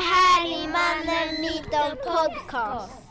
här 0.00 0.46
är 0.46 0.68
Mannen 0.68 1.40
Myten 1.40 1.96
Podcast. 2.06 3.02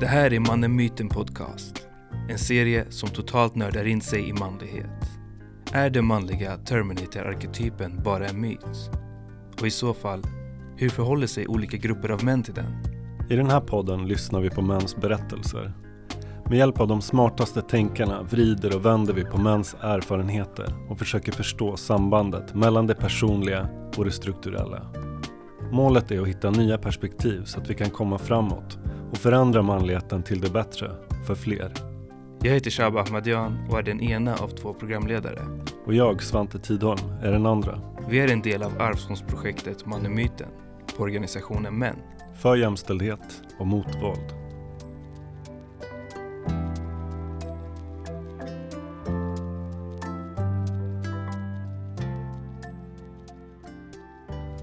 Det 0.00 0.06
här 0.06 0.32
är 0.32 0.40
Mannen 0.40 0.76
Myten 0.76 1.08
Podcast. 1.08 1.86
En 2.28 2.38
serie 2.38 2.90
som 2.90 3.08
totalt 3.08 3.54
nördar 3.54 3.84
in 3.84 4.00
sig 4.00 4.28
i 4.28 4.32
manlighet. 4.32 4.86
Är 5.72 5.90
den 5.90 6.04
manliga 6.04 6.56
Terminator-arketypen 6.56 8.02
bara 8.02 8.26
en 8.26 8.40
myt? 8.40 8.90
Och 9.60 9.66
i 9.66 9.70
så 9.70 9.94
fall, 9.94 10.22
hur 10.76 10.88
förhåller 10.88 11.26
sig 11.26 11.46
olika 11.48 11.76
grupper 11.76 12.08
av 12.08 12.24
män 12.24 12.42
till 12.42 12.54
den? 12.54 13.00
I 13.30 13.36
den 13.36 13.50
här 13.50 13.60
podden 13.60 14.08
lyssnar 14.08 14.40
vi 14.40 14.50
på 14.50 14.62
mäns 14.62 14.96
berättelser. 14.96 15.72
Med 16.50 16.58
hjälp 16.58 16.80
av 16.80 16.88
de 16.88 17.02
smartaste 17.02 17.62
tänkarna 17.62 18.22
vrider 18.22 18.76
och 18.76 18.84
vänder 18.84 19.14
vi 19.14 19.24
på 19.24 19.38
mäns 19.38 19.76
erfarenheter 19.80 20.74
och 20.88 20.98
försöker 20.98 21.32
förstå 21.32 21.76
sambandet 21.76 22.54
mellan 22.54 22.86
det 22.86 22.94
personliga 22.94 23.68
och 23.96 24.04
det 24.04 24.10
strukturella. 24.10 24.86
Målet 25.72 26.10
är 26.10 26.20
att 26.20 26.28
hitta 26.28 26.50
nya 26.50 26.78
perspektiv 26.78 27.44
så 27.44 27.60
att 27.60 27.70
vi 27.70 27.74
kan 27.74 27.90
komma 27.90 28.18
framåt 28.18 28.78
och 29.10 29.16
förändra 29.16 29.62
manligheten 29.62 30.22
till 30.22 30.40
det 30.40 30.50
bättre 30.50 30.90
för 31.26 31.34
fler. 31.34 31.72
Jag 32.42 32.52
heter 32.52 32.70
Shaba 32.70 33.00
Ahmadian 33.00 33.58
och 33.70 33.78
är 33.78 33.82
den 33.82 34.00
ena 34.00 34.34
av 34.34 34.48
två 34.48 34.74
programledare. 34.74 35.42
Och 35.86 35.94
jag, 35.94 36.22
Svante 36.22 36.58
Tidholm, 36.58 37.12
är 37.22 37.32
den 37.32 37.46
andra. 37.46 37.80
Vi 38.08 38.20
är 38.20 38.32
en 38.32 38.42
del 38.42 38.62
av 38.62 38.72
Arvsfondsprojektet 38.82 39.86
Mannen 39.86 40.14
Myten 40.14 40.48
på 40.96 41.02
organisationen 41.02 41.78
Män. 41.78 41.96
För 42.34 42.56
jämställdhet 42.56 43.42
och 43.58 43.66
mot 43.66 44.02
våld. 44.02 44.39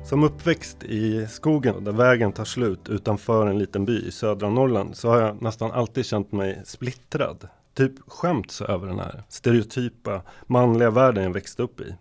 Som 0.07 0.23
uppväxt 0.23 0.83
i 0.83 1.27
skogen 1.27 1.83
där 1.83 1.91
vägen 1.91 2.31
tar 2.31 2.45
slut 2.45 2.89
utanför 2.89 3.47
en 3.47 3.59
liten 3.59 3.85
by 3.85 4.07
i 4.07 4.11
södra 4.11 4.49
Norrland 4.49 4.97
så 4.97 5.09
har 5.09 5.21
jag 5.21 5.41
nästan 5.41 5.71
alltid 5.71 6.05
känt 6.05 6.31
mig 6.31 6.61
splittrad. 6.65 7.47
Typ 7.73 7.93
skämts 8.07 8.61
över 8.61 8.87
den 8.87 8.99
här 8.99 9.23
stereotypa 9.29 10.21
manliga 10.45 10.89
världen 10.91 11.23
jag 11.23 11.33
växte 11.33 11.63
upp 11.63 11.81
i. 11.81 11.95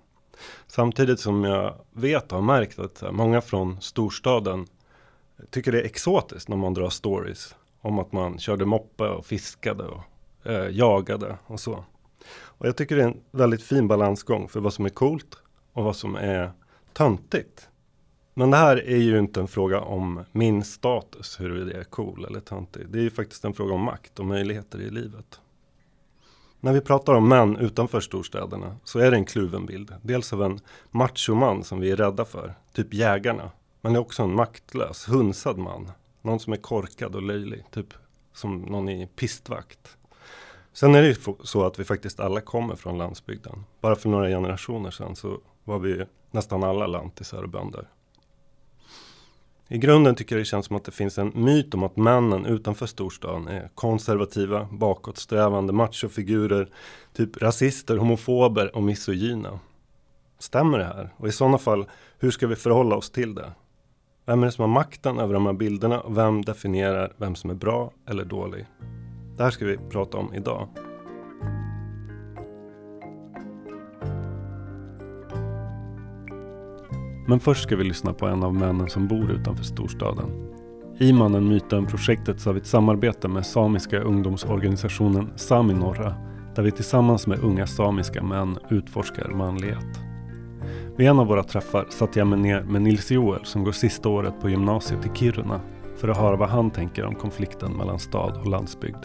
Samtidigt 0.67 1.21
som 1.21 1.45
jag 1.45 1.75
vet 1.93 2.33
och 2.33 2.39
har 2.39 2.43
märkt 2.43 2.79
att 2.79 3.03
många 3.12 3.41
från 3.41 3.81
storstaden 3.81 4.67
tycker 5.51 5.73
det 5.73 5.81
är 5.81 5.84
exotiskt 5.84 6.49
när 6.49 6.57
man 6.57 6.75
drar 6.75 6.91
stories 6.91 7.55
om 7.81 7.99
att 7.99 8.12
man 8.12 8.39
körde 8.39 8.65
moppe 8.65 9.05
och 9.05 9.27
fiskade 9.27 9.84
och 9.84 10.03
eh, 10.51 10.77
jagade 10.77 11.37
och 11.47 11.61
så. 11.61 11.84
Och 12.39 12.67
jag 12.67 12.77
tycker 12.77 12.97
det 12.97 13.03
är 13.03 13.09
en 13.09 13.21
väldigt 13.31 13.62
fin 13.62 13.89
balansgång 13.89 14.49
för 14.49 14.61
vad 14.61 14.73
som 14.73 14.84
är 14.84 14.91
coolt 14.91 15.39
och 15.73 15.84
vad 15.84 15.97
som 15.97 16.17
är 16.17 16.53
töntigt. 16.93 17.69
Men 18.39 18.51
det 18.51 18.56
här 18.56 18.89
är 18.89 18.97
ju 18.97 19.19
inte 19.19 19.41
en 19.41 19.48
fråga 19.48 19.81
om 19.81 20.25
min 20.33 20.65
status, 20.65 21.41
huruvida 21.41 21.70
jag 21.70 21.81
är 21.81 21.84
cool 21.84 22.25
eller 22.25 22.41
töntig. 22.41 22.89
Det 22.89 22.98
är 22.98 23.03
ju 23.03 23.11
faktiskt 23.11 23.45
en 23.45 23.55
fråga 23.55 23.75
om 23.75 23.81
makt 23.81 24.19
och 24.19 24.27
möjligheter 24.27 24.78
i 24.78 24.91
livet. 24.91 25.41
När 26.61 26.73
vi 26.73 26.81
pratar 26.81 27.15
om 27.15 27.28
män 27.28 27.56
utanför 27.56 28.01
storstäderna 28.01 28.77
så 28.84 28.98
är 28.98 29.11
det 29.11 29.17
en 29.17 29.25
kluven 29.25 29.67
bild. 29.67 29.95
Dels 30.03 30.33
av 30.33 30.43
en 30.43 30.61
machoman 30.91 31.65
som 31.65 31.81
vi 31.81 31.91
är 31.91 31.97
rädda 31.97 32.25
för, 32.25 32.55
typ 32.73 32.95
jägarna. 32.95 33.51
Men 33.81 33.93
det 33.93 33.98
är 33.98 34.01
också 34.01 34.23
en 34.23 34.34
maktlös, 34.34 35.09
hunsad 35.09 35.59
man. 35.59 35.91
Någon 36.23 36.41
som 36.41 36.53
är 36.53 36.56
korkad 36.56 37.15
och 37.15 37.23
löjlig, 37.23 37.65
typ 37.71 37.95
som 38.33 38.59
någon 38.59 38.89
i 38.89 39.06
pistvakt. 39.06 39.97
Sen 40.73 40.95
är 40.95 41.03
det 41.03 41.09
ju 41.09 41.17
så 41.43 41.65
att 41.65 41.78
vi 41.78 41.84
faktiskt 41.84 42.21
alla 42.21 42.41
kommer 42.41 42.77
från 42.77 42.98
landsbygden. 42.98 43.65
Bara 43.81 43.97
för 43.97 44.09
några 44.09 44.28
generationer 44.28 44.91
sedan 44.91 45.17
så 45.17 45.41
var 45.65 45.78
vi 45.78 46.05
nästan 46.31 46.65
alla 46.65 46.87
lantisar 46.87 47.43
och 47.43 47.49
bönder. 47.49 47.89
I 49.69 49.78
grunden 49.78 50.15
tycker 50.15 50.37
jag 50.37 50.41
det 50.41 50.44
känns 50.44 50.66
som 50.66 50.77
att 50.77 50.84
det 50.84 50.93
finns 50.93 51.19
en 51.19 51.32
myt 51.34 51.75
om 51.75 51.82
att 51.82 51.97
männen 51.97 52.47
utanför 52.47 52.87
storstan 52.87 53.49
är 53.49 53.71
konservativa, 53.75 54.69
bakåtsträvande 54.72 55.72
machofigurer, 55.72 56.69
typ 57.12 57.43
rasister, 57.43 57.97
homofober 57.97 58.77
och 58.77 58.82
misogyna. 58.82 59.59
Stämmer 60.38 60.78
det 60.78 60.84
här? 60.84 61.15
Och 61.16 61.28
i 61.28 61.32
sådana 61.32 61.59
fall, 61.59 61.87
hur 62.19 62.31
ska 62.31 62.47
vi 62.47 62.56
förhålla 62.56 62.97
oss 62.97 63.10
till 63.10 63.34
det? 63.34 63.53
Vem 64.27 64.43
är 64.43 64.47
det 64.47 64.53
som 64.53 64.62
har 64.62 64.69
makten 64.69 65.19
över 65.19 65.34
de 65.34 65.47
här 65.47 65.53
bilderna 65.53 66.00
och 66.00 66.16
vem 66.16 66.43
definierar 66.43 67.12
vem 67.16 67.34
som 67.34 67.50
är 67.50 67.54
bra 67.54 67.93
eller 68.09 68.25
dålig? 68.25 68.66
Det 69.37 69.43
här 69.43 69.50
ska 69.50 69.65
vi 69.65 69.78
prata 69.91 70.19
om 70.19 70.34
idag. 70.34 70.69
Men 77.26 77.41
först 77.41 77.62
ska 77.62 77.76
vi 77.76 77.84
lyssna 77.84 78.12
på 78.12 78.26
en 78.26 78.42
av 78.42 78.54
männen 78.54 78.88
som 78.88 79.09
bor 79.09 79.31
utanför 79.31 79.64
storstaden. 79.64 80.26
I 80.98 81.12
Mannen 81.12 81.48
Myten-projektet 81.48 82.41
så 82.41 82.48
har 82.48 82.54
vi 82.54 82.60
ett 82.60 82.66
samarbete 82.66 83.28
med 83.28 83.47
samiska 83.47 84.00
ungdomsorganisationen 84.00 85.31
Sami 85.36 85.75
Norra 85.75 86.15
där 86.54 86.62
vi 86.62 86.70
tillsammans 86.70 87.26
med 87.26 87.38
unga 87.38 87.66
samiska 87.66 88.22
män 88.22 88.59
utforskar 88.70 89.28
manlighet. 89.28 90.00
Vid 90.97 91.09
en 91.09 91.19
av 91.19 91.26
våra 91.26 91.42
träffar 91.42 91.86
satte 91.88 92.19
jag 92.19 92.28
mig 92.28 92.38
ner 92.38 92.62
med 92.62 92.82
Nils 92.82 93.10
Joel 93.10 93.44
som 93.44 93.65
går 93.65 93.72
sista 93.72 94.09
året 94.09 94.41
på 94.41 94.50
gymnasiet 94.50 95.06
i 95.06 95.10
Kiruna 95.15 95.60
för 95.97 96.09
att 96.09 96.16
höra 96.16 96.36
vad 96.36 96.48
han 96.48 96.70
tänker 96.70 97.04
om 97.04 97.15
konflikten 97.15 97.72
mellan 97.72 97.98
stad 97.98 98.36
och 98.36 98.47
landsbygd. 98.47 99.04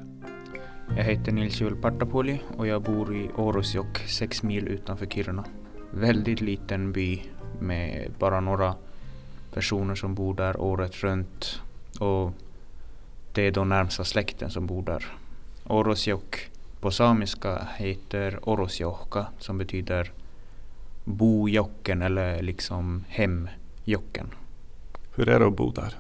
Jag 0.98 1.04
heter 1.04 1.32
Nils 1.32 1.62
Joel 1.62 1.76
Partapoli 1.76 2.42
och 2.58 2.68
jag 2.68 2.84
bor 2.84 3.16
i 3.16 3.30
Orusjok, 3.36 3.98
sex 3.98 4.44
mil 4.44 4.68
utanför 4.68 5.06
Kiruna. 5.06 5.46
Väldigt 5.94 6.42
liten 6.42 6.92
by 6.92 7.22
med 7.62 8.12
bara 8.20 8.40
några 8.40 8.76
personer 9.54 9.96
som 9.96 10.16
bor 10.16 10.34
där 10.34 10.62
året 10.62 11.04
runt. 11.04 11.62
Och 12.00 12.32
det 13.34 13.42
är 13.42 13.52
då 13.52 13.64
närmsta 13.64 14.04
släkten 14.04 14.52
som 14.52 14.68
bor 14.68 14.84
där. 14.84 15.06
Orosjok 15.64 16.50
på 16.80 16.92
samiska 16.92 17.68
heter 17.78 18.40
Orosjohka 18.42 19.26
som 19.40 19.58
betyder 19.58 20.12
bojocken 21.04 22.02
eller 22.02 22.42
liksom 22.42 23.06
hemjocken. 23.08 24.28
Hur 25.16 25.30
är 25.30 25.40
det 25.40 25.48
att 25.48 25.56
bo 25.56 25.72
där? 25.72 25.96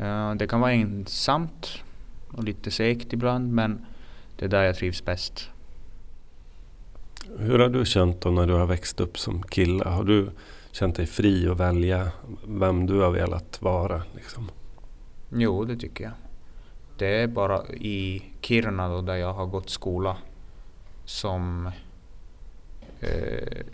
Uh, 0.00 0.34
det 0.34 0.46
kan 0.46 0.60
vara 0.60 0.72
ensamt 0.72 1.82
och 2.28 2.44
lite 2.44 2.70
segt 2.70 3.12
ibland 3.12 3.52
men 3.52 3.86
det 4.36 4.44
är 4.44 4.48
där 4.48 4.62
jag 4.62 4.76
trivs 4.76 5.04
bäst. 5.04 5.50
Hur 7.38 7.58
har 7.58 7.68
du 7.68 7.84
känt 7.84 8.20
då 8.20 8.30
när 8.30 8.46
du 8.46 8.52
har 8.52 8.66
växt 8.66 9.00
upp 9.00 9.18
som 9.18 9.42
kille? 9.42 9.84
Har 9.84 10.04
du 10.04 10.30
känt 10.72 10.96
dig 10.96 11.06
fri 11.06 11.48
att 11.48 11.60
välja 11.60 12.12
vem 12.46 12.86
du 12.86 13.00
har 13.00 13.10
velat 13.10 13.62
vara? 13.62 14.02
Liksom? 14.14 14.50
Jo, 15.28 15.64
det 15.64 15.76
tycker 15.76 16.04
jag. 16.04 16.12
Det 16.98 17.22
är 17.22 17.26
bara 17.26 17.66
i 17.68 18.22
Kiruna 18.40 18.88
då, 18.88 19.00
där 19.00 19.14
jag 19.14 19.32
har 19.32 19.46
gått 19.46 19.70
skola 19.70 20.16
som, 21.04 21.70
eh, 23.00 23.66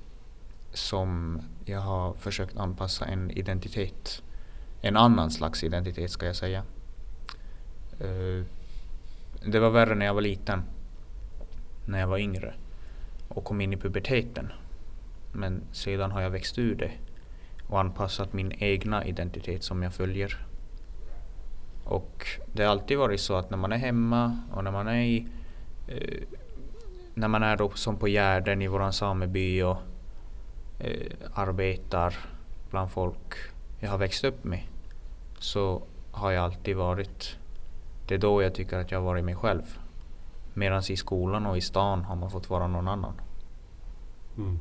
som 0.73 1.41
jag 1.65 1.81
har 1.81 2.15
försökt 2.15 2.57
anpassa 2.57 3.05
en 3.05 3.31
identitet. 3.31 4.23
En 4.81 4.97
annan 4.97 5.31
slags 5.31 5.65
identitet 5.65 6.11
ska 6.11 6.27
jag 6.27 6.37
säga. 6.37 6.63
Eh, 8.01 8.45
det 9.47 9.61
var 9.61 9.71
värre 9.71 9.95
när 9.95 10.07
jag 10.07 10.15
var 10.15 10.23
liten. 10.23 10.63
När 11.87 12.01
jag 12.01 12.07
var 12.07 12.19
yngre 12.19 12.55
och 13.29 13.45
kom 13.45 13.61
in 13.61 13.73
i 13.73 13.77
puberteten. 13.77 14.53
Men 15.33 15.63
sedan 15.73 16.11
har 16.11 16.21
jag 16.21 16.31
växt 16.31 16.59
ur 16.59 16.75
det 16.75 16.91
och 17.67 17.81
anpassat 17.81 18.33
min 18.33 18.53
egna 18.53 19.05
identitet 19.05 19.65
som 19.65 19.83
jag 19.83 19.95
följer. 19.95 20.47
Och 21.85 22.27
det 22.53 22.63
har 22.63 22.71
alltid 22.71 22.99
varit 22.99 23.21
så 23.21 23.37
att 23.37 23.51
när 23.51 23.59
man 23.59 23.73
är 23.73 23.77
hemma 23.77 24.39
och 24.53 24.65
när 24.65 24.71
man 24.71 24.89
är 24.89 25.03
i 25.03 25.27
eh, 25.89 26.23
när 27.15 27.29
man 27.29 27.43
är 27.43 27.57
då 27.57 27.71
som 27.71 27.97
på 27.97 28.09
Gärden 28.09 28.63
i 28.63 28.69
våran 28.69 28.93
sameby 28.93 29.63
och 29.63 29.77
eh, 30.79 31.13
arbetar 31.35 32.15
bland 32.71 32.91
folk 32.91 33.35
jag 33.81 33.91
har 33.91 33.99
växt 33.99 34.25
upp 34.25 34.45
med 34.45 34.61
så 35.39 35.83
har 36.11 36.31
jag 36.31 36.45
alltid 36.45 36.77
varit 36.77 37.39
det 38.09 38.15
är 38.15 38.19
då 38.19 38.43
jag 38.43 38.55
tycker 38.55 38.79
att 38.79 38.91
jag 38.91 38.99
har 38.99 39.05
varit 39.05 39.25
mig 39.25 39.35
själv. 39.35 39.79
Medan 40.59 40.83
i 40.89 40.97
skolan 40.97 41.47
och 41.47 41.57
i 41.57 41.61
stan 41.61 42.05
har 42.05 42.17
man 42.17 42.31
fått 42.31 42.51
vara 42.51 42.67
någon 42.67 42.89
annan. 42.89 43.21
Mm. 44.37 44.59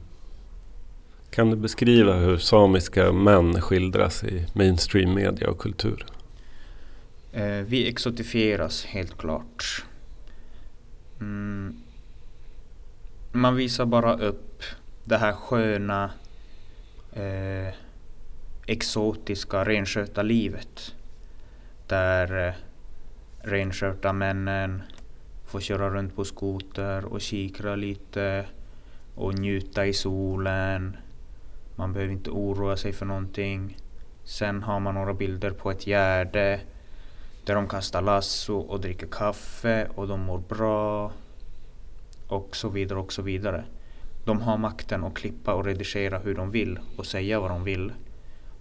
Kan 1.30 1.50
du 1.50 1.56
beskriva 1.56 2.14
hur 2.14 2.38
samiska 2.38 3.12
män 3.12 3.62
skildras 3.62 4.24
i 4.24 4.46
mainstream 4.54 5.14
media 5.14 5.50
och 5.50 5.58
kultur? 5.58 6.06
Eh, 7.32 7.44
vi 7.44 7.90
exotifieras 7.90 8.86
helt 8.86 9.18
klart. 9.18 9.86
Mm. 11.20 11.82
Man 13.32 13.56
visar 13.56 13.86
bara 13.86 14.18
upp 14.18 14.64
det 15.04 15.18
här 15.18 15.34
sköna, 15.34 16.12
eh, 17.14 17.74
exotiska, 18.66 19.66
rensköta 19.66 20.22
livet. 20.22 20.96
Där 21.88 22.48
eh, 22.48 22.54
rensköta 23.42 24.14
får 25.48 25.60
köra 25.60 25.90
runt 25.90 26.16
på 26.16 26.26
skoter 26.26 27.06
och 27.06 27.22
kikra 27.22 27.76
lite 27.76 28.46
och 29.16 29.40
njuta 29.40 29.86
i 29.86 29.94
solen. 29.94 30.98
Man 31.76 31.94
behöver 31.94 32.14
inte 32.14 32.30
oroa 32.30 32.78
sig 32.78 32.94
för 32.94 33.06
någonting. 33.06 33.78
Sen 34.24 34.64
har 34.64 34.80
man 34.80 34.94
några 34.94 35.14
bilder 35.14 35.52
på 35.52 35.72
ett 35.72 35.88
gärde 35.88 36.62
där 37.46 37.56
de 37.56 37.68
kastar 37.68 38.02
lasso 38.02 38.58
och 38.58 38.82
dricker 38.82 39.08
kaffe 39.08 39.88
och 39.96 40.08
de 40.08 40.20
mår 40.20 40.40
bra. 40.40 41.12
Och 42.28 42.56
så 42.56 42.70
vidare 42.70 43.00
och 43.00 43.14
så 43.14 43.22
vidare. 43.22 43.64
De 44.26 44.42
har 44.42 44.58
makten 44.58 45.04
att 45.04 45.16
klippa 45.16 45.54
och 45.54 45.66
redigera 45.66 46.20
hur 46.20 46.36
de 46.36 46.52
vill 46.52 46.80
och 46.98 47.06
säga 47.06 47.40
vad 47.40 47.52
de 47.52 47.64
vill. 47.64 47.94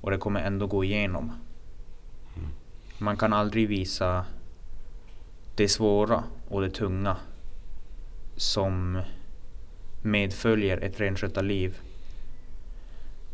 Och 0.00 0.10
det 0.10 0.18
kommer 0.18 0.40
ändå 0.40 0.66
gå 0.66 0.84
igenom. 0.84 1.32
Man 2.98 3.16
kan 3.16 3.32
aldrig 3.32 3.68
visa 3.68 4.24
det 5.54 5.68
svåra 5.68 6.24
och 6.48 6.60
det 6.60 6.70
tunga 6.70 7.16
som 8.36 9.02
medföljer 10.02 10.78
ett 10.78 11.00
renskötarliv 11.00 11.78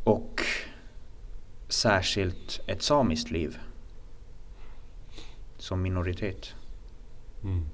och 0.04 0.42
särskilt 1.68 2.60
ett 2.66 2.82
samiskt 2.82 3.30
liv 3.30 3.58
som 5.58 5.82
minoritet. 5.82 6.54
Mm. 7.42 7.66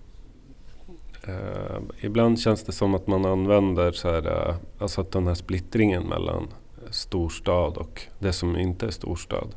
Uh, 1.28 1.80
ibland 2.00 2.40
känns 2.40 2.64
det 2.64 2.72
som 2.72 2.94
att 2.94 3.06
man 3.06 3.24
använder 3.24 3.92
så 3.92 4.08
här, 4.08 4.26
uh, 4.26 4.56
alltså 4.78 5.00
att 5.00 5.10
den 5.10 5.26
här 5.26 5.34
splittringen 5.34 6.02
mellan 6.02 6.48
storstad 6.90 7.76
och 7.76 8.02
det 8.18 8.32
som 8.32 8.56
inte 8.56 8.86
är 8.86 8.90
storstad 8.90 9.54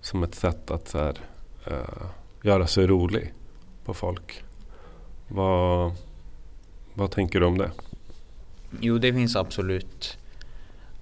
som 0.00 0.22
ett 0.22 0.34
sätt 0.34 0.70
att 0.70 0.88
så 0.88 0.98
här, 0.98 1.18
uh, 1.70 2.06
göra 2.42 2.66
sig 2.66 2.86
rolig 2.86 3.34
på 3.84 3.94
folk. 3.94 4.44
Vad, 5.28 5.92
vad 6.94 7.10
tänker 7.10 7.40
du 7.40 7.46
om 7.46 7.58
det? 7.58 7.70
Jo, 8.80 8.98
det 8.98 9.12
finns 9.12 9.36
absolut. 9.36 10.18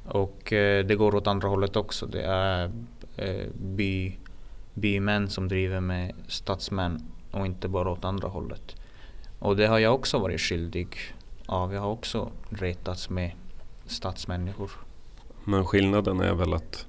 Och 0.04 0.52
eh, 0.52 0.84
det 0.84 0.94
går 0.94 1.14
åt 1.14 1.26
andra 1.26 1.48
hållet 1.48 1.76
också. 1.76 2.06
Det 2.06 2.22
är 2.22 2.70
eh, 3.16 3.46
by, 3.54 4.16
bymän 4.74 5.28
som 5.28 5.48
driver 5.48 5.80
med 5.80 6.12
stadsmän 6.28 7.02
och 7.30 7.46
inte 7.46 7.68
bara 7.68 7.90
åt 7.90 8.04
andra 8.04 8.28
hållet. 8.28 8.76
Och 9.38 9.56
det 9.56 9.66
har 9.66 9.78
jag 9.78 9.94
också 9.94 10.18
varit 10.18 10.40
skyldig 10.40 10.88
av. 11.46 11.74
Jag 11.74 11.80
har 11.80 11.90
också 11.90 12.30
retats 12.48 13.10
med 13.10 13.30
stadsmänniskor. 13.86 14.70
Men 15.44 15.66
skillnaden 15.66 16.20
är 16.20 16.34
väl 16.34 16.54
att 16.54 16.86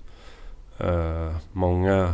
eh, 0.77 1.35
många, 1.51 2.13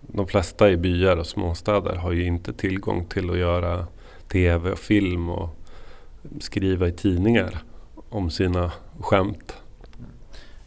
de 0.00 0.26
flesta 0.26 0.70
i 0.70 0.76
byar 0.76 1.16
och 1.16 1.26
småstäder 1.26 1.96
har 1.96 2.12
ju 2.12 2.24
inte 2.24 2.52
tillgång 2.52 3.04
till 3.04 3.30
att 3.30 3.38
göra 3.38 3.86
tv 4.32 4.72
och 4.72 4.78
film 4.78 5.30
och 5.30 5.48
skriva 6.40 6.88
i 6.88 6.92
tidningar 6.92 7.62
om 8.08 8.30
sina 8.30 8.72
skämt. 9.00 9.56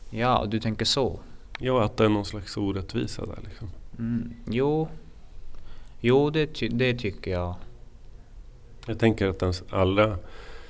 Ja, 0.09 0.45
du 0.47 0.59
tänker 0.59 0.85
så? 0.85 1.19
Ja, 1.59 1.83
att 1.83 1.97
det 1.97 2.05
är 2.05 2.09
någon 2.09 2.25
slags 2.25 2.57
orättvisa 2.57 3.25
där 3.25 3.39
liksom. 3.43 3.69
Mm, 3.99 4.33
jo, 4.47 4.87
jo 5.99 6.29
det, 6.29 6.47
ty 6.47 6.67
det 6.67 6.93
tycker 6.93 7.31
jag. 7.31 7.55
Jag 8.87 8.99
tänker 8.99 9.27
att 9.27 9.39
den 9.39 9.53
allra, 9.69 10.17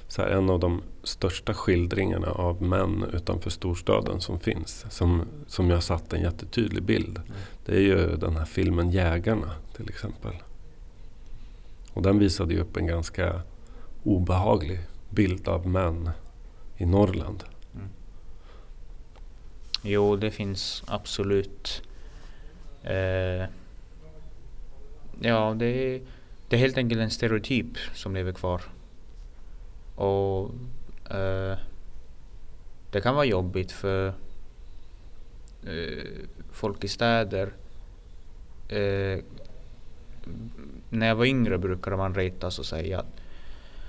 så 0.08 0.22
här, 0.22 0.30
en 0.30 0.50
av 0.50 0.60
de 0.60 0.82
största 1.04 1.54
skildringarna 1.54 2.28
av 2.28 2.62
män 2.62 3.06
utanför 3.14 3.50
storstaden 3.50 4.22
som 4.22 4.40
finns, 4.40 4.86
som, 4.90 5.22
som 5.48 5.70
jag 5.70 5.84
satt 5.84 6.14
en 6.14 6.22
jättetydlig 6.22 6.84
bild. 6.84 7.18
Mm. 7.18 7.32
Det 7.66 7.76
är 7.76 7.82
ju 7.82 8.16
den 8.16 8.36
här 8.36 8.46
filmen 8.46 8.92
Jägarna 8.92 9.52
till 9.76 9.90
exempel. 9.90 10.34
Och 11.94 12.02
den 12.02 12.20
visade 12.20 12.54
ju 12.54 12.60
upp 12.60 12.78
en 12.78 12.88
ganska 12.88 13.42
obehaglig 14.04 14.80
bild 15.10 15.48
av 15.48 15.68
män 15.68 16.10
i 16.78 16.86
Norrland. 16.86 17.44
Mm. 17.76 17.90
Jo, 19.82 20.16
det 20.16 20.32
finns 20.32 20.84
absolut. 20.88 21.82
Eh, 22.84 23.46
ja, 25.20 25.56
det 25.58 25.66
är, 25.66 26.02
det 26.50 26.56
är 26.56 26.60
helt 26.60 26.78
enkelt 26.78 27.02
en 27.02 27.12
stereotyp 27.12 27.78
som 27.94 28.14
lever 28.16 28.32
kvar. 28.32 28.62
Och 29.96 30.52
eh, 31.16 31.58
det 32.92 33.02
kan 33.02 33.16
vara 33.16 33.26
jobbigt 33.26 33.72
för 33.72 34.08
eh, 35.64 36.06
folk 36.52 36.84
i 36.84 36.88
städer. 36.88 37.54
Eh, 38.70 39.20
när 40.94 41.08
jag 41.08 41.16
var 41.16 41.26
yngre 41.26 41.58
brukade 41.58 41.98
man 41.98 42.16
retas 42.16 42.60
och 42.60 42.66
säga 42.66 43.00
att, 43.00 43.22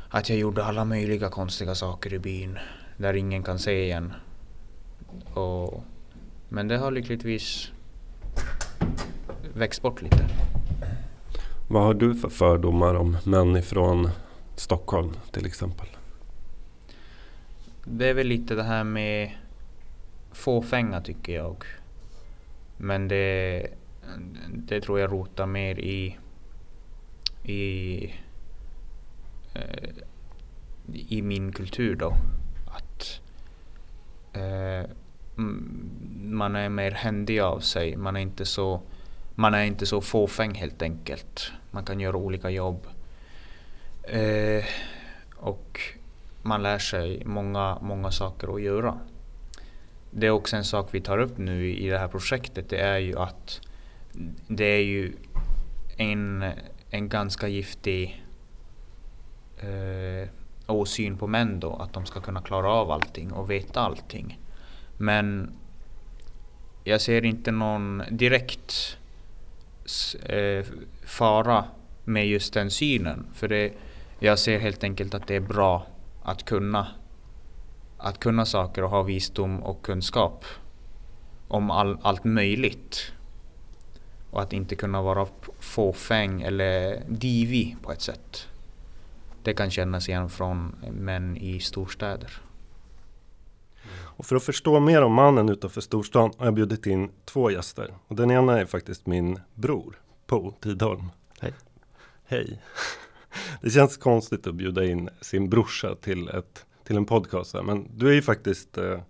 att 0.09 0.29
jag 0.29 0.39
gjorde 0.39 0.65
alla 0.65 0.85
möjliga 0.85 1.29
konstiga 1.29 1.75
saker 1.75 2.15
i 2.15 2.19
byn 2.19 2.59
där 2.97 3.15
ingen 3.15 3.43
kan 3.43 3.59
se 3.59 3.85
igen. 3.85 4.13
Och, 5.35 5.85
men 6.49 6.69
det 6.69 6.79
har 6.79 6.91
lyckligtvis 6.91 7.73
växt 9.55 9.83
bort 9.83 10.03
lite. 10.03 10.29
Vad 11.69 11.83
har 11.83 11.95
du 11.95 12.15
för 12.15 12.29
fördomar 12.29 12.95
om 12.95 13.17
män 13.25 13.57
ifrån 13.57 14.11
Stockholm 14.57 15.13
till 15.33 15.47
exempel? 15.47 15.89
Det 17.85 18.09
är 18.09 18.15
väl 18.15 18.27
lite 18.27 18.55
det 18.55 18.63
här 18.63 18.85
med 18.85 19.31
fåfänga 20.33 21.01
tycker 21.01 21.35
jag. 21.35 21.65
Men 22.77 23.09
det, 23.09 23.67
det 24.49 24.81
tror 24.81 25.01
jag 25.01 25.13
rotar 25.13 25.47
mer 25.47 25.79
i 25.79 26.19
i, 27.45 28.05
eh, 29.55 29.91
i 30.93 31.23
min 31.23 31.53
kultur 31.53 31.97
då. 31.97 32.15
Att 32.67 33.21
eh, 34.33 34.91
man 36.25 36.57
är 36.57 36.69
mer 36.69 36.91
händig 36.91 37.41
av 37.41 37.61
sig. 37.61 37.97
Man 37.97 38.17
är 38.17 38.21
inte 38.21 38.45
så 38.45 38.83
man 39.35 39.55
är 39.55 39.65
inte 39.65 39.87
så 39.87 40.01
fåfäng 40.01 40.55
helt 40.55 40.83
enkelt. 40.83 41.53
Man 41.71 41.85
kan 41.85 42.01
göra 42.01 42.17
olika 42.17 42.51
jobb. 42.51 42.87
Eh, 44.03 44.65
och 45.37 45.81
man 46.43 46.63
lär 46.63 46.79
sig 46.79 47.23
många, 47.25 47.79
många 47.83 48.11
saker 48.11 48.55
att 48.55 48.63
göra. 48.63 48.99
Det 50.11 50.27
är 50.27 50.31
också 50.31 50.57
en 50.57 50.65
sak 50.65 50.89
vi 50.91 51.01
tar 51.01 51.19
upp 51.19 51.39
nu 51.39 51.71
i 51.71 51.89
det 51.89 51.99
här 51.99 52.09
projektet. 52.09 52.69
Det 52.69 52.81
är 52.81 52.99
ju 52.99 53.19
att 53.19 53.61
det 54.49 54.65
är 54.65 54.83
ju 54.83 55.13
en 55.97 56.45
en 56.95 57.09
ganska 57.09 57.49
giftig 57.49 58.25
eh, 59.59 60.29
åsyn 60.67 61.19
på 61.19 61.27
män 61.27 61.61
då, 61.61 61.77
att 61.77 61.93
de 61.93 62.07
ska 62.07 62.21
kunna 62.21 62.43
klara 62.43 62.71
av 62.71 62.91
allting 62.91 63.33
och 63.33 63.51
veta 63.51 63.81
allting. 63.81 64.41
Men 64.97 65.57
jag 66.85 67.01
ser 67.01 67.25
inte 67.25 67.51
någon 67.51 68.03
direkt 68.11 68.99
eh, 70.23 70.67
fara 71.05 71.65
med 72.05 72.27
just 72.27 72.55
den 72.55 72.71
synen. 72.71 73.27
För 73.33 73.49
det, 73.49 73.73
jag 74.19 74.39
ser 74.39 74.59
helt 74.59 74.85
enkelt 74.85 75.15
att 75.15 75.27
det 75.27 75.37
är 75.37 75.41
bra 75.41 75.87
att 76.23 76.45
kunna, 76.45 76.89
att 77.99 78.19
kunna 78.19 78.47
saker 78.47 78.85
och 78.85 78.91
ha 78.91 79.03
visdom 79.03 79.63
och 79.63 79.85
kunskap 79.85 80.45
om 81.49 81.71
all, 81.71 81.99
allt 82.03 82.25
möjligt. 82.25 83.13
Och 84.35 84.43
att 84.43 84.53
inte 84.53 84.77
kunna 84.77 85.03
vara 85.03 85.27
fåfäng 85.59 86.43
eller 86.43 87.03
divig 87.09 87.77
på 87.83 87.93
ett 87.93 88.01
sätt. 88.01 88.49
Det 89.43 89.55
kan 89.55 89.71
kännas 89.71 90.09
igen 90.09 90.31
från 90.31 90.75
män 90.91 91.37
i 91.37 91.61
storstäder. 91.61 92.41
Och 93.95 94.27
för 94.27 94.37
att 94.37 94.43
förstå 94.43 94.81
mer 94.81 95.03
om 95.03 95.13
mannen 95.13 95.49
utanför 95.49 95.81
storstan 95.81 96.33
har 96.39 96.47
jag 96.47 96.55
bjudit 96.55 96.87
in 96.87 97.11
två 97.25 97.51
gäster. 97.51 97.95
Och 98.07 98.17
den 98.17 98.31
ena 98.31 98.61
är 98.61 98.67
faktiskt 98.67 99.07
min 99.07 99.41
bror, 99.55 100.01
Po 100.27 100.53
Tidholm. 100.61 101.11
Hej. 101.41 101.53
Hej. 102.25 102.63
Det 103.63 103.71
känns 103.71 103.97
konstigt 103.97 104.47
att 104.47 104.55
bjuda 104.55 104.85
in 104.85 105.11
sin 105.21 105.51
brorsa 105.51 105.95
till, 105.95 106.29
ett, 106.29 106.67
till 106.85 106.97
en 106.97 107.07
podcast. 107.07 107.55
Här, 107.55 107.63
men 107.63 107.89
du 107.97 108.09
är 108.09 108.15
ju 108.15 108.23
faktiskt 108.23 108.79
eh, 108.79 109.01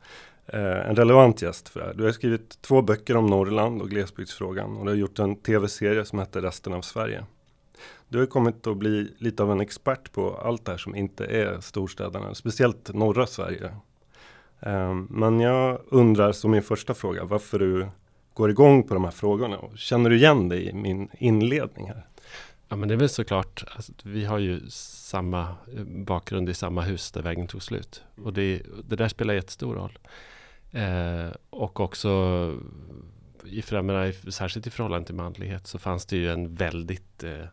eh, 0.47 0.89
en 0.89 0.97
relevant 0.97 1.43
gäst 1.43 1.69
för 1.69 1.81
det 1.81 1.87
här. 1.87 1.95
Du 1.95 2.05
har 2.05 2.13
skrivit 2.13 2.63
två 2.63 2.83
böcker 2.83 3.17
om 3.17 3.27
Norrland 3.27 3.83
och 3.83 3.91
glesbygdsfrågan 3.91 4.77
och 4.77 4.85
du 4.85 4.91
har 4.91 4.97
gjort 4.97 5.19
en 5.19 5.37
tv-serie 5.37 6.05
som 6.05 6.19
heter 6.19 6.43
Resten 6.43 6.73
av 6.73 6.83
Sverige. 6.83 7.25
Du 8.09 8.19
har 8.19 8.27
kommit 8.27 8.67
att 8.67 8.77
bli 8.77 9.15
lite 9.19 9.43
av 9.43 9.53
en 9.53 9.61
expert 9.61 10.13
på 10.13 10.37
allt 10.37 10.65
det 10.65 10.71
här 10.71 10.79
som 10.79 10.97
inte 10.97 11.25
är 11.25 11.61
storstäderna, 11.61 12.35
speciellt 12.35 12.95
norra 12.95 13.27
Sverige. 13.27 13.75
Eh, 14.61 14.95
men 14.95 15.41
jag 15.41 15.81
undrar 15.87 16.33
som 16.33 16.51
min 16.51 16.63
första 16.63 16.95
fråga 16.95 17.25
varför 17.25 17.59
du 17.59 17.89
går 18.35 18.51
igång 18.51 18.83
på 18.83 18.95
de 18.95 19.05
här 19.05 19.11
frågorna. 19.11 19.59
Och 19.59 19.79
känner 19.79 20.11
du 20.11 20.17
igen 20.17 20.49
dig 20.49 20.69
i 20.69 20.73
min 20.73 21.09
inledning 21.19 21.89
här? 21.89 22.07
Ja 22.69 22.77
men 22.77 22.89
det 22.89 22.95
är 22.95 22.99
väl 22.99 23.09
såklart, 23.09 23.65
alltså, 23.77 23.93
vi 24.03 24.25
har 24.25 24.39
ju 24.39 24.61
samma 24.71 25.41
eh, 25.77 25.85
bakgrund 25.85 26.49
i 26.49 26.55
samma 26.55 26.83
hus 26.83 27.11
där 27.11 27.23
vägen 27.23 27.47
tog 27.47 27.63
slut. 27.63 28.03
Och 28.25 28.33
det, 28.33 28.63
det 28.89 28.97
där 28.97 29.09
spelar 29.09 29.35
jättestor 29.35 29.75
roll. 29.75 29.99
Eh, 30.75 31.33
och 31.51 31.81
också 31.81 32.09
i, 33.45 33.63
menar, 33.71 34.31
särskilt 34.31 34.67
i 34.67 34.71
förhållande 34.71 35.07
till 35.07 35.15
manlighet 35.15 35.67
så 35.67 35.79
fanns 35.79 36.07
det 36.07 36.17
ju 36.17 36.31
en 36.31 36.55
väldigt 36.55 37.25
eh, 37.25 37.45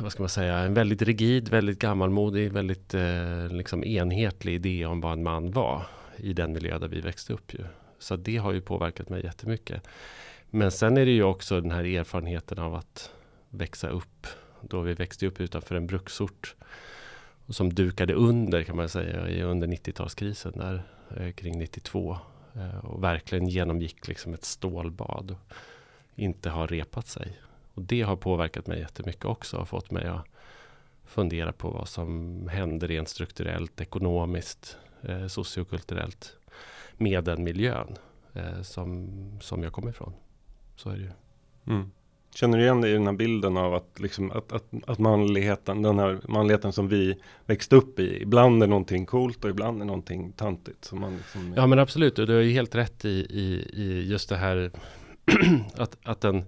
vad 0.00 0.12
ska 0.12 0.22
man 0.22 0.28
säga, 0.28 0.58
en 0.58 0.74
väldigt 0.74 1.02
rigid, 1.02 1.48
väldigt 1.48 1.78
gammalmodig, 1.78 2.52
väldigt 2.52 2.94
eh, 2.94 3.48
liksom 3.48 3.84
enhetlig 3.84 4.54
idé 4.54 4.86
om 4.86 5.00
vad 5.00 5.12
en 5.12 5.22
man 5.22 5.50
var 5.50 5.86
i 6.16 6.32
den 6.32 6.52
miljö 6.52 6.78
där 6.78 6.88
vi 6.88 7.00
växte 7.00 7.32
upp. 7.32 7.54
Ju. 7.54 7.64
Så 7.98 8.16
det 8.16 8.36
har 8.36 8.52
ju 8.52 8.60
påverkat 8.60 9.08
mig 9.08 9.24
jättemycket. 9.24 9.82
Men 10.50 10.70
sen 10.70 10.96
är 10.96 11.06
det 11.06 11.12
ju 11.12 11.22
också 11.22 11.60
den 11.60 11.70
här 11.70 11.84
erfarenheten 11.84 12.58
av 12.58 12.74
att 12.74 13.10
växa 13.50 13.88
upp. 13.88 14.26
Då 14.60 14.80
vi 14.80 14.94
växte 14.94 15.26
upp 15.26 15.40
utanför 15.40 15.74
en 15.74 15.86
bruksort 15.86 16.54
som 17.48 17.72
dukade 17.72 18.14
under 18.14 18.62
kan 18.62 18.76
man 18.76 18.88
säga 18.88 19.44
under 19.44 19.66
90-talskrisen 19.66 20.58
där 20.58 20.82
eh, 21.16 21.32
kring 21.32 21.58
92 21.58 22.18
eh, 22.54 22.84
och 22.84 23.04
verkligen 23.04 23.48
genomgick 23.48 24.08
liksom 24.08 24.34
ett 24.34 24.44
stålbad 24.44 25.30
och 25.30 25.54
inte 26.14 26.50
har 26.50 26.66
repat 26.66 27.06
sig. 27.06 27.38
Och 27.74 27.82
det 27.82 28.02
har 28.02 28.16
påverkat 28.16 28.66
mig 28.66 28.78
jättemycket 28.78 29.24
också 29.24 29.56
och 29.56 29.68
fått 29.68 29.90
mig 29.90 30.06
att 30.06 30.26
fundera 31.04 31.52
på 31.52 31.70
vad 31.70 31.88
som 31.88 32.48
händer 32.48 32.88
rent 32.88 33.08
strukturellt, 33.08 33.80
ekonomiskt, 33.80 34.76
eh, 35.02 35.26
sociokulturellt 35.26 36.36
med 36.96 37.24
den 37.24 37.44
miljön 37.44 37.96
eh, 38.32 38.62
som, 38.62 39.08
som 39.40 39.62
jag 39.62 39.72
kommer 39.72 39.90
ifrån. 39.90 40.12
Så 40.76 40.90
är 40.90 40.96
det 40.96 41.02
ju. 41.02 41.10
Mm. 41.66 41.90
Känner 42.34 42.58
du 42.58 42.64
igen 42.64 42.80
dig 42.80 42.90
i 42.90 42.94
den 42.94 43.06
här 43.06 43.12
bilden 43.12 43.56
av 43.56 43.74
att, 43.74 44.00
liksom, 44.00 44.30
att, 44.30 44.52
att, 44.52 44.64
att 44.86 44.98
manligheten, 44.98 45.82
den 45.82 45.98
här 45.98 46.20
manligheten 46.28 46.72
som 46.72 46.88
vi 46.88 47.20
växte 47.46 47.76
upp 47.76 47.98
i, 47.98 48.22
ibland 48.22 48.62
är 48.62 48.66
någonting 48.66 49.06
coolt 49.06 49.44
och 49.44 49.50
ibland 49.50 49.82
är 49.82 49.86
någonting 49.86 50.32
tantigt. 50.32 50.84
Som 50.84 51.00
man 51.00 51.16
liksom... 51.16 51.54
Ja 51.56 51.66
men 51.66 51.78
absolut, 51.78 52.18
och 52.18 52.26
du 52.26 52.34
har 52.34 52.40
ju 52.40 52.52
helt 52.52 52.74
rätt 52.74 53.04
i, 53.04 53.08
i, 53.30 53.70
i 53.72 54.10
just 54.10 54.28
det 54.28 54.36
här 54.36 54.70
att, 55.76 55.96
att, 56.02 56.20
den, 56.20 56.44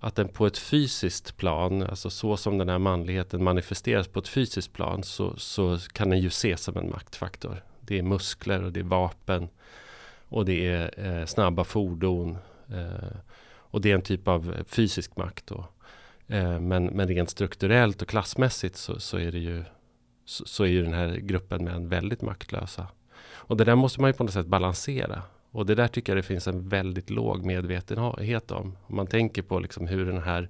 att 0.00 0.14
den 0.14 0.28
på 0.28 0.46
ett 0.46 0.58
fysiskt 0.58 1.36
plan, 1.36 1.82
alltså 1.82 2.10
så 2.10 2.36
som 2.36 2.58
den 2.58 2.68
här 2.68 2.78
manligheten 2.78 3.44
manifesteras 3.44 4.08
på 4.08 4.18
ett 4.18 4.28
fysiskt 4.28 4.72
plan, 4.72 5.02
så, 5.02 5.36
så 5.36 5.78
kan 5.92 6.10
den 6.10 6.20
ju 6.20 6.28
ses 6.28 6.62
som 6.62 6.76
en 6.76 6.90
maktfaktor. 6.90 7.62
Det 7.80 7.98
är 7.98 8.02
muskler 8.02 8.64
och 8.64 8.72
det 8.72 8.80
är 8.80 8.84
vapen 8.84 9.48
och 10.28 10.44
det 10.44 10.66
är 10.66 11.06
eh, 11.06 11.26
snabba 11.26 11.64
fordon. 11.64 12.38
Eh, 12.68 13.16
och 13.76 13.82
det 13.82 13.90
är 13.90 13.94
en 13.94 14.02
typ 14.02 14.28
av 14.28 14.54
eh, 14.54 14.64
fysisk 14.64 15.16
makt. 15.16 15.46
Då. 15.46 15.68
Eh, 16.26 16.60
men, 16.60 16.84
men 16.86 17.08
rent 17.08 17.30
strukturellt 17.30 18.02
och 18.02 18.08
klassmässigt 18.08 18.76
så, 18.76 19.00
så 19.00 19.18
är 19.18 19.32
det 19.32 19.38
ju 19.38 19.64
så, 20.24 20.44
så, 20.44 20.64
är 20.64 20.68
ju 20.68 20.82
den 20.82 20.92
här 20.92 21.16
gruppen 21.16 21.64
män 21.64 21.88
väldigt 21.88 22.22
maktlösa. 22.22 22.86
Och 23.18 23.56
det 23.56 23.64
där 23.64 23.74
måste 23.74 24.00
man 24.00 24.10
ju 24.10 24.14
på 24.14 24.24
något 24.24 24.32
sätt 24.32 24.46
balansera. 24.46 25.22
Och 25.50 25.66
det 25.66 25.74
där 25.74 25.88
tycker 25.88 26.12
jag 26.12 26.18
det 26.18 26.26
finns 26.26 26.46
en 26.46 26.68
väldigt 26.68 27.10
låg 27.10 27.44
medvetenhet 27.44 28.50
om. 28.50 28.76
Om 28.86 28.96
man 28.96 29.06
tänker 29.06 29.42
på 29.42 29.58
liksom 29.58 29.86
hur, 29.86 30.06
den 30.06 30.22
här, 30.22 30.48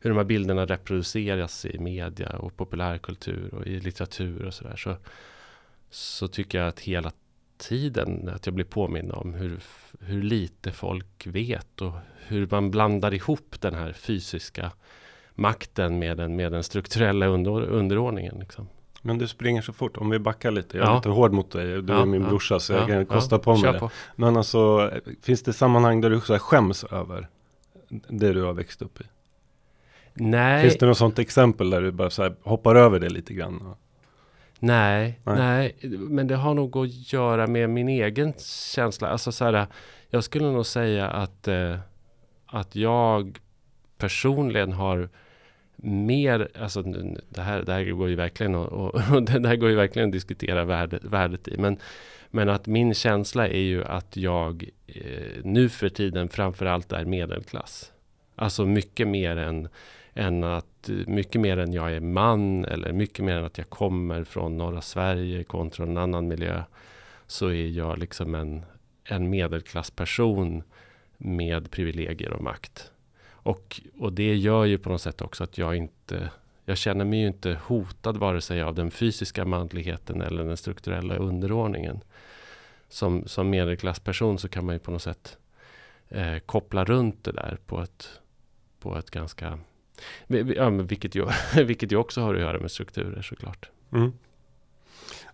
hur 0.00 0.10
de 0.10 0.16
här 0.16 0.24
bilderna 0.24 0.66
reproduceras 0.66 1.64
i 1.64 1.78
media 1.78 2.36
och 2.36 2.56
populärkultur 2.56 3.54
och 3.54 3.66
i 3.66 3.80
litteratur 3.80 4.44
och 4.46 4.54
sådär. 4.54 4.76
Så, 4.76 4.96
så 5.90 6.28
tycker 6.28 6.58
jag 6.58 6.68
att 6.68 6.80
hela 6.80 7.12
tiden 7.60 8.28
att 8.34 8.46
jag 8.46 8.54
blir 8.54 8.64
påmind 8.64 9.12
om 9.12 9.34
hur, 9.34 9.60
hur 10.00 10.22
lite 10.22 10.72
folk 10.72 11.26
vet 11.26 11.80
och 11.80 11.92
hur 12.26 12.48
man 12.50 12.70
blandar 12.70 13.14
ihop 13.14 13.56
den 13.60 13.74
här 13.74 13.92
fysiska 13.92 14.72
makten 15.34 15.98
med 15.98 16.16
den, 16.16 16.36
med 16.36 16.52
den 16.52 16.62
strukturella 16.62 17.26
under, 17.26 17.62
underordningen. 17.62 18.36
Liksom. 18.38 18.68
Men 19.02 19.18
du 19.18 19.28
springer 19.28 19.62
så 19.62 19.72
fort, 19.72 19.96
om 19.96 20.10
vi 20.10 20.18
backar 20.18 20.50
lite, 20.50 20.78
jag 20.78 20.86
är 20.86 20.90
ja. 20.90 20.96
lite 20.96 21.08
hård 21.08 21.32
mot 21.32 21.50
dig, 21.50 21.82
du 21.82 21.92
ja, 21.92 22.02
är 22.02 22.06
min 22.06 22.22
ja, 22.22 22.28
brorsa 22.28 22.60
så 22.60 22.72
jag 22.72 22.86
kan 22.86 23.06
kosta 23.06 23.38
på 23.38 23.56
mig 23.56 23.72
det. 23.72 23.90
Men 24.16 24.36
alltså, 24.36 24.90
finns 25.22 25.42
det 25.42 25.52
sammanhang 25.52 26.00
där 26.00 26.10
du 26.10 26.20
så 26.20 26.38
skäms 26.38 26.84
över 26.84 27.28
det 28.08 28.32
du 28.32 28.42
har 28.42 28.52
växt 28.52 28.82
upp 28.82 29.00
i? 29.00 29.04
Nej. 30.14 30.62
Finns 30.62 30.78
det 30.78 30.86
något 30.86 30.98
sånt 30.98 31.18
exempel 31.18 31.70
där 31.70 31.82
du 31.82 31.92
bara 31.92 32.10
så 32.10 32.34
hoppar 32.42 32.74
över 32.74 32.98
det 32.98 33.08
lite 33.08 33.34
grann? 33.34 33.74
Nej, 34.62 35.20
nej, 35.24 35.36
nej, 35.82 35.98
men 35.98 36.26
det 36.26 36.36
har 36.36 36.54
nog 36.54 36.76
att 36.76 37.12
göra 37.12 37.46
med 37.46 37.70
min 37.70 37.88
egen 37.88 38.32
känsla. 38.74 39.08
Alltså 39.08 39.32
så 39.32 39.44
här, 39.44 39.66
jag 40.10 40.24
skulle 40.24 40.44
nog 40.44 40.66
säga 40.66 41.08
att, 41.08 41.48
eh, 41.48 41.78
att 42.46 42.76
jag 42.76 43.38
personligen 43.98 44.72
har 44.72 45.08
mer, 45.82 46.48
alltså 46.60 46.82
det 47.28 47.42
här, 47.42 47.62
det 47.62 47.72
här 47.72 47.84
går 47.84 48.08
ju 48.08 48.14
verkligen 48.14 48.54
och, 48.54 48.94
och 49.12 49.22
det 49.22 49.48
här 49.48 49.56
går 49.56 49.70
ju 49.70 49.76
verkligen 49.76 50.08
att 50.08 50.12
diskutera 50.12 50.64
värdet, 50.64 51.04
värdet 51.04 51.48
i. 51.48 51.56
Men, 51.58 51.78
men 52.30 52.48
att 52.48 52.66
min 52.66 52.94
känsla 52.94 53.48
är 53.48 53.62
ju 53.62 53.84
att 53.84 54.16
jag 54.16 54.68
eh, 54.86 55.44
nu 55.44 55.68
för 55.68 55.88
tiden 55.88 56.28
framförallt 56.28 56.92
är 56.92 57.04
medelklass. 57.04 57.92
Alltså 58.36 58.66
mycket 58.66 59.08
mer 59.08 59.36
än, 59.36 59.68
än 60.20 60.44
att, 60.44 60.88
eh, 60.88 60.94
mycket 61.06 61.40
mer 61.40 61.56
än 61.56 61.72
jag 61.72 61.92
är 61.92 62.00
man 62.00 62.64
eller 62.64 62.92
mycket 62.92 63.24
mer 63.24 63.36
än 63.36 63.44
att 63.44 63.58
jag 63.58 63.70
kommer 63.70 64.24
från 64.24 64.56
norra 64.56 64.80
Sverige 64.80 65.44
kontra 65.44 65.84
en 65.84 65.96
annan 65.96 66.28
miljö. 66.28 66.62
Så 67.26 67.48
är 67.48 67.68
jag 67.68 67.98
liksom 67.98 68.34
en, 68.34 68.64
en 69.04 69.30
medelklassperson 69.30 70.62
med 71.18 71.70
privilegier 71.70 72.32
och 72.32 72.42
makt. 72.42 72.90
Och, 73.28 73.80
och 73.98 74.12
det 74.12 74.34
gör 74.34 74.64
ju 74.64 74.78
på 74.78 74.88
något 74.88 75.02
sätt 75.02 75.22
också 75.22 75.44
att 75.44 75.58
jag 75.58 75.76
inte 75.76 76.30
jag 76.64 76.78
känner 76.78 77.04
mig 77.04 77.20
ju 77.20 77.26
inte 77.26 77.58
hotad 77.64 78.16
vare 78.16 78.40
sig 78.40 78.62
av 78.62 78.74
den 78.74 78.90
fysiska 78.90 79.44
manligheten 79.44 80.22
eller 80.22 80.44
den 80.44 80.56
strukturella 80.56 81.16
underordningen. 81.16 82.00
Som, 82.88 83.26
som 83.26 83.50
medelklassperson 83.50 84.38
så 84.38 84.48
kan 84.48 84.64
man 84.64 84.74
ju 84.74 84.78
på 84.78 84.90
något 84.90 85.02
sätt 85.02 85.38
eh, 86.08 86.38
koppla 86.38 86.84
runt 86.84 87.24
det 87.24 87.32
där 87.32 87.58
på 87.66 87.80
ett, 87.80 88.20
på 88.80 88.98
ett 88.98 89.10
ganska... 89.10 89.58
Ja, 90.26 90.68
vilket, 90.68 91.14
ju, 91.14 91.26
vilket 91.64 91.92
ju 91.92 91.96
också 91.96 92.20
har 92.20 92.34
att 92.34 92.40
göra 92.40 92.58
med 92.58 92.70
strukturer 92.70 93.22
såklart. 93.22 93.70
Mm. 93.92 94.12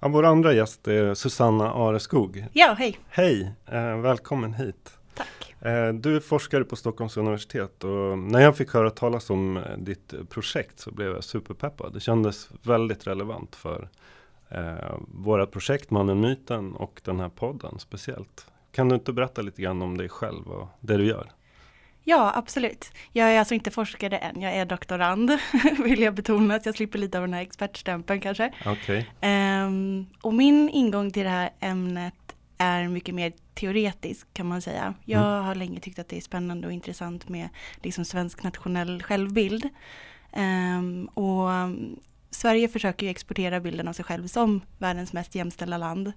Ja, 0.00 0.08
vår 0.08 0.24
andra 0.24 0.52
gäst 0.52 0.88
är 0.88 1.14
Susanna 1.14 1.72
Areskog. 1.72 2.46
Ja, 2.52 2.74
hej! 2.78 2.98
Hej! 3.08 3.52
Eh, 3.66 4.00
välkommen 4.00 4.54
hit! 4.54 4.98
Tack! 5.14 5.54
Eh, 5.60 5.92
du 5.92 6.16
är 6.16 6.20
forskare 6.20 6.64
på 6.64 6.76
Stockholms 6.76 7.16
universitet 7.16 7.84
och 7.84 8.18
när 8.18 8.40
jag 8.40 8.56
fick 8.56 8.74
höra 8.74 8.90
talas 8.90 9.30
om 9.30 9.56
eh, 9.56 9.62
ditt 9.78 10.14
projekt 10.30 10.80
så 10.80 10.90
blev 10.90 11.12
jag 11.12 11.24
superpeppad. 11.24 11.92
Det 11.92 12.00
kändes 12.00 12.48
väldigt 12.62 13.06
relevant 13.06 13.56
för 13.56 13.88
eh, 14.48 14.94
våra 15.08 15.46
projekt 15.46 15.90
Mannen 15.90 16.20
Myten 16.20 16.72
och 16.72 17.00
den 17.04 17.20
här 17.20 17.28
podden 17.28 17.78
speciellt. 17.78 18.46
Kan 18.72 18.88
du 18.88 18.94
inte 18.94 19.12
berätta 19.12 19.42
lite 19.42 19.62
grann 19.62 19.82
om 19.82 19.96
dig 19.96 20.08
själv 20.08 20.48
och 20.48 20.68
det 20.80 20.96
du 20.96 21.06
gör? 21.06 21.30
Ja, 22.08 22.32
absolut. 22.34 22.92
Jag 23.12 23.32
är 23.32 23.38
alltså 23.38 23.54
inte 23.54 23.70
forskare 23.70 24.18
än, 24.18 24.40
jag 24.40 24.54
är 24.54 24.64
doktorand, 24.64 25.30
vill 25.78 26.02
jag 26.02 26.14
betona, 26.14 26.54
att 26.54 26.66
jag 26.66 26.74
slipper 26.74 26.98
lite 26.98 27.18
av 27.18 27.24
den 27.24 27.34
här 27.34 27.42
expertstämpeln 27.42 28.20
kanske. 28.20 28.52
Okay. 28.66 28.98
Um, 28.98 29.06
ehm, 29.20 30.06
och 30.22 30.34
min 30.34 30.68
ingång 30.68 31.10
till 31.10 31.24
det 31.24 31.30
här 31.30 31.50
ämnet 31.60 32.14
är 32.58 32.88
mycket 32.88 33.14
mer 33.14 33.32
teoretisk 33.54 34.26
kan 34.32 34.46
man 34.46 34.62
säga. 34.62 34.94
Jag 35.04 35.32
mm. 35.32 35.44
har 35.44 35.54
länge 35.54 35.80
tyckt 35.80 35.98
att 35.98 36.08
det 36.08 36.16
är 36.16 36.20
spännande 36.20 36.66
och 36.66 36.72
intressant 36.72 37.28
med 37.28 37.48
liksom 37.82 38.04
svensk 38.04 38.42
nationell 38.42 39.02
självbild. 39.02 39.68
Um, 40.32 41.06
och 41.06 41.50
Sverige 42.30 42.68
försöker 42.68 43.06
ju 43.06 43.10
exportera 43.10 43.60
bilden 43.60 43.88
av 43.88 43.92
sig 43.92 44.04
själv 44.04 44.26
som 44.26 44.60
världens 44.78 45.12
mest 45.12 45.34
jämställda 45.34 45.78
land. 45.78 46.12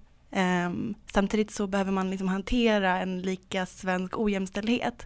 Samtidigt 1.14 1.52
så 1.52 1.68
behöver 1.68 1.92
man 1.92 2.10
liksom 2.10 2.28
hantera 2.28 3.00
en 3.00 3.22
lika 3.22 3.66
svensk 3.66 4.20
ojämställdhet. 4.20 5.06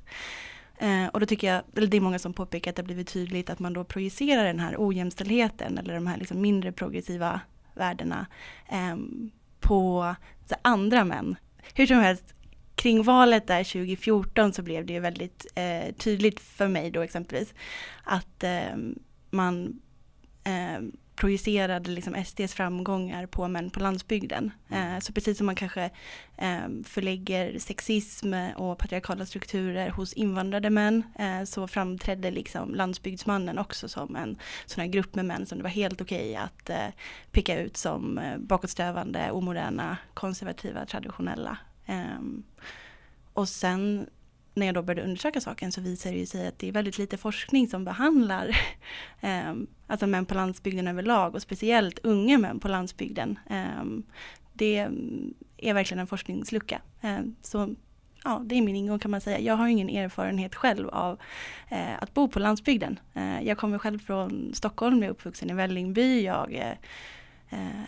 Eh, 0.84 1.08
och 1.08 1.20
då 1.20 1.26
tycker 1.26 1.54
jag, 1.54 1.64
eller 1.76 1.88
det 1.88 1.98
är 1.98 2.02
många 2.02 2.20
som 2.20 2.34
påpekar 2.34 2.72
att 2.72 2.76
det 2.76 2.82
har 2.82 2.86
blivit 2.86 3.08
tydligt 3.08 3.50
att 3.50 3.60
man 3.60 3.74
då 3.74 3.84
projicerar 3.84 4.46
den 4.46 4.60
här 4.60 4.76
ojämställdheten 4.78 5.78
eller 5.78 5.94
de 5.94 6.08
här 6.08 6.18
liksom 6.18 6.42
mindre 6.42 6.72
progressiva 6.72 7.42
värdena 7.74 8.26
eh, 8.70 8.98
på 9.60 10.16
andra 10.62 11.04
män. 11.04 11.36
Hur 11.74 11.86
som 11.86 11.98
helst, 11.98 12.34
kring 12.76 13.04
valet 13.04 13.48
där 13.48 13.64
2014 13.64 14.54
så 14.54 14.62
blev 14.62 14.86
det 14.86 14.94
ju 14.94 15.00
väldigt 15.00 15.46
eh, 15.56 15.96
tydligt 15.96 16.40
för 16.40 16.68
mig 16.68 16.92
då 16.92 17.02
exempelvis 17.02 17.54
att 18.04 18.44
eh, 18.44 18.76
man 19.30 19.82
eh, 20.44 20.82
projicerade 21.16 21.92
liksom 21.92 22.24
SDs 22.26 22.54
framgångar 22.54 23.26
på 23.26 23.48
män 23.48 23.70
på 23.70 23.80
landsbygden. 23.80 24.52
Mm. 24.70 24.94
Eh, 24.94 25.00
så 25.00 25.14
precis 25.14 25.38
som 25.38 25.46
man 25.46 25.56
kanske 25.56 25.90
eh, 26.38 26.68
förlägger 26.84 27.60
sexism 27.60 28.34
och 28.56 28.78
patriarkala 28.78 29.26
strukturer 29.26 29.90
hos 29.90 30.14
invandrade 30.14 30.70
män 30.70 31.04
eh, 31.20 31.44
så 31.44 31.68
framträdde 31.68 32.32
liksom 32.32 32.76
landsbygdsmannen 32.76 33.58
också 33.58 33.90
som 33.90 34.16
en 34.16 34.38
sån 34.66 34.82
här 34.82 34.88
grupp 34.88 35.16
med 35.16 35.26
män 35.26 35.46
som 35.46 35.58
det 35.58 35.64
var 35.64 35.70
helt 35.70 36.02
okej 36.02 36.36
att 36.36 36.70
peka 37.32 37.60
ut 37.60 37.78
som 37.78 38.20
bakåtsträvande, 38.38 39.32
omoderna, 39.32 39.98
konservativa, 40.14 40.86
traditionella. 40.86 41.58
Ehm, 41.86 42.44
och 43.34 43.50
sen 43.50 44.08
när 44.54 44.66
jag 44.66 44.76
då 44.76 44.82
började 44.82 45.08
undersöka 45.08 45.42
saken 45.42 45.72
så 45.72 45.82
visade 45.82 46.16
det 46.16 46.26
sig 46.26 46.48
att 46.48 46.60
det 46.60 46.68
är 46.68 46.72
väldigt 46.72 46.98
lite 46.98 47.18
forskning 47.18 47.68
som 47.68 47.86
behandlar 47.86 48.48
eh, 49.22 49.54
alltså 49.88 50.08
män 50.08 50.26
på 50.26 50.34
landsbygden 50.34 50.88
överlag 50.88 51.36
och 51.36 51.42
speciellt 51.42 52.00
unga 52.04 52.38
män 52.38 52.60
på 52.60 52.68
landsbygden. 52.68 53.40
Eh, 53.50 53.86
det 54.54 54.88
är 55.58 55.74
verkligen 55.74 56.00
en 56.00 56.08
forskningslucka. 56.08 56.82
Eh, 57.02 57.20
så 57.42 57.76
ja, 58.24 58.42
det 58.46 58.56
är 58.56 58.62
min 58.62 58.76
ingång 58.76 59.00
kan 59.00 59.12
man 59.12 59.22
säga. 59.22 59.40
Jag 59.40 59.56
har 59.56 59.68
ingen 59.68 59.90
erfarenhet 59.90 60.56
själv 60.56 60.90
av 60.90 61.20
eh, 61.70 61.96
att 62.00 62.14
bo 62.14 62.28
på 62.28 62.40
landsbygden. 62.40 63.00
Eh, 63.14 63.42
jag 63.42 63.58
kommer 63.58 63.78
själv 63.78 64.00
från 64.00 64.52
Stockholm, 64.54 64.98
jag 64.98 65.06
är 65.06 65.12
uppvuxen 65.12 65.50
i 65.50 65.54
Vällingby. 65.54 66.24
Jag 66.24 66.54
eh, 66.54 66.78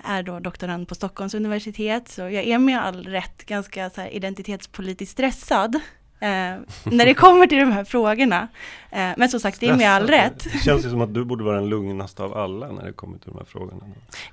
är 0.03 0.23
då 0.23 0.39
doktorand 0.39 0.87
på 0.87 0.95
Stockholms 0.95 1.33
universitet. 1.33 2.07
Så 2.07 2.21
jag 2.21 2.33
är 2.33 2.59
med 2.59 2.81
all 2.81 3.03
rätt 3.03 3.45
ganska 3.45 3.89
så 3.89 4.01
här, 4.01 4.09
identitetspolitiskt 4.09 5.13
stressad. 5.13 5.79
Eh, 6.19 6.59
när 6.83 7.05
det 7.05 7.13
kommer 7.13 7.47
till 7.47 7.57
de 7.57 7.71
här 7.71 7.83
frågorna. 7.83 8.47
Eh, 8.91 9.11
men 9.17 9.29
som 9.29 9.39
sagt, 9.39 9.59
det 9.59 9.67
är 9.67 9.77
med 9.77 9.89
all 9.89 10.07
rätt. 10.07 10.43
Det 10.43 10.57
känns 10.57 10.85
ju 10.85 10.89
som 10.89 11.01
att 11.01 11.13
du 11.13 11.25
borde 11.25 11.43
vara 11.43 11.55
den 11.55 11.69
lugnaste 11.69 12.23
av 12.23 12.37
alla 12.37 12.71
när 12.71 12.85
det 12.85 12.93
kommer 12.93 13.17
till 13.17 13.31
de 13.31 13.37
här 13.37 13.45
frågorna. 13.45 13.83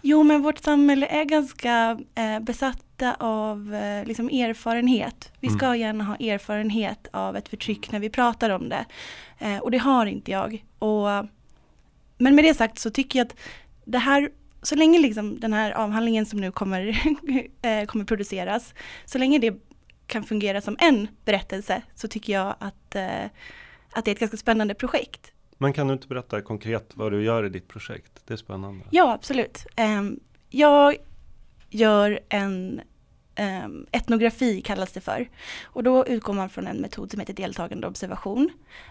Jo, 0.02 0.22
men 0.22 0.42
vårt 0.42 0.58
samhälle 0.58 1.06
är 1.06 1.24
ganska 1.24 1.98
eh, 2.14 2.40
besatta 2.40 3.14
av 3.18 3.74
eh, 3.74 4.04
liksom 4.04 4.28
erfarenhet. 4.28 5.32
Vi 5.40 5.48
ska 5.48 5.66
mm. 5.66 5.80
gärna 5.80 6.04
ha 6.04 6.16
erfarenhet 6.16 7.08
av 7.10 7.36
ett 7.36 7.48
förtryck 7.48 7.92
när 7.92 8.00
vi 8.00 8.10
pratar 8.10 8.50
om 8.50 8.68
det. 8.68 8.84
Eh, 9.38 9.58
och 9.58 9.70
det 9.70 9.78
har 9.78 10.06
inte 10.06 10.30
jag. 10.30 10.64
Och, 10.78 11.06
men 12.18 12.34
med 12.34 12.44
det 12.44 12.54
sagt 12.54 12.78
så 12.78 12.90
tycker 12.90 13.18
jag 13.18 13.26
att 13.26 13.36
det 13.84 13.98
här 13.98 14.30
så 14.62 14.74
länge 14.74 14.98
liksom 14.98 15.40
den 15.40 15.52
här 15.52 15.70
avhandlingen 15.70 16.26
som 16.26 16.40
nu 16.40 16.50
kommer, 16.50 16.86
eh, 17.62 17.86
kommer 17.86 18.04
produceras, 18.04 18.74
så 19.04 19.18
länge 19.18 19.38
det 19.38 19.54
kan 20.12 20.24
fungera 20.24 20.60
som 20.60 20.76
en 20.78 21.08
berättelse 21.24 21.82
så 21.94 22.08
tycker 22.08 22.32
jag 22.32 22.54
att, 22.58 22.94
eh, 22.94 23.24
att 23.92 24.04
det 24.04 24.10
är 24.10 24.12
ett 24.12 24.20
ganska 24.20 24.36
spännande 24.36 24.74
projekt. 24.74 25.32
Men 25.58 25.72
kan 25.72 25.86
du 25.86 25.92
inte 25.92 26.08
berätta 26.08 26.42
konkret 26.42 26.90
vad 26.94 27.12
du 27.12 27.24
gör 27.24 27.44
i 27.44 27.48
ditt 27.48 27.68
projekt? 27.68 28.22
Det 28.26 28.34
är 28.34 28.36
spännande. 28.36 28.84
Ja, 28.90 29.12
absolut. 29.12 29.66
Um, 29.76 30.20
jag 30.50 30.96
gör 31.70 32.20
en 32.28 32.80
um, 33.64 33.86
etnografi 33.92 34.62
kallas 34.62 34.92
det 34.92 35.00
för. 35.00 35.28
Och 35.62 35.82
då 35.82 36.06
utgår 36.06 36.32
man 36.32 36.48
från 36.48 36.66
en 36.66 36.76
metod 36.76 37.10
som 37.10 37.20
heter 37.20 37.34
deltagande 37.34 37.86
observation. 37.86 38.50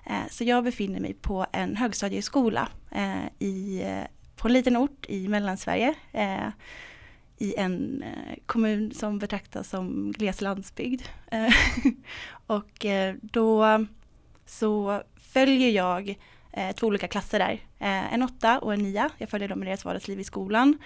Uh, 0.10 0.28
så 0.30 0.44
jag 0.44 0.64
befinner 0.64 1.00
mig 1.00 1.14
på 1.14 1.46
en 1.54 1.76
högstadieskola 1.76 2.68
uh, 2.96 3.26
i, 3.40 3.84
uh, 3.84 4.04
på 4.36 4.48
en 4.48 4.54
liten 4.54 4.78
ort 4.78 5.06
i 5.10 5.28
Mellansverige 5.28 5.96
i 7.42 7.54
en 7.58 8.04
eh, 8.04 8.36
kommun 8.46 8.92
som 8.94 9.20
betraktas 9.20 9.70
som 9.70 10.12
gles 10.12 10.42
landsbygd. 10.42 11.02
Eh, 11.32 11.54
och 12.48 12.86
eh, 12.86 13.16
då 13.22 13.86
så 14.46 15.02
följer 15.16 15.70
jag 15.70 16.16
två 16.76 16.88
olika 16.88 17.08
klasser 17.08 17.40
där. 17.40 17.60
en 18.12 18.24
åtta 18.24 18.60
och 18.60 18.74
en 18.74 18.80
nia. 18.80 19.10
Jag 19.18 19.30
följer 19.30 19.48
dem 19.50 19.64
i 19.64 19.66
deras 19.66 19.86
vardagsliv 19.86 20.20
i 20.20 20.24
skolan. 20.24 20.78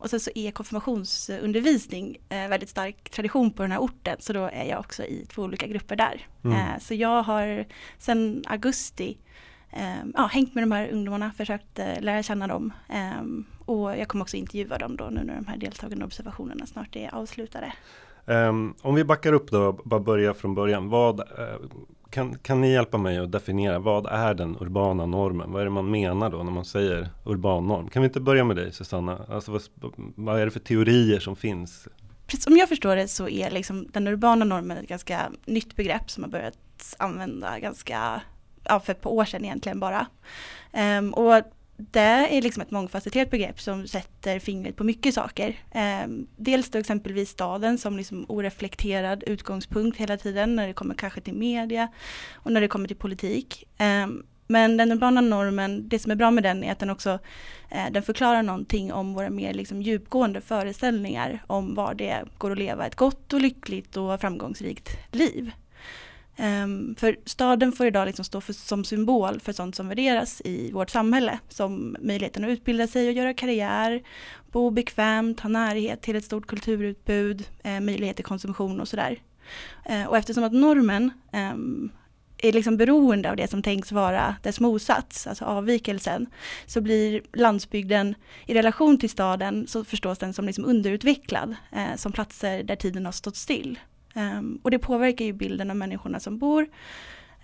och 0.00 0.10
sen 0.10 0.20
så 0.20 0.30
är 0.34 0.50
konfirmationsundervisning 0.50 2.16
väldigt 2.28 2.68
stark 2.68 3.10
tradition 3.10 3.50
på 3.50 3.62
den 3.62 3.72
här 3.72 3.78
orten. 3.78 4.16
Så 4.20 4.32
då 4.32 4.44
är 4.44 4.64
jag 4.64 4.80
också 4.80 5.04
i 5.04 5.26
två 5.28 5.42
olika 5.42 5.66
grupper 5.66 5.96
där. 5.96 6.26
Mm. 6.44 6.80
så 6.80 6.94
jag 6.94 7.22
har 7.22 7.64
sedan 7.98 8.44
augusti 8.46 9.18
ja, 10.14 10.26
hängt 10.32 10.54
med 10.54 10.62
de 10.62 10.72
här 10.72 10.88
ungdomarna, 10.88 11.32
försökt 11.32 11.78
lära 11.78 12.22
känna 12.22 12.46
dem. 12.46 12.72
Och 13.66 13.96
jag 13.96 14.08
kommer 14.08 14.24
också 14.24 14.36
intervjua 14.36 14.78
dem 14.78 14.96
då 14.96 15.04
nu 15.04 15.24
när 15.24 15.34
de 15.34 15.46
här 15.46 15.56
deltagande 15.56 16.04
observationerna 16.04 16.66
snart 16.66 16.96
är 16.96 17.14
avslutade. 17.14 17.72
Um, 18.26 18.74
om 18.82 18.94
vi 18.94 19.04
backar 19.04 19.32
upp 19.32 19.50
då, 19.50 19.72
bara 19.72 20.00
börja 20.00 20.34
från 20.34 20.54
början. 20.54 20.88
Vad, 20.88 21.20
uh, 21.20 21.26
kan, 22.10 22.38
kan 22.38 22.60
ni 22.60 22.72
hjälpa 22.72 22.98
mig 22.98 23.18
att 23.18 23.32
definiera, 23.32 23.78
vad 23.78 24.06
är 24.06 24.34
den 24.34 24.56
urbana 24.60 25.06
normen? 25.06 25.52
Vad 25.52 25.60
är 25.60 25.64
det 25.64 25.70
man 25.70 25.90
menar 25.90 26.30
då 26.30 26.42
när 26.42 26.52
man 26.52 26.64
säger 26.64 27.08
urban 27.24 27.66
norm? 27.66 27.88
Kan 27.88 28.02
vi 28.02 28.06
inte 28.06 28.20
börja 28.20 28.44
med 28.44 28.56
dig 28.56 28.72
Susanna? 28.72 29.26
Alltså, 29.28 29.52
vad, 29.52 29.62
vad 30.14 30.40
är 30.40 30.44
det 30.44 30.50
för 30.50 30.60
teorier 30.60 31.20
som 31.20 31.36
finns? 31.36 31.88
Precis, 32.26 32.44
som 32.44 32.56
jag 32.56 32.68
förstår 32.68 32.96
det 32.96 33.08
så 33.08 33.28
är 33.28 33.50
liksom 33.50 33.86
den 33.92 34.06
urbana 34.06 34.44
normen 34.44 34.78
ett 34.78 34.88
ganska 34.88 35.30
nytt 35.44 35.76
begrepp 35.76 36.10
som 36.10 36.22
har 36.24 36.30
börjat 36.30 36.58
använda 36.98 37.58
ganska, 37.58 38.20
ja, 38.64 38.80
för 38.80 38.92
ett 38.92 39.00
par 39.00 39.10
år 39.10 39.24
sedan 39.24 39.44
egentligen 39.44 39.80
bara. 39.80 40.06
Um, 40.98 41.14
och 41.14 41.42
det 41.76 42.00
är 42.36 42.42
liksom 42.42 42.62
ett 42.62 42.70
mångfacetterat 42.70 43.30
begrepp 43.30 43.60
som 43.60 43.86
sätter 43.86 44.38
fingret 44.38 44.76
på 44.76 44.84
mycket 44.84 45.14
saker. 45.14 45.48
Eh, 45.70 46.08
dels 46.36 46.70
då 46.70 46.78
exempelvis 46.78 47.30
staden 47.30 47.78
som 47.78 47.96
liksom 47.96 48.26
oreflekterad 48.28 49.24
utgångspunkt 49.26 49.98
hela 49.98 50.16
tiden 50.16 50.56
när 50.56 50.66
det 50.66 50.72
kommer 50.72 50.94
kanske 50.94 51.20
till 51.20 51.34
media 51.34 51.88
och 52.34 52.52
när 52.52 52.60
det 52.60 52.68
kommer 52.68 52.88
till 52.88 52.96
politik. 52.96 53.64
Eh, 53.78 54.06
men 54.46 54.76
den 54.76 54.92
urbana 54.92 55.20
normen, 55.20 55.88
det 55.88 55.98
som 55.98 56.12
är 56.12 56.16
bra 56.16 56.30
med 56.30 56.42
den 56.42 56.64
är 56.64 56.72
att 56.72 56.78
den 56.78 56.90
också 56.90 57.18
eh, 57.70 57.90
den 57.90 58.02
förklarar 58.02 58.42
någonting 58.42 58.92
om 58.92 59.14
våra 59.14 59.30
mer 59.30 59.54
liksom 59.54 59.82
djupgående 59.82 60.40
föreställningar 60.40 61.42
om 61.46 61.74
var 61.74 61.94
det 61.94 62.24
går 62.38 62.52
att 62.52 62.58
leva 62.58 62.86
ett 62.86 62.94
gott 62.94 63.32
och 63.32 63.40
lyckligt 63.40 63.96
och 63.96 64.20
framgångsrikt 64.20 64.88
liv. 65.12 65.52
Ehm, 66.36 66.94
för 66.98 67.16
staden 67.24 67.72
får 67.72 67.86
idag 67.86 68.06
liksom 68.06 68.24
stå 68.24 68.40
för, 68.40 68.52
som 68.52 68.84
symbol 68.84 69.40
för 69.40 69.52
sånt 69.52 69.76
som 69.76 69.88
värderas 69.88 70.42
i 70.44 70.72
vårt 70.72 70.90
samhälle. 70.90 71.38
Som 71.48 71.96
möjligheten 72.00 72.44
att 72.44 72.50
utbilda 72.50 72.86
sig 72.86 73.08
och 73.08 73.14
göra 73.14 73.34
karriär, 73.34 74.02
bo 74.52 74.70
bekvämt, 74.70 75.40
ha 75.40 75.48
närhet 75.48 76.02
till 76.02 76.16
ett 76.16 76.24
stort 76.24 76.46
kulturutbud, 76.46 77.48
eh, 77.64 77.80
möjlighet 77.80 78.16
till 78.16 78.24
konsumtion 78.24 78.80
och 78.80 78.88
sådär. 78.88 79.18
Eh, 79.84 80.04
och 80.04 80.16
eftersom 80.16 80.44
att 80.44 80.52
normen 80.52 81.10
ehm, 81.32 81.90
är 82.38 82.52
liksom 82.52 82.76
beroende 82.76 83.30
av 83.30 83.36
det 83.36 83.50
som 83.50 83.62
tänks 83.62 83.92
vara 83.92 84.36
dess 84.42 84.60
motsats, 84.60 85.26
alltså 85.26 85.44
avvikelsen, 85.44 86.26
så 86.66 86.80
blir 86.80 87.22
landsbygden 87.32 88.14
i 88.46 88.54
relation 88.54 88.98
till 88.98 89.10
staden 89.10 89.66
så 89.66 89.84
förstås 89.84 90.18
den 90.18 90.32
som 90.32 90.46
liksom 90.46 90.64
underutvecklad, 90.64 91.56
eh, 91.72 91.96
som 91.96 92.12
platser 92.12 92.62
där 92.62 92.76
tiden 92.76 93.04
har 93.04 93.12
stått 93.12 93.36
still. 93.36 93.78
Um, 94.16 94.60
och 94.62 94.70
det 94.70 94.78
påverkar 94.78 95.24
ju 95.24 95.32
bilden 95.32 95.70
av 95.70 95.76
människorna 95.76 96.20
som 96.20 96.38
bor 96.38 96.66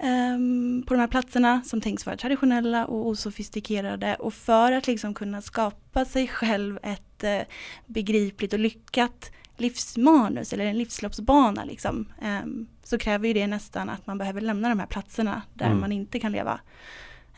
um, 0.02 0.84
på 0.86 0.94
de 0.94 1.00
här 1.00 1.06
platserna 1.06 1.62
som 1.64 1.80
tänks 1.80 2.06
vara 2.06 2.16
traditionella 2.16 2.86
och 2.86 3.06
osofistikerade. 3.06 4.14
Och 4.14 4.34
för 4.34 4.72
att 4.72 4.86
liksom 4.86 5.14
kunna 5.14 5.42
skapa 5.42 6.04
sig 6.04 6.28
själv 6.28 6.78
ett 6.82 7.24
uh, 7.24 7.40
begripligt 7.86 8.52
och 8.52 8.58
lyckat 8.58 9.32
livsmanus 9.56 10.52
eller 10.52 10.66
en 10.66 10.78
livsloppsbana 10.78 11.64
liksom, 11.64 12.08
um, 12.22 12.66
så 12.82 12.98
kräver 12.98 13.28
ju 13.28 13.34
det 13.34 13.46
nästan 13.46 13.90
att 13.90 14.06
man 14.06 14.18
behöver 14.18 14.40
lämna 14.40 14.68
de 14.68 14.80
här 14.80 14.86
platserna 14.86 15.42
där 15.54 15.66
mm. 15.66 15.80
man 15.80 15.92
inte 15.92 16.20
kan 16.20 16.32
leva 16.32 16.60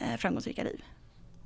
uh, 0.00 0.16
framgångsrika 0.16 0.62
liv. 0.62 0.82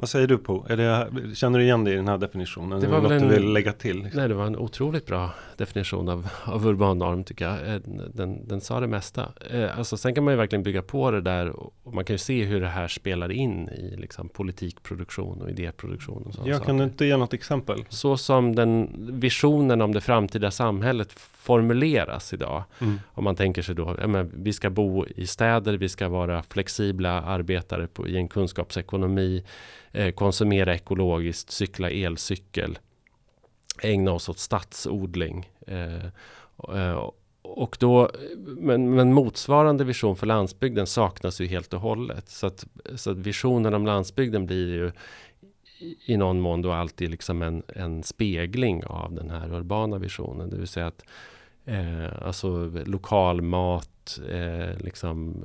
Vad 0.00 0.08
säger 0.08 0.26
du 0.26 0.38
på? 0.38 0.66
Det, 0.68 1.10
känner 1.34 1.58
du 1.58 1.64
igen 1.64 1.84
dig 1.84 1.94
i 1.94 1.96
den 1.96 2.08
här 2.08 2.18
definitionen? 2.18 2.80
Det 2.80 2.86
var 2.86 3.00
väl 3.00 3.12
en, 3.12 3.22
du 3.22 3.34
vill 3.34 3.52
lägga 3.52 3.72
till? 3.72 4.02
Liksom? 4.02 4.20
Nej, 4.20 4.28
det 4.28 4.34
var 4.34 4.46
en 4.46 4.56
otroligt 4.56 5.06
bra 5.06 5.30
definition 5.56 6.08
av, 6.08 6.28
av 6.44 6.66
urban 6.66 6.98
norm 6.98 7.24
tycker 7.24 7.44
jag. 7.44 7.74
Eh, 7.74 7.80
den, 8.14 8.48
den 8.48 8.60
sa 8.60 8.80
det 8.80 8.86
mesta. 8.86 9.28
Eh, 9.50 9.78
alltså, 9.78 9.96
sen 9.96 10.14
kan 10.14 10.24
man 10.24 10.32
ju 10.32 10.38
verkligen 10.38 10.62
bygga 10.62 10.82
på 10.82 11.10
det 11.10 11.20
där 11.20 11.48
och 11.48 11.94
man 11.94 12.04
kan 12.04 12.14
ju 12.14 12.18
se 12.18 12.44
hur 12.44 12.60
det 12.60 12.68
här 12.68 12.88
spelar 12.88 13.32
in 13.32 13.68
i 13.68 13.96
liksom, 13.96 14.28
politikproduktion 14.28 15.42
och 15.42 15.50
idéproduktion. 15.50 16.22
Och 16.38 16.48
ja, 16.48 16.58
kan 16.58 16.78
du 16.78 16.84
inte 16.84 17.04
ge 17.04 17.16
något 17.16 17.34
exempel? 17.34 17.84
Så 17.88 18.16
som 18.16 18.54
den 18.54 18.88
visionen 19.20 19.80
om 19.80 19.94
det 19.94 20.00
framtida 20.00 20.50
samhället 20.50 21.12
formuleras 21.48 22.32
idag. 22.32 22.64
Mm. 22.80 23.00
Om 23.14 23.24
man 23.24 23.36
tänker 23.36 23.62
sig 23.62 23.74
då, 23.74 23.96
ja, 24.00 24.06
men 24.06 24.30
vi 24.34 24.52
ska 24.52 24.70
bo 24.70 25.06
i 25.06 25.26
städer, 25.26 25.78
vi 25.78 25.88
ska 25.88 26.08
vara 26.08 26.42
flexibla 26.42 27.22
arbetare 27.22 27.86
på, 27.86 28.08
i 28.08 28.16
en 28.16 28.28
kunskapsekonomi, 28.28 29.44
eh, 29.92 30.10
konsumera 30.10 30.74
ekologiskt, 30.74 31.50
cykla 31.50 31.90
elcykel, 31.90 32.78
ägna 33.82 34.12
oss 34.12 34.28
åt 34.28 34.38
stadsodling. 34.38 35.50
Eh, 35.66 36.04
eh, 36.74 37.10
och 37.42 37.76
då, 37.80 38.10
men, 38.46 38.94
men, 38.94 39.12
motsvarande 39.12 39.84
vision 39.84 40.16
för 40.16 40.26
landsbygden 40.26 40.86
saknas 40.86 41.40
ju 41.40 41.46
helt 41.46 41.74
och 41.74 41.80
hållet. 41.80 42.28
Så 42.28 42.46
att, 42.46 42.66
så 42.94 43.10
att 43.10 43.18
visionen 43.18 43.74
om 43.74 43.86
landsbygden 43.86 44.46
blir 44.46 44.68
ju 44.68 44.90
i 46.06 46.16
någon 46.16 46.40
mån 46.40 46.62
då 46.62 46.72
alltid 46.72 47.10
liksom 47.10 47.42
en, 47.42 47.62
en 47.68 48.02
spegling 48.02 48.84
av 48.84 49.14
den 49.14 49.30
här 49.30 49.54
urbana 49.54 49.98
visionen. 49.98 50.50
Det 50.50 50.56
vill 50.56 50.68
säga 50.68 50.86
att 50.86 51.04
eh, 51.68 52.26
alltså 52.26 52.70
lokal 52.86 53.42
mat, 53.42 54.20
eh, 54.30 54.78
liksom 54.78 55.44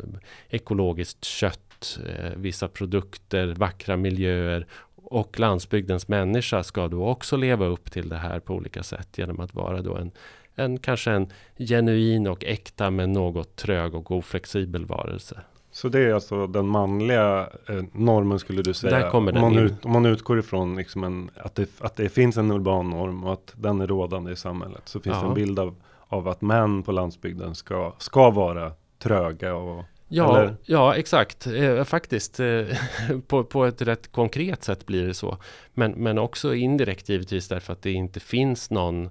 ekologiskt 0.50 1.26
kött, 1.26 2.00
eh, 2.08 2.32
vissa 2.36 2.68
produkter, 2.68 3.48
vackra 3.58 3.98
miljöer 3.98 4.68
och 4.96 5.40
landsbygdens 5.40 6.08
människa 6.08 6.64
ska 6.64 6.88
då 6.88 7.08
också 7.08 7.38
leva 7.38 7.66
upp 7.66 7.92
till 7.92 8.10
det 8.10 8.18
här 8.18 8.40
på 8.40 8.54
olika 8.54 8.84
sätt 8.84 9.18
genom 9.18 9.40
att 9.40 9.54
vara 9.54 9.82
då 9.82 9.96
en, 9.96 10.12
en 10.56 10.78
kanske 10.78 11.12
en 11.12 11.28
genuin 11.58 12.28
och 12.28 12.46
äkta 12.46 12.92
men 12.92 13.14
något 13.14 13.56
trög 13.56 13.96
och 13.96 14.12
oflexibel 14.12 14.86
varelse. 14.86 15.42
Så 15.72 15.90
det 15.90 16.00
är 16.00 16.14
alltså 16.14 16.48
den 16.48 16.68
manliga 16.68 17.50
eh, 17.70 17.84
normen 17.92 18.40
skulle 18.40 18.62
du 18.62 18.74
säga? 18.74 19.00
Där 19.00 19.10
kommer 19.10 19.32
den 19.32 19.44
om, 19.44 19.54
man 19.54 19.64
ut, 19.64 19.86
om 19.86 19.92
man 19.92 20.06
utgår 20.06 20.40
ifrån 20.40 20.76
liksom 20.76 21.04
en, 21.04 21.30
att, 21.36 21.56
det, 21.56 21.70
att 21.80 21.96
det 21.96 22.10
finns 22.10 22.38
en 22.38 22.52
urban 22.52 22.90
norm 22.90 23.24
och 23.24 23.34
att 23.34 23.54
den 23.56 23.82
är 23.82 23.88
rådande 23.88 24.32
i 24.32 24.36
samhället. 24.36 24.82
Så 24.86 25.00
finns 25.00 25.16
ja. 25.16 25.22
det 25.22 25.28
en 25.28 25.34
bild 25.34 25.60
av, 25.60 25.76
av 26.14 26.28
att 26.28 26.42
män 26.42 26.84
på 26.84 26.92
landsbygden 26.92 27.56
ska, 27.56 27.94
ska 27.98 28.30
vara 28.30 28.72
tröga 29.00 29.56
och 29.56 29.84
Ja, 30.08 30.50
ja 30.66 30.96
exakt. 30.96 31.48
Eh, 31.48 31.84
faktiskt. 31.84 32.40
Eh, 32.40 32.66
på, 33.28 33.44
på 33.44 33.66
ett 33.66 33.82
rätt 33.82 34.12
konkret 34.12 34.64
sätt 34.64 34.86
blir 34.86 35.08
det 35.08 35.14
så. 35.14 35.38
Men, 35.74 35.92
men 35.92 36.18
också 36.18 36.54
indirekt 36.54 37.10
givetvis 37.10 37.48
därför 37.48 37.74
att 37.74 37.82
det 37.82 37.92
inte 37.92 38.20
finns 38.20 38.70
någon 38.70 39.06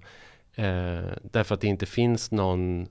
eh, 0.54 1.10
Därför 1.22 1.54
att 1.54 1.60
det 1.60 1.66
inte 1.66 1.86
finns 1.86 2.30
någon 2.30 2.82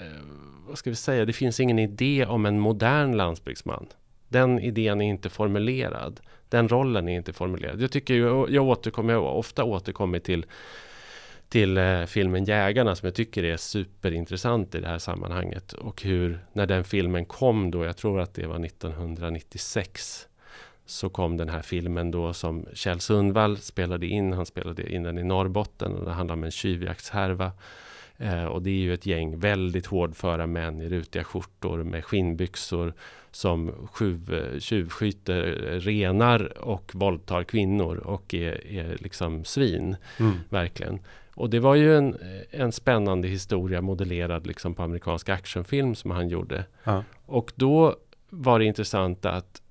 eh, 0.00 0.24
vad 0.68 0.78
ska 0.78 0.90
vi 0.90 0.96
säga, 0.96 1.24
det 1.24 1.32
finns 1.32 1.60
ingen 1.60 1.78
idé 1.78 2.26
om 2.26 2.46
en 2.46 2.60
modern 2.60 3.16
landsbygdsman. 3.16 3.86
Den 4.28 4.58
idén 4.58 5.00
är 5.00 5.08
inte 5.08 5.28
formulerad. 5.28 6.20
Den 6.48 6.68
rollen 6.68 7.08
är 7.08 7.16
inte 7.16 7.32
formulerad. 7.32 7.82
Jag 7.82 7.90
tycker 7.90 8.14
ju, 8.14 8.46
jag 8.48 8.64
återkommer, 8.64 9.12
jag 9.12 9.38
ofta 9.38 9.64
återkommer 9.64 10.18
till 10.18 10.46
till 11.50 11.78
eh, 11.78 12.04
filmen 12.04 12.44
Jägarna 12.44 12.96
som 12.96 13.06
jag 13.06 13.14
tycker 13.14 13.44
är 13.44 13.56
superintressant 13.56 14.74
i 14.74 14.80
det 14.80 14.88
här 14.88 14.98
sammanhanget. 14.98 15.72
Och 15.72 16.02
hur, 16.02 16.38
när 16.52 16.66
den 16.66 16.84
filmen 16.84 17.24
kom 17.24 17.70
då, 17.70 17.84
jag 17.84 17.96
tror 17.96 18.20
att 18.20 18.34
det 18.34 18.46
var 18.46 18.64
1996, 18.64 20.26
så 20.86 21.08
kom 21.08 21.36
den 21.36 21.48
här 21.48 21.62
filmen 21.62 22.10
då 22.10 22.32
som 22.32 22.66
Kjell 22.74 23.00
Sundvall 23.00 23.58
spelade 23.58 24.06
in. 24.06 24.32
Han 24.32 24.46
spelade 24.46 24.92
in 24.92 25.02
den 25.02 25.18
i 25.18 25.24
Norrbotten 25.24 25.96
och 25.96 26.04
det 26.04 26.10
handlar 26.10 26.34
om 26.34 26.44
en 26.44 26.50
tjuvjaktshärva. 26.50 27.52
Eh, 28.18 28.44
och 28.44 28.62
det 28.62 28.70
är 28.70 28.80
ju 28.80 28.94
ett 28.94 29.06
gäng 29.06 29.38
väldigt 29.38 29.86
hårdföra 29.86 30.46
män 30.46 30.80
i 30.80 30.88
rutiga 30.88 31.24
skjortor 31.24 31.82
med 31.82 32.04
skinnbyxor 32.04 32.94
som 33.30 33.88
tjuv, 33.98 34.34
eh, 34.34 34.58
tjuvskjuter 34.58 35.42
renar 35.80 36.58
och 36.58 36.90
våldtar 36.94 37.44
kvinnor 37.44 37.96
och 37.96 38.34
är, 38.34 38.66
är 38.66 38.96
liksom 39.00 39.44
svin. 39.44 39.96
Mm. 40.18 40.32
Verkligen. 40.48 40.98
Och 41.34 41.50
det 41.50 41.60
var 41.60 41.74
ju 41.74 41.96
en, 41.96 42.16
en 42.50 42.72
spännande 42.72 43.28
historia 43.28 43.80
modellerad 43.80 44.46
liksom 44.46 44.74
på 44.74 44.82
amerikansk 44.82 45.28
actionfilm 45.28 45.94
som 45.94 46.10
han 46.10 46.28
gjorde. 46.28 46.64
Ja. 46.84 47.04
Och 47.26 47.52
då 47.54 47.96
var 48.30 48.58
det 48.58 48.64
intressant 48.64 49.26
att, 49.26 49.62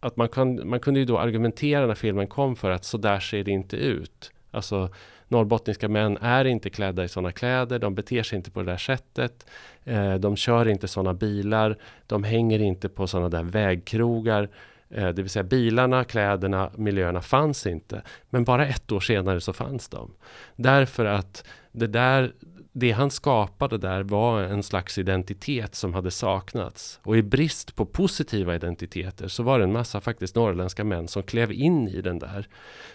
att 0.00 0.16
man, 0.16 0.28
kan, 0.28 0.68
man 0.68 0.80
kunde 0.80 1.00
ju 1.00 1.06
då 1.06 1.18
argumentera 1.18 1.86
när 1.86 1.94
filmen 1.94 2.26
kom 2.26 2.56
för 2.56 2.70
att 2.70 2.84
så 2.84 2.98
där 2.98 3.20
ser 3.20 3.44
det 3.44 3.50
inte 3.50 3.76
ut. 3.76 4.32
Alltså 4.50 4.90
norrbottniska 5.28 5.88
män 5.88 6.18
är 6.20 6.44
inte 6.44 6.70
klädda 6.70 7.04
i 7.04 7.08
sådana 7.08 7.32
kläder, 7.32 7.78
de 7.78 7.94
beter 7.94 8.22
sig 8.22 8.36
inte 8.36 8.50
på 8.50 8.60
det 8.60 8.66
där 8.66 8.76
sättet. 8.76 9.46
Eh, 9.84 10.14
de 10.14 10.36
kör 10.36 10.68
inte 10.68 10.88
sådana 10.88 11.14
bilar, 11.14 11.76
de 12.06 12.24
hänger 12.24 12.58
inte 12.58 12.88
på 12.88 13.06
sådana 13.06 13.28
där 13.28 13.42
vägkrogar. 13.42 14.48
Eh, 14.92 15.08
det 15.08 15.22
vill 15.22 15.30
säga 15.30 15.42
bilarna, 15.42 16.04
kläderna, 16.04 16.70
miljöerna 16.76 17.20
fanns 17.20 17.66
inte. 17.66 18.02
Men 18.30 18.44
bara 18.44 18.66
ett 18.66 18.92
år 18.92 19.00
senare 19.00 19.40
så 19.40 19.52
fanns 19.52 19.88
de. 19.88 20.10
Därför 20.56 21.04
att 21.04 21.44
det 21.72 21.86
där 21.86 22.32
det 22.74 22.90
han 22.90 23.10
skapade 23.10 23.78
där 23.78 24.02
var 24.02 24.42
en 24.42 24.62
slags 24.62 24.98
identitet 24.98 25.74
som 25.74 25.94
hade 25.94 26.10
saknats. 26.10 27.00
Och 27.02 27.16
i 27.16 27.22
brist 27.22 27.76
på 27.76 27.86
positiva 27.86 28.54
identiteter 28.54 29.28
så 29.28 29.42
var 29.42 29.58
det 29.58 29.64
en 29.64 29.72
massa 29.72 30.00
faktiskt 30.00 30.36
norrländska 30.36 30.84
män 30.84 31.08
som 31.08 31.22
klev 31.22 31.52
in 31.52 31.88
i 31.88 32.00
den 32.00 32.18
där. 32.18 32.46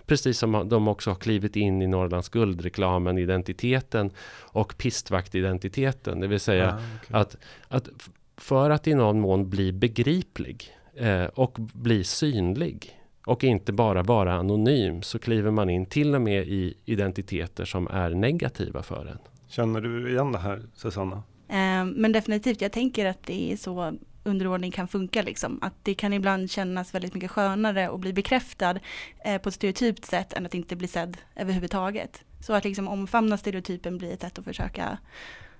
Precis 0.05 0.39
som 0.39 0.69
de 0.69 0.87
också 0.87 1.09
har 1.09 1.15
klivit 1.15 1.55
in 1.55 1.81
i 1.81 1.87
Norrlands 1.87 2.29
guldreklamen, 2.29 3.17
identiteten 3.17 4.11
och 4.39 4.77
pistvaktidentiteten. 4.77 6.19
Det 6.19 6.27
vill 6.27 6.39
säga 6.39 6.69
ah, 6.69 6.75
okay. 6.75 7.21
att, 7.21 7.37
att 7.67 7.89
för 8.37 8.69
att 8.69 8.87
i 8.87 8.93
någon 8.93 9.19
mån 9.19 9.49
bli 9.49 9.71
begriplig 9.71 10.76
eh, 10.97 11.25
och 11.25 11.57
bli 11.73 12.03
synlig 12.03 12.99
och 13.25 13.43
inte 13.43 13.73
bara 13.73 14.03
vara 14.03 14.33
anonym 14.33 15.01
så 15.01 15.19
kliver 15.19 15.51
man 15.51 15.69
in 15.69 15.85
till 15.85 16.15
och 16.15 16.21
med 16.21 16.47
i 16.47 16.77
identiteter 16.85 17.65
som 17.65 17.87
är 17.87 18.09
negativa 18.09 18.83
för 18.83 19.05
en. 19.05 19.19
Känner 19.47 19.81
du 19.81 20.09
igen 20.09 20.31
det 20.31 20.39
här 20.39 20.61
Susanna? 20.73 21.23
Eh, 21.49 21.85
men 21.85 22.11
definitivt, 22.11 22.61
jag 22.61 22.71
tänker 22.71 23.05
att 23.05 23.23
det 23.23 23.51
är 23.51 23.57
så 23.57 23.97
underordning 24.23 24.71
kan 24.71 24.87
funka 24.87 25.21
liksom. 25.21 25.59
Att 25.61 25.73
det 25.83 25.93
kan 25.93 26.13
ibland 26.13 26.51
kännas 26.51 26.95
väldigt 26.95 27.13
mycket 27.13 27.31
skönare 27.31 27.89
och 27.89 27.99
bli 27.99 28.13
bekräftad 28.13 28.79
eh, 29.25 29.41
på 29.41 29.49
ett 29.49 29.55
stereotypt 29.55 30.05
sätt 30.05 30.33
än 30.33 30.45
att 30.45 30.53
inte 30.53 30.75
bli 30.75 30.87
sedd 30.87 31.17
överhuvudtaget. 31.35 32.23
Så 32.39 32.53
att 32.53 32.63
liksom 32.63 32.87
omfamna 32.87 33.37
stereotypen 33.37 33.97
blir 33.97 34.13
ett 34.13 34.21
sätt 34.21 34.39
att 34.39 34.45
försöka 34.45 34.97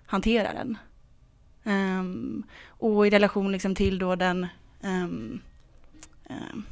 hantera 0.05 0.53
den. 0.53 0.77
Um, 1.63 2.43
och 2.67 3.07
i 3.07 3.09
relation 3.09 3.51
liksom 3.51 3.75
till 3.75 3.99
då 3.99 4.15
den 4.15 4.47
um, 4.81 5.41
um, 6.29 6.65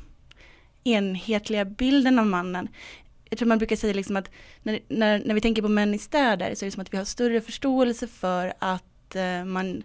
enhetliga 0.83 1.65
bilden 1.65 2.19
av 2.19 2.27
mannen. 2.27 2.67
Jag 3.29 3.39
tror 3.39 3.47
man 3.47 3.57
brukar 3.57 3.75
säga 3.75 3.93
liksom 3.93 4.15
att 4.15 4.31
när, 4.63 4.79
när, 4.87 5.21
när 5.25 5.33
vi 5.35 5.41
tänker 5.41 5.61
på 5.61 5.67
män 5.67 5.93
i 5.93 5.99
städer 5.99 6.55
så 6.55 6.65
är 6.65 6.67
det 6.67 6.71
som 6.71 6.81
att 6.81 6.93
vi 6.93 6.97
har 6.97 7.05
större 7.05 7.41
förståelse 7.41 8.07
för 8.07 8.53
att 8.59 9.15
uh, 9.15 9.45
man 9.45 9.83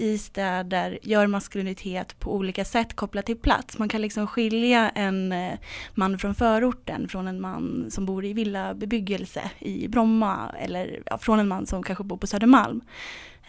i 0.00 0.18
städer 0.18 0.98
gör 1.02 1.26
maskulinitet 1.26 2.18
på 2.18 2.34
olika 2.34 2.64
sätt 2.64 2.96
kopplat 2.96 3.26
till 3.26 3.36
plats. 3.36 3.78
Man 3.78 3.88
kan 3.88 4.02
liksom 4.02 4.26
skilja 4.26 4.90
en 4.90 5.32
eh, 5.32 5.58
man 5.94 6.18
från 6.18 6.34
förorten 6.34 7.08
från 7.08 7.28
en 7.28 7.40
man 7.40 7.86
som 7.90 8.06
bor 8.06 8.24
i 8.24 8.32
villabebyggelse 8.32 9.50
i 9.58 9.88
Bromma 9.88 10.54
eller 10.58 11.02
ja, 11.06 11.18
från 11.18 11.38
en 11.38 11.48
man 11.48 11.66
som 11.66 11.82
kanske 11.82 12.04
bor 12.04 12.16
på 12.16 12.26
Södermalm. 12.26 12.80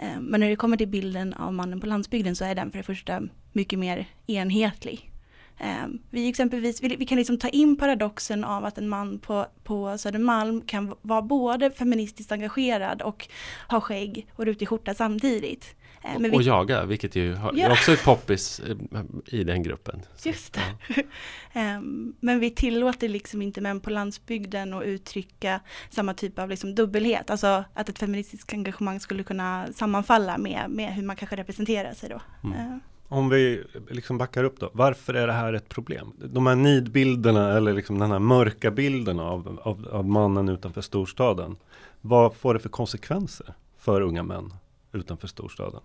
Eh, 0.01 0.19
men 0.19 0.39
när 0.39 0.49
det 0.49 0.55
kommer 0.55 0.77
till 0.77 0.87
bilden 0.87 1.33
av 1.33 1.53
mannen 1.53 1.79
på 1.79 1.87
landsbygden 1.87 2.35
så 2.35 2.45
är 2.45 2.55
den 2.55 2.71
för 2.71 2.77
det 2.77 2.83
första 2.83 3.21
mycket 3.51 3.79
mer 3.79 4.05
enhetlig. 4.27 5.11
Eh, 5.59 5.87
vi 6.09 6.29
exempelvis, 6.29 6.83
vi, 6.83 7.05
kan 7.05 7.17
liksom 7.17 7.37
ta 7.37 7.49
in 7.49 7.77
paradoxen 7.77 8.43
av 8.43 8.65
att 8.65 8.77
en 8.77 8.89
man 8.89 9.19
på, 9.19 9.45
på 9.63 9.97
Södermalm 9.97 10.61
kan 10.61 10.95
vara 11.01 11.21
både 11.21 11.71
feministiskt 11.71 12.31
engagerad 12.31 13.01
och 13.01 13.27
ha 13.69 13.81
skägg 13.81 14.27
och 14.35 14.45
rutig 14.45 14.67
skjorta 14.67 14.93
samtidigt. 14.93 15.75
Men 16.03 16.33
och 16.33 16.41
vi, 16.41 16.45
jaga, 16.45 16.85
vilket 16.85 17.15
ju 17.15 17.35
har, 17.35 17.53
ja. 17.55 17.67
är 17.67 17.71
också 17.71 17.91
ett 17.91 18.03
poppis 18.03 18.59
eh, 18.59 19.03
i 19.25 19.43
den 19.43 19.63
gruppen. 19.63 20.01
Just 20.23 20.53
det. 20.53 20.61
Ja. 20.95 21.03
Ehm, 21.53 22.13
men 22.19 22.39
vi 22.39 22.49
tillåter 22.49 23.09
liksom 23.09 23.41
inte 23.41 23.61
män 23.61 23.79
på 23.79 23.89
landsbygden 23.89 24.73
att 24.73 24.83
uttrycka 24.83 25.59
samma 25.89 26.13
typ 26.13 26.39
av 26.39 26.49
liksom 26.49 26.75
dubbelhet. 26.75 27.29
Alltså 27.29 27.63
att 27.73 27.89
ett 27.89 27.99
feministiskt 27.99 28.53
engagemang 28.53 28.99
skulle 28.99 29.23
kunna 29.23 29.67
sammanfalla 29.73 30.37
med, 30.37 30.69
med 30.69 30.93
hur 30.93 31.03
man 31.03 31.15
kanske 31.15 31.35
representerar 31.35 31.93
sig 31.93 32.09
då. 32.09 32.21
Mm. 32.43 32.79
Om 33.07 33.29
vi 33.29 33.63
liksom 33.89 34.17
backar 34.17 34.43
upp 34.43 34.59
då, 34.59 34.69
varför 34.73 35.13
är 35.13 35.27
det 35.27 35.33
här 35.33 35.53
ett 35.53 35.69
problem? 35.69 36.13
De 36.17 36.47
här 36.47 36.55
nidbilderna 36.55 37.57
eller 37.57 37.73
liksom 37.73 37.99
den 37.99 38.11
här 38.11 38.19
mörka 38.19 38.71
bilden 38.71 39.19
av, 39.19 39.59
av, 39.63 39.87
av 39.91 40.05
mannen 40.05 40.49
utanför 40.49 40.81
storstaden. 40.81 41.55
Vad 42.01 42.35
får 42.35 42.53
det 42.53 42.59
för 42.59 42.69
konsekvenser 42.69 43.53
för 43.77 44.01
unga 44.01 44.23
män 44.23 44.53
utanför 44.91 45.27
storstaden? 45.27 45.81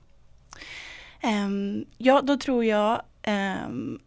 Um, 1.23 1.85
ja, 1.99 2.23
då 2.23 2.37
tror 2.37 2.65
jag 2.65 3.03
um, 3.67 4.01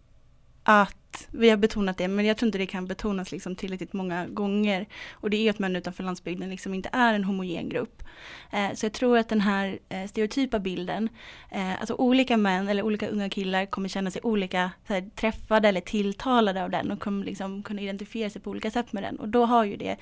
att 0.63 1.27
vi 1.31 1.49
har 1.49 1.57
betonat 1.57 1.97
det, 1.97 2.07
men 2.07 2.25
jag 2.25 2.37
tror 2.37 2.47
inte 2.47 2.57
det 2.57 2.65
kan 2.65 2.87
betonas 2.87 3.31
liksom 3.31 3.55
tillräckligt 3.55 3.93
många 3.93 4.27
gånger. 4.27 4.87
Och 5.11 5.29
det 5.29 5.37
är 5.37 5.49
att 5.49 5.59
män 5.59 5.75
utanför 5.75 6.03
landsbygden 6.03 6.49
liksom 6.49 6.73
inte 6.73 6.89
är 6.91 7.13
en 7.13 7.23
homogen 7.23 7.69
grupp. 7.69 8.03
Eh, 8.51 8.73
så 8.73 8.85
jag 8.85 8.93
tror 8.93 9.17
att 9.17 9.29
den 9.29 9.41
här 9.41 9.79
eh, 9.89 10.07
stereotypa 10.07 10.59
bilden, 10.59 11.09
eh, 11.51 11.79
alltså 11.79 11.93
olika 11.93 12.37
män 12.37 12.67
eller 12.67 12.83
olika 12.83 13.07
unga 13.07 13.29
killar 13.29 13.65
kommer 13.65 13.89
känna 13.89 14.11
sig 14.11 14.21
olika 14.23 14.71
här, 14.85 15.09
träffade 15.15 15.67
eller 15.67 15.81
tilltalade 15.81 16.63
av 16.63 16.69
den 16.69 16.91
och 16.91 16.99
kommer 16.99 17.25
liksom 17.25 17.63
kunna 17.63 17.81
identifiera 17.81 18.29
sig 18.29 18.41
på 18.41 18.49
olika 18.49 18.71
sätt 18.71 18.93
med 18.93 19.03
den. 19.03 19.19
Och 19.19 19.29
då 19.29 19.45
har 19.45 19.63
ju 19.63 19.77
det 19.77 19.97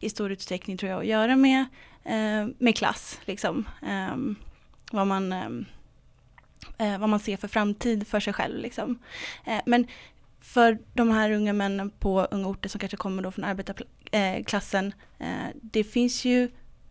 i 0.00 0.10
stor 0.10 0.32
utsträckning 0.32 0.76
tror 0.76 0.90
jag 0.90 1.00
att 1.00 1.06
göra 1.06 1.36
med, 1.36 1.64
Eh, 2.08 2.46
med 2.58 2.76
klass. 2.76 3.20
Liksom. 3.24 3.68
Ehm, 3.82 4.36
vad 4.92 5.06
man 5.06 5.32
ehm, 5.32 5.66
eh, 6.78 6.98
vad 6.98 7.08
man 7.08 7.20
ser 7.20 7.36
för 7.36 7.48
framtid 7.48 8.06
för 8.06 8.20
sig 8.20 8.32
själv. 8.32 8.60
Liksom. 8.60 8.98
Eh, 9.44 9.60
men 9.66 9.86
för 10.40 10.78
de 10.94 11.10
här 11.10 11.30
unga 11.30 11.52
männen 11.52 11.90
på 11.90 12.20
unga 12.20 12.48
orter 12.48 12.68
som 12.68 12.78
kanske 12.78 12.96
kommer 12.96 13.22
då 13.22 13.30
från 13.30 13.44
arbetarklassen, 13.44 14.94
eh, 15.18 15.46
eh, 15.46 15.50
det 15.62 15.84
finns 15.84 16.24
ju 16.24 16.50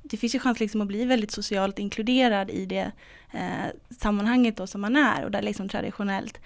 det 0.10 0.18
finns 0.18 0.36
ju 0.36 0.40
chans 0.40 0.60
liksom 0.60 0.82
att 0.82 0.88
bli 0.88 1.06
väldigt 1.06 1.32
socialt 1.32 1.80
inkluderad 1.80 2.52
i 2.52 2.66
det 2.66 2.92
eh, 3.32 3.96
sammanhanget 4.00 4.58
då 4.58 4.68
som 4.68 4.82
man 4.82 4.96
är 4.96 5.24
och 5.24 5.32
där 5.32 5.42
liksom 5.42 5.70
traditionellt 5.70 6.40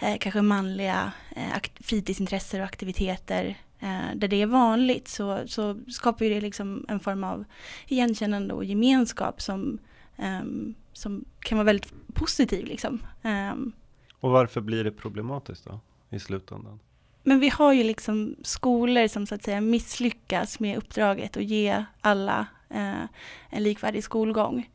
eh, 0.00 0.16
kanske 0.20 0.42
manliga 0.42 1.12
eh, 1.36 1.62
fritidsintressen 1.80 2.60
och 2.60 2.66
aktiviteter 2.66 3.56
eh, 3.80 4.14
där 4.14 4.28
det 4.28 4.42
är 4.42 4.46
vanligt 4.46 5.08
så, 5.08 5.48
så 5.48 5.76
skapar 5.88 6.24
ju 6.24 6.34
det 6.34 6.40
liksom 6.40 6.84
en 6.88 7.00
form 7.00 7.24
av 7.24 7.44
igenkännande 7.88 8.54
och 8.54 8.64
gemenskap 8.64 9.42
som, 9.42 9.78
ehm, 10.16 10.74
som 10.92 11.24
kan 11.40 11.58
vara 11.58 11.64
väldigt 11.64 11.92
positiv. 12.14 12.66
Liksom. 12.66 13.02
Ehm. 13.22 13.72
och 14.20 14.30
varför 14.30 14.60
blir 14.60 14.84
det 14.84 14.92
problematiskt 14.92 15.64
då? 15.64 15.80
i 16.10 16.18
slutändan. 16.18 16.80
Men 17.22 17.40
vi 17.40 17.48
har 17.48 17.72
ju 17.72 17.84
liksom 17.84 18.36
skolor 18.42 19.08
som 19.08 19.26
så 19.26 19.34
att 19.34 19.42
säga 19.42 19.60
misslyckas 19.60 20.60
med 20.60 20.78
uppdraget 20.78 21.36
att 21.36 21.44
ge 21.44 21.84
alla 22.00 22.46
eh, 22.68 23.02
en 23.50 23.62
likvärdig 23.62 24.04
skolgång. 24.04 24.70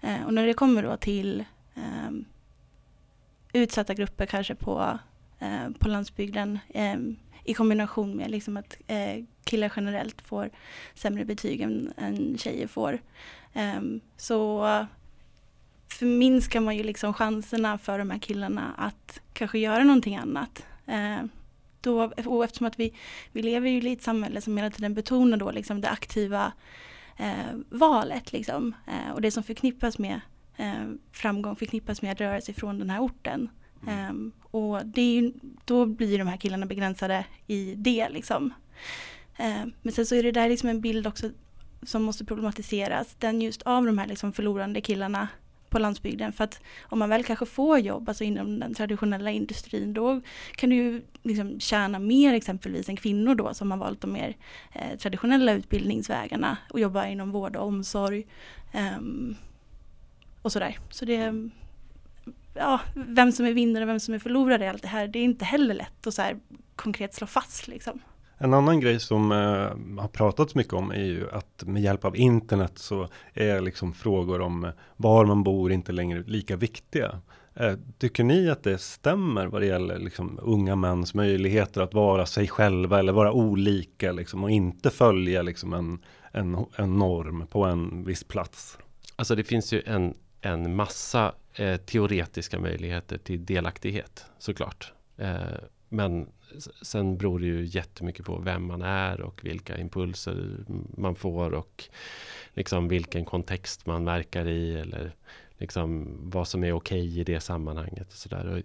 Eh, 0.00 0.24
och 0.26 0.34
när 0.34 0.46
det 0.46 0.54
kommer 0.54 0.82
då 0.82 0.96
till 0.96 1.44
eh, 1.74 2.10
utsatta 3.52 3.94
grupper 3.94 4.26
kanske 4.26 4.54
på, 4.54 4.98
eh, 5.38 5.70
på 5.78 5.88
landsbygden 5.88 6.58
eh, 6.68 6.96
i 7.46 7.54
kombination 7.54 8.16
med 8.16 8.30
liksom 8.30 8.56
att 8.56 8.76
eh, 8.86 9.24
killar 9.44 9.72
generellt 9.76 10.22
får 10.22 10.50
sämre 10.94 11.24
betyg 11.24 11.60
än, 11.60 11.92
än 11.96 12.38
tjejer 12.38 12.66
får. 12.66 12.98
Ehm, 13.54 14.00
så 14.16 14.66
förminskar 15.98 16.60
man 16.60 16.76
ju 16.76 16.82
liksom 16.82 17.14
chanserna 17.14 17.78
för 17.78 17.98
de 17.98 18.10
här 18.10 18.18
killarna 18.18 18.74
att 18.78 19.20
kanske 19.32 19.58
göra 19.58 19.84
någonting 19.84 20.16
annat. 20.16 20.64
Uh, 20.88 21.26
då, 21.80 22.12
och 22.26 22.44
eftersom 22.44 22.66
att 22.66 22.78
vi, 22.78 22.94
vi 23.32 23.42
lever 23.42 23.70
ju 23.70 23.88
i 23.88 23.92
ett 23.92 24.02
samhälle 24.02 24.40
som 24.40 24.56
hela 24.56 24.70
tiden 24.70 24.94
betonar 24.94 25.36
då 25.36 25.50
liksom 25.50 25.80
det 25.80 25.88
aktiva 25.88 26.52
eh, 27.16 27.56
valet 27.68 28.32
liksom, 28.32 28.74
eh, 28.86 29.12
och 29.14 29.20
det 29.20 29.30
som 29.30 29.42
förknippas 29.42 29.98
med 29.98 30.20
eh, 30.56 30.84
framgång 31.12 31.56
förknippas 31.56 32.02
med 32.02 32.12
att 32.12 32.20
röra 32.20 32.40
sig 32.40 32.54
från 32.54 32.78
den 32.78 32.90
här 32.90 33.00
orten. 33.00 33.48
Um, 33.86 34.32
och 34.50 34.86
det 34.86 35.00
är 35.00 35.20
ju, 35.20 35.32
då 35.64 35.86
blir 35.86 36.18
de 36.18 36.28
här 36.28 36.36
killarna 36.36 36.66
begränsade 36.66 37.24
i 37.46 37.74
det 37.74 38.08
liksom. 38.08 38.54
Um, 39.38 39.72
men 39.82 39.92
sen 39.92 40.06
så 40.06 40.14
är 40.14 40.22
det 40.22 40.32
där 40.32 40.48
liksom 40.48 40.68
en 40.68 40.80
bild 40.80 41.06
också 41.06 41.30
som 41.82 42.02
måste 42.02 42.24
problematiseras. 42.24 43.16
Den 43.18 43.42
just 43.42 43.62
av 43.62 43.86
de 43.86 43.98
här 43.98 44.06
liksom 44.06 44.32
förlorande 44.32 44.80
killarna 44.80 45.28
på 45.70 45.78
landsbygden. 45.78 46.32
För 46.32 46.44
att 46.44 46.60
om 46.82 46.98
man 46.98 47.08
väl 47.08 47.24
kanske 47.24 47.46
får 47.46 47.78
jobb, 47.78 48.08
alltså 48.08 48.24
inom 48.24 48.58
den 48.58 48.74
traditionella 48.74 49.30
industrin, 49.30 49.94
då 49.94 50.20
kan 50.54 50.70
du 50.70 50.76
ju 50.76 51.02
liksom 51.22 51.60
tjäna 51.60 51.98
mer 51.98 52.34
exempelvis 52.34 52.88
än 52.88 52.96
kvinnor 52.96 53.34
då 53.34 53.54
som 53.54 53.70
har 53.70 53.78
valt 53.78 54.00
de 54.00 54.12
mer 54.12 54.36
eh, 54.72 54.98
traditionella 54.98 55.52
utbildningsvägarna 55.52 56.56
och 56.70 56.80
jobbar 56.80 57.04
inom 57.04 57.30
vård 57.30 57.56
och 57.56 57.66
omsorg. 57.66 58.26
Um, 58.74 59.36
och 60.42 60.52
sådär. 60.52 60.78
Så 60.90 61.04
det 61.04 61.50
ja, 62.56 62.80
vem 62.94 63.32
som 63.32 63.46
är 63.46 63.52
vinnare 63.52 63.84
och 63.84 63.88
vem 63.88 64.00
som 64.00 64.14
är 64.14 64.18
förlorare 64.18 64.64
i 64.64 64.68
allt 64.68 64.82
det 64.82 64.88
här, 64.88 65.08
det 65.08 65.18
är 65.18 65.24
inte 65.24 65.44
heller 65.44 65.74
lätt 65.74 66.06
att 66.06 66.14
så 66.14 66.22
här 66.22 66.36
konkret 66.76 67.14
slå 67.14 67.26
fast 67.26 67.68
liksom. 67.68 68.00
En 68.38 68.54
annan 68.54 68.80
grej 68.80 69.00
som 69.00 69.32
eh, 69.32 69.98
har 70.00 70.08
pratats 70.08 70.54
mycket 70.54 70.72
om 70.72 70.90
är 70.90 71.04
ju 71.04 71.30
att 71.30 71.64
med 71.66 71.82
hjälp 71.82 72.04
av 72.04 72.16
internet 72.16 72.72
så 72.74 73.08
är 73.34 73.60
liksom 73.60 73.92
frågor 73.92 74.40
om 74.40 74.72
var 74.96 75.24
man 75.24 75.42
bor 75.42 75.72
inte 75.72 75.92
längre 75.92 76.22
lika 76.26 76.56
viktiga. 76.56 77.20
Eh, 77.54 77.74
tycker 77.98 78.24
ni 78.24 78.50
att 78.50 78.62
det 78.62 78.78
stämmer 78.78 79.46
vad 79.46 79.62
det 79.62 79.66
gäller 79.66 79.98
liksom, 79.98 80.38
unga 80.42 80.76
mäns 80.76 81.14
möjligheter 81.14 81.80
att 81.80 81.94
vara 81.94 82.26
sig 82.26 82.48
själva 82.48 82.98
eller 82.98 83.12
vara 83.12 83.32
olika 83.32 84.12
liksom, 84.12 84.44
och 84.44 84.50
inte 84.50 84.90
följa 84.90 85.42
liksom, 85.42 85.72
en, 85.72 85.98
en, 86.32 86.66
en 86.76 86.98
norm 86.98 87.46
på 87.46 87.64
en 87.64 88.04
viss 88.04 88.24
plats? 88.24 88.78
Alltså 89.16 89.34
det 89.34 89.44
finns 89.44 89.72
ju 89.72 89.82
en, 89.86 90.14
en 90.40 90.76
massa 90.76 91.32
eh, 91.56 91.76
teoretiska 91.76 92.58
möjligheter 92.58 93.18
till 93.18 93.44
delaktighet 93.44 94.26
såklart. 94.38 94.92
Eh, 95.16 95.40
men 95.88 96.28
sen 96.82 97.18
beror 97.18 97.38
det 97.38 97.46
ju 97.46 97.64
jättemycket 97.64 98.26
på 98.26 98.38
vem 98.38 98.66
man 98.66 98.82
är 98.82 99.20
och 99.20 99.40
vilka 99.44 99.78
impulser 99.78 100.64
man 100.96 101.14
får 101.14 101.54
och 101.54 101.84
liksom 102.54 102.88
vilken 102.88 103.24
kontext 103.24 103.86
man 103.86 104.04
verkar 104.04 104.46
i 104.48 104.74
eller 104.74 105.12
liksom 105.58 106.16
vad 106.30 106.48
som 106.48 106.64
är 106.64 106.72
okej 106.72 107.08
okay 107.08 107.20
i 107.20 107.24
det 107.24 107.40
sammanhanget. 107.40 108.06
Och 108.08 108.18
så 108.18 108.28
där. 108.28 108.62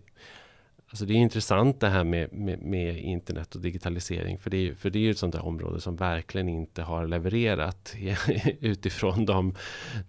Alltså 0.92 1.06
det 1.06 1.14
är 1.14 1.18
intressant 1.18 1.80
det 1.80 1.90
här 1.90 2.04
med, 2.04 2.34
med, 2.34 2.62
med, 2.62 2.98
internet 2.98 3.56
och 3.56 3.62
digitalisering. 3.62 4.40
För 4.40 4.50
det, 4.50 4.58
är, 4.58 4.76
för 4.76 4.90
det 4.90 5.00
är 5.00 5.02
ju 5.02 5.12
ett 5.12 5.18
sånt 5.18 5.34
där 5.34 5.46
område 5.46 5.82
som 5.82 5.96
verkligen 5.96 6.50
inte 6.50 6.82
har 6.82 7.08
levererat 7.08 7.96
utifrån 8.60 9.26
de, 9.26 9.56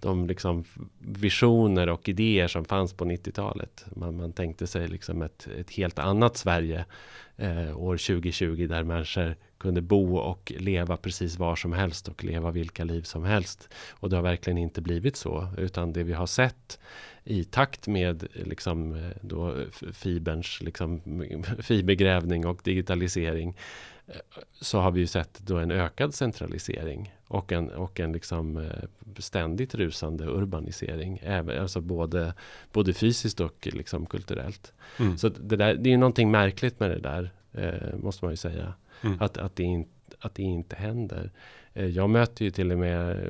de 0.01 0.27
liksom 0.27 0.65
visioner 0.99 1.89
och 1.89 2.09
idéer 2.09 2.49
som 2.49 2.65
fanns 2.65 2.93
på 2.93 3.05
90-talet. 3.05 3.85
Man, 3.97 4.17
man 4.17 4.33
tänkte 4.33 4.67
sig 4.67 4.89
liksom 4.89 5.23
ett, 5.23 5.49
ett 5.59 5.71
helt 5.71 5.99
annat 5.99 6.37
Sverige 6.37 6.85
eh, 7.37 7.79
år 7.79 7.97
2020 7.97 8.67
där 8.69 8.83
människor 8.83 9.37
kunde 9.63 9.83
bo 9.83 10.17
och 10.17 10.53
leva 10.57 10.97
precis 10.97 11.39
var 11.39 11.57
som 11.57 11.73
helst 11.73 12.09
och 12.09 12.25
leva 12.25 12.51
vilka 12.51 12.85
liv 12.85 13.03
som 13.03 13.25
helst. 13.25 13.69
Och 13.91 14.11
det 14.11 14.17
har 14.17 14.23
verkligen 14.23 14.59
inte 14.59 14.81
blivit 14.81 15.17
så, 15.17 15.49
utan 15.57 15.93
det 15.93 16.03
vi 16.03 16.13
har 16.13 16.27
sett 16.27 16.79
i 17.25 17.45
takt 17.45 17.87
med 17.87 18.27
liksom, 18.33 19.11
då 19.21 19.57
fiberns 19.93 20.61
liksom, 20.63 21.01
fibergrävning 21.59 22.47
och 22.47 22.61
digitalisering 22.65 23.57
eh, 24.07 24.15
så 24.61 24.79
har 24.79 24.91
vi 24.91 25.01
ju 25.01 25.07
sett 25.07 25.39
då 25.39 25.59
en 25.59 25.71
ökad 25.71 26.15
centralisering 26.15 27.15
och 27.27 27.53
en, 27.53 27.71
och 27.71 28.01
en 28.01 28.13
liksom 28.13 28.57
eh, 28.57 28.85
ständigt 29.19 29.75
rusande 29.75 30.25
urbanisering. 30.25 31.21
Även, 31.23 31.63
alltså 31.63 31.81
både, 31.81 32.35
både 32.73 32.93
fysiskt 32.93 33.41
och 33.41 33.69
liksom 33.73 34.07
kulturellt. 34.07 34.73
Mm. 34.99 35.19
Så 35.19 35.29
det, 35.29 35.57
där, 35.57 35.75
det 35.75 35.93
är 35.93 35.99
någonting 35.99 36.31
märkligt 36.31 36.81
med 36.81 36.91
det 36.91 36.99
där, 36.99 37.31
eh, 37.53 37.99
måste 37.99 38.25
man 38.25 38.33
ju 38.33 38.37
säga. 38.37 38.75
Mm. 39.03 39.17
Att, 39.21 39.39
att, 39.39 39.57
det 39.57 39.63
in, 39.63 39.89
att 40.21 40.35
det 40.35 40.43
inte 40.43 40.77
händer. 40.77 41.31
Eh, 41.75 41.87
jag 41.87 42.11
möter 42.11 42.45
ju 42.45 42.51
till 42.51 42.73
och 42.73 42.79
med 42.79 43.29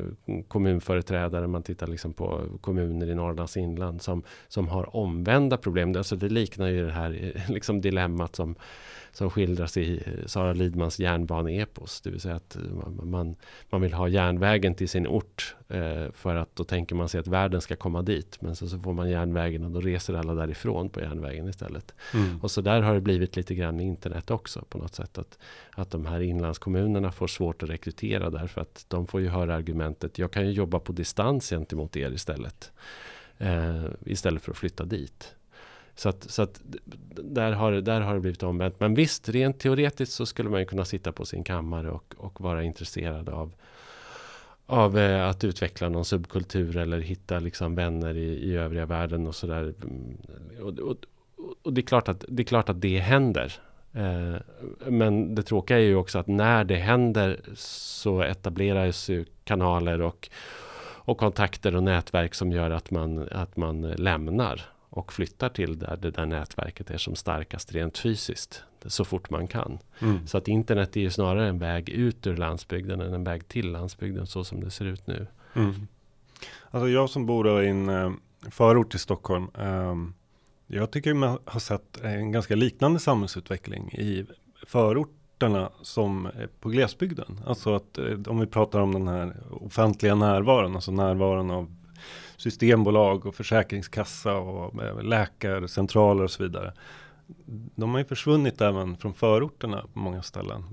kommunföreträdare, 0.48 1.46
man 1.46 1.62
tittar 1.62 1.86
liksom 1.86 2.12
på 2.12 2.40
kommuner 2.60 3.10
i 3.10 3.14
Norrlands 3.14 3.56
inland 3.56 4.02
som, 4.02 4.22
som 4.48 4.68
har 4.68 4.96
omvända 4.96 5.56
problem. 5.56 5.96
Alltså 5.96 6.16
det 6.16 6.28
liknar 6.28 6.68
ju 6.68 6.86
det 6.86 6.92
här 6.92 7.32
eh, 7.34 7.50
liksom 7.50 7.80
dilemmat 7.80 8.36
som 8.36 8.54
som 9.12 9.30
skildras 9.30 9.76
i 9.76 10.02
Sara 10.26 10.52
Lidmans 10.52 10.98
järnbaneepos. 10.98 12.00
Det 12.00 12.10
vill 12.10 12.20
säga 12.20 12.34
att 12.34 12.56
man, 13.02 13.36
man 13.70 13.80
vill 13.80 13.92
ha 13.92 14.08
järnvägen 14.08 14.74
till 14.74 14.88
sin 14.88 15.06
ort 15.06 15.56
eh, 15.68 16.12
för 16.12 16.36
att 16.36 16.56
då 16.56 16.64
tänker 16.64 16.94
man 16.94 17.08
sig 17.08 17.20
att 17.20 17.26
världen 17.26 17.60
ska 17.60 17.76
komma 17.76 18.02
dit. 18.02 18.42
Men 18.42 18.56
så, 18.56 18.68
så 18.68 18.78
får 18.78 18.92
man 18.92 19.10
järnvägen 19.10 19.64
och 19.64 19.70
då 19.70 19.80
reser 19.80 20.14
alla 20.14 20.34
därifrån 20.34 20.90
på 20.90 21.00
järnvägen 21.00 21.48
istället. 21.48 21.94
Mm. 22.14 22.40
Och 22.40 22.50
så 22.50 22.60
där 22.60 22.82
har 22.82 22.94
det 22.94 23.00
blivit 23.00 23.36
lite 23.36 23.54
grann 23.54 23.76
med 23.76 23.86
internet 23.86 24.30
också 24.30 24.64
på 24.68 24.78
något 24.78 24.94
sätt. 24.94 25.18
Att, 25.18 25.38
att 25.70 25.90
de 25.90 26.06
här 26.06 26.20
inlandskommunerna 26.20 27.12
får 27.12 27.26
svårt 27.26 27.62
att 27.62 27.70
rekrytera 27.70 28.30
därför 28.30 28.60
att 28.60 28.84
de 28.88 29.06
får 29.06 29.20
ju 29.20 29.28
höra 29.28 29.54
argumentet 29.54 30.18
jag 30.18 30.30
kan 30.30 30.46
ju 30.46 30.52
jobba 30.52 30.78
på 30.78 30.92
distans 30.92 31.50
gentemot 31.50 31.96
er 31.96 32.10
istället. 32.10 32.72
Eh, 33.38 33.84
istället 34.06 34.42
för 34.42 34.50
att 34.52 34.58
flytta 34.58 34.84
dit. 34.84 35.34
Så 35.94 36.08
att, 36.08 36.30
så 36.30 36.42
att 36.42 36.60
där, 37.14 37.52
har, 37.52 37.72
där 37.72 38.00
har 38.00 38.14
det 38.14 38.20
blivit 38.20 38.42
omvänt. 38.42 38.80
Men 38.80 38.94
visst, 38.94 39.28
rent 39.28 39.58
teoretiskt 39.58 40.12
så 40.12 40.26
skulle 40.26 40.50
man 40.50 40.60
ju 40.60 40.66
kunna 40.66 40.84
sitta 40.84 41.12
på 41.12 41.24
sin 41.24 41.44
kammare 41.44 41.90
och, 41.90 42.14
och 42.16 42.40
vara 42.40 42.62
intresserad 42.62 43.28
av 43.28 43.52
av 44.72 44.98
eh, 44.98 45.28
att 45.28 45.44
utveckla 45.44 45.88
någon 45.88 46.04
subkultur 46.04 46.76
eller 46.76 47.00
hitta 47.00 47.38
liksom 47.38 47.74
vänner 47.74 48.16
i, 48.16 48.50
i 48.50 48.56
övriga 48.56 48.86
världen 48.86 49.26
och 49.26 49.34
sådär. 49.34 49.74
Mm, 49.82 50.16
och, 50.62 50.78
och, 50.78 50.96
och, 51.62 51.72
det, 51.72 51.80
är 51.80 51.82
klart 51.82 52.08
att, 52.08 52.24
det 52.28 52.42
är 52.42 52.44
klart 52.44 52.68
att 52.68 52.80
det 52.80 52.98
händer. 52.98 53.52
Eh, 53.92 54.36
men 54.86 55.34
det 55.34 55.42
tråkiga 55.42 55.78
är 55.78 55.82
ju 55.82 55.96
också 55.96 56.18
att 56.18 56.26
när 56.26 56.64
det 56.64 56.76
händer 56.76 57.40
så 57.54 58.22
etableras 58.22 59.08
ju 59.08 59.24
kanaler 59.44 60.00
och, 60.00 60.30
och 61.04 61.18
kontakter 61.18 61.76
och 61.76 61.82
nätverk 61.82 62.34
som 62.34 62.52
gör 62.52 62.70
att 62.70 62.90
man, 62.90 63.28
att 63.32 63.56
man 63.56 63.82
lämnar 63.82 64.71
och 64.92 65.12
flyttar 65.12 65.48
till 65.48 65.78
där 65.78 65.98
det 66.02 66.10
där 66.10 66.26
nätverket 66.26 66.90
är 66.90 66.98
som 66.98 67.14
starkast 67.14 67.72
rent 67.72 67.98
fysiskt 67.98 68.64
så 68.86 69.04
fort 69.04 69.30
man 69.30 69.48
kan. 69.48 69.78
Mm. 69.98 70.26
Så 70.26 70.38
att 70.38 70.48
internet 70.48 70.96
är 70.96 71.00
ju 71.00 71.10
snarare 71.10 71.48
en 71.48 71.58
väg 71.58 71.88
ut 71.88 72.26
ur 72.26 72.36
landsbygden 72.36 73.00
än 73.00 73.14
en 73.14 73.24
väg 73.24 73.48
till 73.48 73.72
landsbygden 73.72 74.26
så 74.26 74.44
som 74.44 74.60
det 74.60 74.70
ser 74.70 74.84
ut 74.84 75.06
nu. 75.06 75.26
Mm. 75.54 75.74
Alltså 76.70 76.88
jag 76.88 77.10
som 77.10 77.26
bor 77.26 77.62
i 77.62 77.68
en 77.68 77.88
eh, 77.88 78.12
förort 78.50 78.90
till 78.90 79.00
Stockholm. 79.00 79.48
Eh, 79.58 79.94
jag 80.66 80.90
tycker 80.90 81.14
man 81.14 81.38
har 81.44 81.60
sett 81.60 82.00
en 82.00 82.32
ganska 82.32 82.56
liknande 82.56 82.98
samhällsutveckling 82.98 83.92
i 83.92 84.26
förorterna 84.66 85.72
som 85.82 86.28
på 86.60 86.68
glesbygden. 86.68 87.40
Alltså 87.46 87.74
att 87.74 87.98
eh, 87.98 88.18
om 88.26 88.40
vi 88.40 88.46
pratar 88.46 88.80
om 88.80 88.92
den 88.92 89.08
här 89.08 89.36
offentliga 89.50 90.14
närvaron, 90.14 90.74
alltså 90.74 90.92
närvaron 90.92 91.50
av 91.50 91.74
systembolag 92.42 93.26
och 93.26 93.34
försäkringskassa 93.34 94.34
och 94.34 95.04
läkarcentraler 95.04 96.24
och 96.24 96.30
så 96.30 96.42
vidare. 96.42 96.72
De 97.74 97.90
har 97.90 97.98
ju 97.98 98.04
försvunnit 98.04 98.60
även 98.60 98.96
från 98.96 99.14
förorterna 99.14 99.84
på 99.92 99.98
många 99.98 100.22
ställen. 100.22 100.64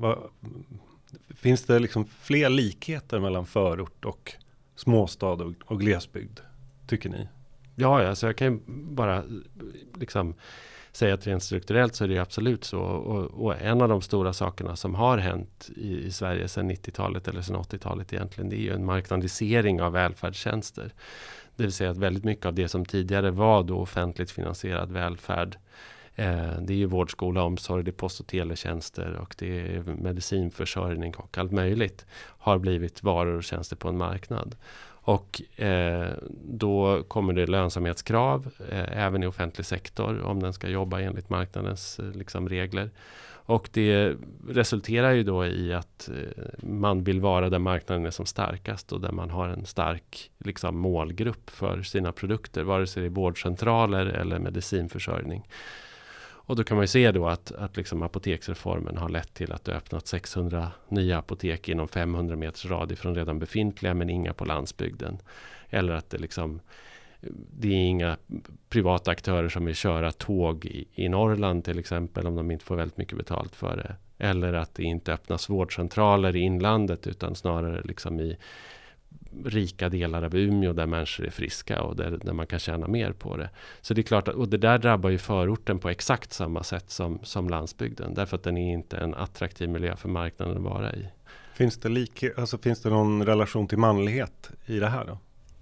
finns 1.36 1.66
det 1.66 1.80
liksom 1.80 2.06
fler 2.06 2.50
likheter 2.50 3.20
mellan 3.20 3.46
förort 3.46 4.06
och 4.06 4.34
småstad 4.76 5.28
och, 5.28 5.54
och 5.66 5.80
glesbygd? 5.80 6.40
Tycker 6.88 7.10
ni? 7.10 7.28
Ja, 7.76 8.08
alltså 8.08 8.26
jag 8.26 8.38
kan 8.38 8.54
ju 8.54 8.60
bara 8.68 9.24
liksom 10.00 10.36
säga 10.92 11.14
att 11.14 11.28
rent 11.28 11.44
strukturellt 11.44 11.96
så 11.96 12.04
är 12.04 12.08
det 12.08 12.18
absolut 12.18 12.64
så. 12.64 12.80
Och, 12.80 13.46
och, 13.46 13.62
en 13.62 13.82
av 13.82 13.90
de 13.90 14.02
stora 14.02 14.34
sakerna 14.34 14.76
som 14.76 14.96
har 14.96 15.18
hänt 15.18 15.70
i, 15.76 15.98
i 15.98 16.12
Sverige 16.12 16.48
sedan 16.48 16.72
90-talet 16.72 17.28
eller 17.28 17.42
sedan 17.42 17.56
80-talet 17.56 18.14
egentligen, 18.14 18.50
det 18.50 18.56
är 18.56 18.62
ju 18.62 18.74
en 18.74 18.86
marknadisering 18.86 19.82
av 19.82 19.92
välfärdstjänster. 19.92 20.94
Det 21.60 21.64
vill 21.64 21.74
säga 21.74 21.90
att 21.90 21.98
väldigt 21.98 22.24
mycket 22.24 22.46
av 22.46 22.54
det 22.54 22.68
som 22.68 22.86
tidigare 22.86 23.32
var 23.32 23.64
då 23.64 23.80
offentligt 23.80 24.32
finansierad 24.32 24.92
välfärd 24.92 25.58
eh, 26.16 26.62
det 26.62 26.74
är 26.74 26.78
ju 26.78 26.86
vård, 26.86 27.12
skola, 27.12 27.44
omsorg, 27.44 27.84
det 27.84 27.92
är 27.92 27.94
post 27.94 28.20
och 28.20 28.28
teletjänster 28.28 29.14
och 29.14 29.36
det 29.38 29.76
är 29.76 29.84
medicinförsörjning 29.84 31.16
och 31.16 31.38
allt 31.38 31.52
möjligt. 31.52 32.06
Har 32.22 32.60
blivit 32.60 33.04
varor 33.04 33.38
och 33.38 33.44
tjänster 33.44 33.76
på 33.76 33.90
en 33.90 33.98
marknad. 33.98 34.56
Och 34.86 35.42
eh, 35.62 36.14
då 36.44 37.04
kommer 37.04 37.34
det 37.34 37.48
lönsamhetskrav 37.48 38.52
eh, 38.70 39.06
även 39.06 39.24
i 39.24 39.28
offentlig 39.28 39.66
sektor 39.66 40.22
om 40.22 40.42
den 40.42 40.54
ska 40.54 40.68
jobba 40.68 41.00
enligt 41.00 41.30
marknadens 41.30 42.00
eh, 42.00 42.12
liksom, 42.12 42.50
regler. 42.50 42.90
Och 43.50 43.70
det 43.74 44.16
resulterar 44.48 45.12
ju 45.12 45.24
då 45.24 45.46
i 45.46 45.74
att 45.74 46.10
eh, 46.10 46.44
man 46.58 47.04
vill 47.04 47.22
vara 47.22 47.50
där 47.50 47.60
marknaden 47.60 48.06
är 48.06 48.12
som 48.12 48.26
starkast 48.26 48.92
och 48.92 49.02
där 49.02 49.12
man 49.12 49.30
har 49.30 49.50
en 49.50 49.66
stark 49.66 50.32
liksom, 50.38 50.78
målgrupp 50.78 51.50
för 51.50 51.84
sina 51.84 52.12
produkter, 52.12 52.64
vare 52.64 52.88
sig 52.88 53.02
det 53.02 53.08
är 53.08 53.10
vårdcentraler 53.10 54.06
eller 54.06 54.40
medicinförsörjning. 54.40 55.48
Och 56.22 56.56
då 56.56 56.64
kan 56.64 56.78
man 56.78 56.84
ju 56.84 56.88
se 56.88 57.12
då 57.12 57.28
att, 57.28 57.52
att 57.52 57.78
liksom 57.78 58.04
apoteksreformen 58.04 58.98
har 58.98 59.10
lett 59.10 59.34
till 59.34 59.52
att 59.52 59.64
det 59.64 59.76
öppnat 59.76 60.08
600 60.08 60.72
nya 60.88 61.18
apotek 61.18 61.70
inom 61.70 61.88
500 61.88 62.36
meters 62.36 62.66
radie 62.66 62.96
från 62.96 63.16
redan 63.16 63.40
befintliga 63.40 63.94
men 63.94 64.10
inga 64.10 64.34
på 64.34 64.46
landsbygden. 64.46 65.18
Eller 65.70 65.94
att 65.94 66.10
det 66.10 66.18
liksom 66.18 66.60
det 67.60 67.68
är 67.68 67.86
inga 67.86 68.18
privata 68.70 69.12
aktörer 69.12 69.50
som 69.50 69.66
vill 69.66 69.76
köra 69.76 70.12
tåg 70.12 70.66
i, 70.66 70.88
i 70.94 71.10
Norrland 71.10 71.64
till 71.66 71.80
exempel 71.80 72.28
om 72.28 72.36
de 72.36 72.52
inte 72.52 72.66
får 72.66 72.76
väldigt 72.76 72.98
mycket 72.98 73.18
betalt 73.18 73.56
för 73.56 73.78
det. 73.78 73.96
Eller 74.26 74.54
att 74.54 74.76
det 74.76 74.84
inte 74.84 75.14
öppnas 75.14 75.50
vårdcentraler 75.50 76.36
i 76.36 76.40
inlandet 76.40 77.08
utan 77.08 77.36
snarare 77.36 77.82
liksom 77.82 78.20
i 78.20 78.38
rika 79.46 79.90
delar 79.90 80.24
av 80.24 80.36
Umeå 80.36 80.74
där 80.74 80.86
människor 80.86 81.26
är 81.26 81.30
friska 81.30 81.82
och 81.82 81.96
där, 81.96 82.20
där 82.24 82.34
man 82.34 82.48
kan 82.48 82.60
tjäna 82.60 82.88
mer 82.88 83.12
på 83.12 83.38
det. 83.38 83.50
Så 83.82 83.94
det 83.94 84.02
är 84.02 84.04
klart 84.04 84.28
att, 84.28 84.36
och 84.36 84.48
det 84.50 84.58
där 84.58 84.78
drabbar 84.78 85.10
ju 85.10 85.18
förorten 85.18 85.80
på 85.80 85.90
exakt 85.90 86.34
samma 86.34 86.64
sätt 86.64 86.90
som, 86.90 87.20
som 87.24 87.50
landsbygden. 87.50 88.14
Därför 88.14 88.36
att 88.36 88.44
den 88.44 88.58
är 88.58 88.74
inte 88.74 88.98
en 88.98 89.16
attraktiv 89.16 89.70
miljö 89.70 89.96
för 89.96 90.10
marknaden 90.10 90.58
att 90.58 90.64
vara 90.64 90.94
i. 90.94 91.08
Finns 91.54 91.78
det, 91.78 91.90
lik, 91.90 92.24
alltså 92.38 92.58
finns 92.58 92.82
det 92.82 92.90
någon 92.90 93.26
relation 93.26 93.68
till 93.68 93.78
manlighet 93.78 94.52
i 94.66 94.80
det 94.80 94.88
här 94.88 95.06
då? 95.06 95.18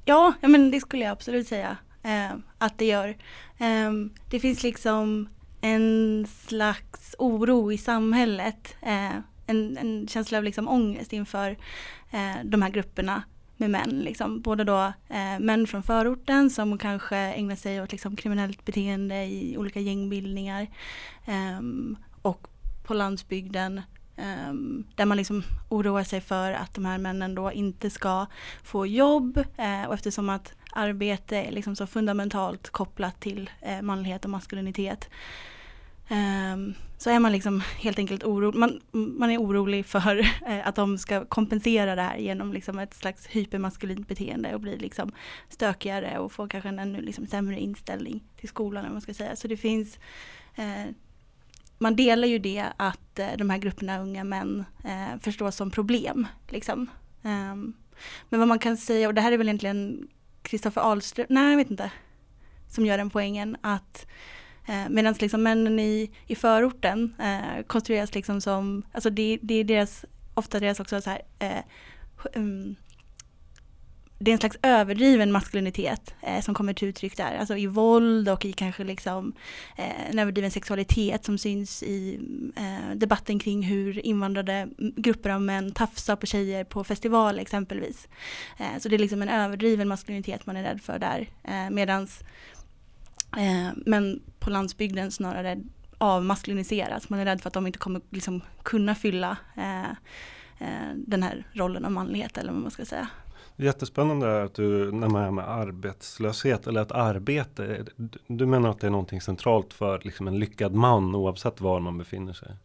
Ja, 0.10 0.34
men 0.42 0.72
det 0.72 0.80
skulle 0.80 1.04
jag 1.04 1.12
absolut 1.12 1.48
säga 1.48 1.78
eh, 2.04 2.38
att 2.58 2.78
det 2.78 2.86
gör. 2.86 3.10
Eh, 3.58 3.92
det 4.30 4.40
finns 4.40 4.64
liksom 4.64 5.30
en 5.62 6.28
slags 6.48 7.16
oro 7.20 7.72
i 7.72 7.78
samhället. 7.78 8.76
Eh, 8.82 9.18
en, 9.48 9.78
en, 9.78 10.08
känsla 10.08 10.38
av 10.38 10.44
liksom 10.44 10.68
ångest 10.68 11.14
inför 11.14 11.58
eh, 12.12 12.44
de 12.44 12.62
här 12.62 12.70
grupperna 12.70 13.24
med 13.58 13.70
män. 13.70 14.00
Liksom. 14.00 14.42
Både 14.42 14.64
då 14.64 14.94
eh, 15.10 15.40
män 15.40 15.68
från 15.68 15.84
förorten 15.84 16.50
som 16.50 16.78
kanske 16.78 17.18
ägnar 17.18 17.56
sig 17.56 17.82
åt 17.82 17.92
liksom, 17.92 18.16
kriminellt 18.16 18.66
beteende 18.66 19.26
i 19.26 19.58
olika 19.58 19.80
gängbildningar. 19.80 20.68
Eh, 21.26 21.60
och 22.22 22.48
på 22.84 22.94
landsbygden 22.94 23.82
um, 24.18 24.88
där 24.96 25.06
man 25.06 25.18
liksom 25.18 25.44
oroar 25.70 26.04
sig 26.04 26.22
för 26.22 26.52
att 26.52 26.74
de 26.74 26.86
här 26.86 26.98
männen 26.98 27.36
då 27.36 27.52
inte 27.52 27.90
ska 27.90 28.26
få 28.64 28.86
jobb. 28.86 29.38
Uh, 29.38 29.88
och 29.88 29.94
eftersom 29.94 30.30
att 30.30 30.54
arbete 30.72 31.38
är 31.38 31.52
liksom 31.52 31.76
så 31.76 31.88
fundamentalt 31.88 32.70
kopplat 32.70 33.20
till 33.20 33.50
uh, 33.68 33.82
manlighet 33.82 34.26
och 34.26 34.32
maskulinitet 34.32 35.10
Um, 36.10 36.74
så 36.98 37.10
är 37.10 37.20
man 37.20 37.32
liksom 37.32 37.62
helt 37.78 38.00
enkelt 38.00 38.24
orolig. 38.24 38.60
Man, 38.60 38.82
man 38.92 39.32
är 39.32 39.38
orolig 39.38 39.86
för 39.86 40.20
eh, 40.48 40.68
att 40.68 40.76
de 40.76 40.98
ska 40.98 41.26
kompensera 41.26 41.96
det 41.96 42.02
här 42.02 42.18
genom 42.18 42.54
liksom 42.54 42.80
ett 42.80 42.94
slags 42.94 43.28
hypermaskulint 43.28 44.08
beteende 44.08 44.54
och 44.54 44.62
bli 44.62 44.78
liksom 44.78 45.12
stökigare 45.50 46.20
och 46.20 46.32
få 46.32 46.48
kanske 46.48 46.70
en 46.70 46.80
ännu 46.80 47.02
liksom 47.02 47.28
sämre 47.28 47.60
inställning 47.60 48.24
till 48.40 48.50
skolan. 48.50 48.86
Om 48.86 48.92
man 48.92 49.02
ska 49.02 49.14
säga. 49.14 49.36
Så 49.36 49.48
det 49.48 49.58
finns 49.58 50.00
eh, 50.56 50.86
man 51.78 51.96
delar 51.96 52.28
ju 52.28 52.40
det 52.40 52.66
att 52.78 53.20
eh, 53.20 53.38
de 53.38 53.50
här 53.50 53.58
grupperna 53.58 54.00
unga 54.00 54.24
män 54.24 54.66
eh, 54.84 55.20
förstås 55.22 55.56
som 55.56 55.72
problem. 55.72 56.28
Liksom. 56.48 56.90
Um, 57.22 57.74
men 58.30 58.40
vad 58.40 58.48
man 58.48 58.60
kan 58.60 58.78
säga, 58.78 59.08
och 59.08 59.14
det 59.14 59.22
här 59.22 59.32
är 59.32 59.38
väl 59.38 59.48
egentligen 59.48 60.08
Kristoffer 60.42 60.82
Ahlström, 60.82 61.26
nej 61.30 61.50
jag 61.50 61.58
vet 61.58 61.72
inte, 61.72 61.92
som 62.70 62.86
gör 62.86 62.98
den 62.98 63.10
poängen 63.10 63.58
att 63.62 64.08
Eh, 64.68 64.90
Medan 64.90 65.16
liksom 65.20 65.44
männen 65.44 65.80
i, 65.80 66.12
i 66.28 66.36
förorten 66.36 67.16
eh, 67.20 67.64
konstrueras 67.68 68.16
liksom 68.16 68.42
som, 68.42 68.84
alltså 68.92 69.10
det, 69.10 69.40
det 69.42 69.54
är 69.54 69.64
deras, 69.64 70.06
ofta 70.34 70.60
deras 70.60 70.80
också 70.80 71.02
så 71.02 71.10
här, 71.10 71.22
eh, 71.40 71.64
um, 72.36 72.76
det 74.20 74.32
är 74.32 74.34
en 74.34 74.40
slags 74.40 74.58
överdriven 74.62 75.32
maskulinitet 75.32 76.14
eh, 76.22 76.42
som 76.42 76.54
kommer 76.54 76.74
till 76.74 76.88
uttryck 76.88 77.18
där. 77.18 77.38
Alltså 77.38 77.58
i 77.58 77.68
våld 77.68 78.30
och 78.30 78.46
i 78.46 78.54
kanske 78.54 78.84
liksom 78.84 79.34
eh, 79.78 80.10
en 80.10 80.20
överdriven 80.20 80.52
sexualitet 80.52 81.26
som 81.26 81.38
syns 81.38 81.84
i 81.84 82.20
eh, 82.56 82.96
debatten 82.96 83.40
kring 83.40 83.64
hur 83.64 84.06
invandrade 84.06 84.68
grupper 84.78 85.30
av 85.30 85.42
män 85.42 85.72
tafsar 85.72 86.16
på 86.16 86.26
tjejer 86.26 86.64
på 86.64 86.84
festival 86.84 87.40
exempelvis. 87.40 88.08
Eh, 88.58 88.80
så 88.80 88.90
det 88.90 88.96
är 88.96 89.00
liksom 89.00 89.22
en 89.22 89.30
överdriven 89.30 89.88
maskulinitet 89.88 90.46
man 90.46 90.58
är 90.58 90.64
rädd 90.64 90.82
för 90.82 91.00
där. 91.00 91.30
Eh, 91.44 91.70
medans 91.70 92.24
Eh, 93.38 93.72
på 94.40 94.50
landsbygden 94.50 95.12
snarare 95.12 95.58
avmaskuliniseras. 95.98 97.10
Man 97.10 97.20
är 97.20 97.26
rädd 97.26 97.42
för 97.42 97.48
att 97.48 97.54
de 97.54 97.68
inte 97.68 97.80
kommer 97.80 98.02
liksom 98.10 98.42
kunna 98.64 98.96
fylla 98.96 99.38
eh, 99.56 99.90
eh 100.60 100.94
den 100.96 101.24
här 101.24 101.48
rollen 101.54 101.86
av 101.86 101.92
manlighet 101.92 102.38
eller 102.38 102.52
vad 102.52 102.62
man 102.62 102.72
ska 102.72 102.86
säga. 102.86 103.08
Jättespännande 103.60 104.44
att 104.44 104.54
du 104.54 104.92
nämner 104.92 105.32
med 105.32 105.50
arbetslöshet 105.50 106.68
eller 106.68 106.82
ett 106.82 106.92
arbete. 106.92 107.86
Du 108.28 108.46
menar 108.46 108.70
att 108.70 108.80
det 108.80 108.88
är 108.88 108.92
någonting 108.92 109.22
centralt 109.22 109.74
för 109.74 110.02
liksom 110.04 110.28
en 110.28 110.40
lyckad 110.40 110.74
man 110.74 111.16
oavsett 111.16 111.62
var 111.62 111.80
man 111.80 111.98
befinner 111.98 112.34
sig? 112.34 112.56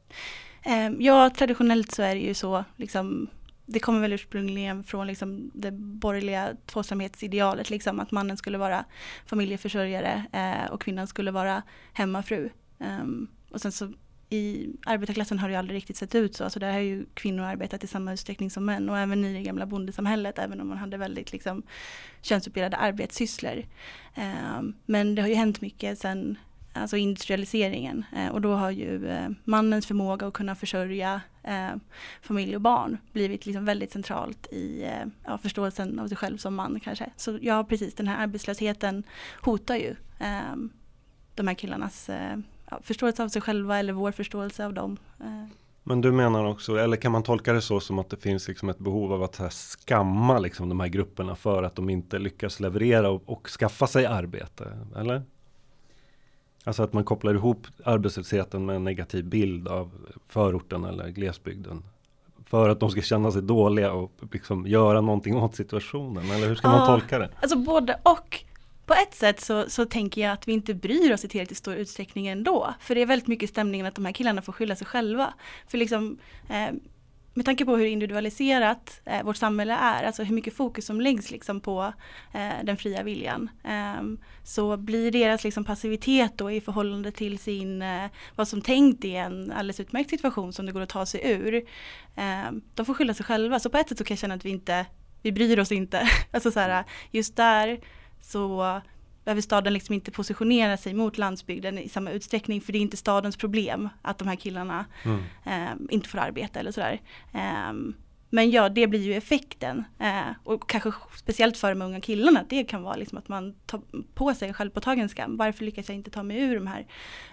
Ehm, 0.62 0.96
ja, 1.00 1.30
traditionellt 1.30 1.92
så 1.92 2.02
är 2.02 2.14
det 2.14 2.20
ju 2.20 2.34
så. 2.34 2.64
Liksom, 2.76 3.28
det 3.66 3.78
kommer 3.78 4.00
väl 4.00 4.12
ursprungligen 4.12 4.84
från 4.84 5.06
liksom 5.06 5.50
det 5.54 5.70
borgerliga 5.72 6.56
tvåsamhetsidealet, 6.66 7.70
liksom, 7.70 8.00
att 8.00 8.10
mannen 8.10 8.36
skulle 8.36 8.58
vara 8.58 8.84
familjeförsörjare 9.26 10.24
eh, 10.32 10.72
och 10.72 10.80
kvinnan 10.80 11.06
skulle 11.06 11.30
vara 11.30 11.62
hemmafru. 11.92 12.50
Um, 12.78 13.28
och 13.50 13.60
sen 13.60 13.72
så 13.72 13.92
i 14.32 14.72
arbetarklassen 14.86 15.38
har 15.38 15.48
det 15.48 15.52
ju 15.52 15.58
aldrig 15.58 15.76
riktigt 15.76 15.96
sett 15.96 16.14
ut 16.14 16.36
så. 16.36 16.44
Alltså 16.44 16.60
där 16.60 16.72
har 16.72 16.78
ju 16.78 17.06
kvinnor 17.14 17.44
arbetat 17.44 17.84
i 17.84 17.86
samma 17.86 18.12
utsträckning 18.12 18.50
som 18.50 18.64
män 18.64 18.88
och 18.88 18.98
även 18.98 19.24
i 19.24 19.32
det 19.32 19.42
gamla 19.42 19.66
bondesamhället 19.66 20.38
även 20.38 20.60
om 20.60 20.68
man 20.68 20.78
hade 20.78 20.96
väldigt 20.96 21.32
liksom, 21.32 21.62
könsuppdelade 22.22 22.76
arbetssysslor. 22.76 23.64
Ehm, 24.14 24.74
men 24.86 25.14
det 25.14 25.22
har 25.22 25.28
ju 25.28 25.34
hänt 25.34 25.60
mycket 25.60 25.98
sen 25.98 26.38
alltså 26.72 26.96
industrialiseringen. 26.96 28.04
Eh, 28.16 28.28
och 28.28 28.40
då 28.40 28.54
har 28.54 28.70
ju 28.70 29.08
eh, 29.08 29.28
mannens 29.44 29.86
förmåga 29.86 30.26
att 30.26 30.34
kunna 30.34 30.54
försörja 30.54 31.20
eh, 31.42 31.74
familj 32.22 32.54
och 32.54 32.60
barn 32.60 32.98
blivit 33.12 33.46
liksom 33.46 33.64
väldigt 33.64 33.92
centralt 33.92 34.46
i 34.52 34.82
eh, 34.82 35.06
ja, 35.24 35.38
förståelsen 35.38 35.98
av 35.98 36.08
sig 36.08 36.16
själv 36.16 36.38
som 36.38 36.54
man 36.54 36.80
kanske. 36.80 37.10
Så 37.16 37.38
ja, 37.42 37.64
precis, 37.64 37.94
den 37.94 38.08
här 38.08 38.22
arbetslösheten 38.22 39.04
hotar 39.40 39.76
ju 39.76 39.96
eh, 40.20 40.56
de 41.34 41.48
här 41.48 41.54
killarnas 41.54 42.08
eh, 42.08 42.36
förståelse 42.82 43.22
av 43.22 43.28
sig 43.28 43.42
själva 43.42 43.78
eller 43.78 43.92
vår 43.92 44.12
förståelse 44.12 44.66
av 44.66 44.74
dem. 44.74 44.96
Men 45.84 46.00
du 46.00 46.12
menar 46.12 46.44
också, 46.44 46.76
eller 46.76 46.96
kan 46.96 47.12
man 47.12 47.22
tolka 47.22 47.52
det 47.52 47.60
så 47.60 47.80
som 47.80 47.98
att 47.98 48.10
det 48.10 48.16
finns 48.16 48.48
liksom 48.48 48.68
ett 48.68 48.78
behov 48.78 49.12
av 49.12 49.22
att 49.22 49.52
skamma 49.52 50.38
liksom 50.38 50.68
de 50.68 50.80
här 50.80 50.88
grupperna 50.88 51.34
för 51.34 51.62
att 51.62 51.76
de 51.76 51.90
inte 51.90 52.18
lyckas 52.18 52.60
leverera 52.60 53.10
och, 53.10 53.22
och 53.26 53.48
skaffa 53.48 53.86
sig 53.86 54.06
arbete? 54.06 54.78
Eller? 54.96 55.22
Alltså 56.64 56.82
att 56.82 56.92
man 56.92 57.04
kopplar 57.04 57.34
ihop 57.34 57.66
arbetslösheten 57.84 58.66
med 58.66 58.76
en 58.76 58.84
negativ 58.84 59.24
bild 59.24 59.68
av 59.68 59.90
förorten 60.28 60.84
eller 60.84 61.08
glesbygden. 61.08 61.84
För 62.44 62.68
att 62.68 62.80
de 62.80 62.90
ska 62.90 63.00
känna 63.00 63.30
sig 63.30 63.42
dåliga 63.42 63.92
och 63.92 64.12
liksom 64.32 64.66
göra 64.66 65.00
någonting 65.00 65.36
åt 65.36 65.54
situationen. 65.54 66.30
Eller 66.30 66.48
hur 66.48 66.54
ska 66.54 66.68
ja, 66.68 66.76
man 66.76 66.86
tolka 66.86 67.18
det? 67.18 67.28
Alltså 67.40 67.58
både 67.58 68.00
och. 68.02 68.44
På 68.86 68.94
ett 68.94 69.14
sätt 69.14 69.40
så, 69.40 69.70
så 69.70 69.84
tänker 69.84 70.20
jag 70.20 70.32
att 70.32 70.48
vi 70.48 70.52
inte 70.52 70.74
bryr 70.74 71.12
oss 71.12 71.24
i 71.24 71.28
tillräckligt 71.28 71.58
stor 71.58 71.74
utsträckning 71.74 72.26
ändå. 72.26 72.74
För 72.80 72.94
det 72.94 73.02
är 73.02 73.06
väldigt 73.06 73.28
mycket 73.28 73.50
stämningen 73.50 73.86
att 73.86 73.94
de 73.94 74.04
här 74.04 74.12
killarna 74.12 74.42
får 74.42 74.52
skylla 74.52 74.76
sig 74.76 74.86
själva. 74.86 75.34
För 75.68 75.78
liksom, 75.78 76.18
eh, 76.48 76.74
med 77.34 77.44
tanke 77.44 77.64
på 77.64 77.76
hur 77.76 77.86
individualiserat 77.86 79.00
eh, 79.04 79.22
vårt 79.22 79.36
samhälle 79.36 79.74
är, 79.74 80.04
alltså 80.04 80.22
hur 80.22 80.34
mycket 80.34 80.56
fokus 80.56 80.86
som 80.86 81.00
läggs 81.00 81.30
liksom 81.30 81.60
på 81.60 81.92
eh, 82.34 82.64
den 82.64 82.76
fria 82.76 83.02
viljan, 83.02 83.50
eh, 83.64 84.02
så 84.44 84.76
blir 84.76 85.10
deras 85.10 85.44
liksom, 85.44 85.64
passivitet 85.64 86.38
då 86.38 86.50
i 86.50 86.60
förhållande 86.60 87.12
till 87.12 87.38
sin, 87.38 87.82
eh, 87.82 88.06
vad 88.36 88.48
som 88.48 88.62
tänkt 88.62 89.04
är 89.04 89.22
en 89.22 89.52
alldeles 89.52 89.80
utmärkt 89.80 90.10
situation 90.10 90.52
som 90.52 90.66
det 90.66 90.72
går 90.72 90.80
att 90.80 90.88
ta 90.88 91.06
sig 91.06 91.30
ur. 91.30 91.62
Ehm, 92.16 92.62
de 92.74 92.86
får 92.86 92.94
skylla 92.94 93.14
sig 93.14 93.26
själva, 93.26 93.60
så 93.60 93.70
på 93.70 93.78
ett 93.78 93.88
sätt 93.88 93.98
så 93.98 94.04
kan 94.04 94.14
jag 94.14 94.18
känna 94.18 94.34
att 94.34 94.44
vi 94.44 94.50
inte, 94.50 94.86
vi 95.22 95.32
bryr 95.32 95.58
oss 95.58 95.72
inte. 95.72 96.08
alltså 96.30 96.50
så 96.50 96.60
här, 96.60 96.84
just 97.10 97.36
där 97.36 97.80
så 98.22 98.80
behöver 99.24 99.42
staden 99.42 99.72
liksom 99.72 99.94
inte 99.94 100.10
positionera 100.10 100.76
sig 100.76 100.94
mot 100.94 101.18
landsbygden 101.18 101.78
i 101.78 101.88
samma 101.88 102.10
utsträckning 102.10 102.60
för 102.60 102.72
det 102.72 102.78
är 102.78 102.80
inte 102.80 102.96
stadens 102.96 103.36
problem 103.36 103.88
att 104.02 104.18
de 104.18 104.28
här 104.28 104.36
killarna 104.36 104.84
mm. 105.04 105.20
eh, 105.46 105.94
inte 105.94 106.08
får 106.08 106.18
arbeta 106.18 106.60
eller 106.60 106.72
sådär. 106.72 107.00
Eh, 107.34 107.72
men 108.34 108.50
ja, 108.50 108.68
det 108.68 108.86
blir 108.86 109.00
ju 109.00 109.14
effekten. 109.14 109.84
Eh, 109.98 110.30
och 110.44 110.70
kanske 110.70 110.92
speciellt 111.16 111.56
för 111.56 111.68
de 111.68 111.82
unga 111.82 112.00
killarna, 112.00 112.44
det 112.48 112.64
kan 112.64 112.82
vara 112.82 112.96
liksom 112.96 113.18
att 113.18 113.28
man 113.28 113.54
tar 113.66 113.80
på 114.14 114.34
sig 114.34 114.48
en 114.48 114.54
självpåtagen 114.54 115.08
skam. 115.08 115.36
Varför 115.36 115.64
lyckas 115.64 115.88
jag 115.88 115.96
inte 115.96 116.10
ta 116.10 116.22
mig 116.22 116.40
ur 116.40 116.54
de 116.54 116.66
här 116.66 116.86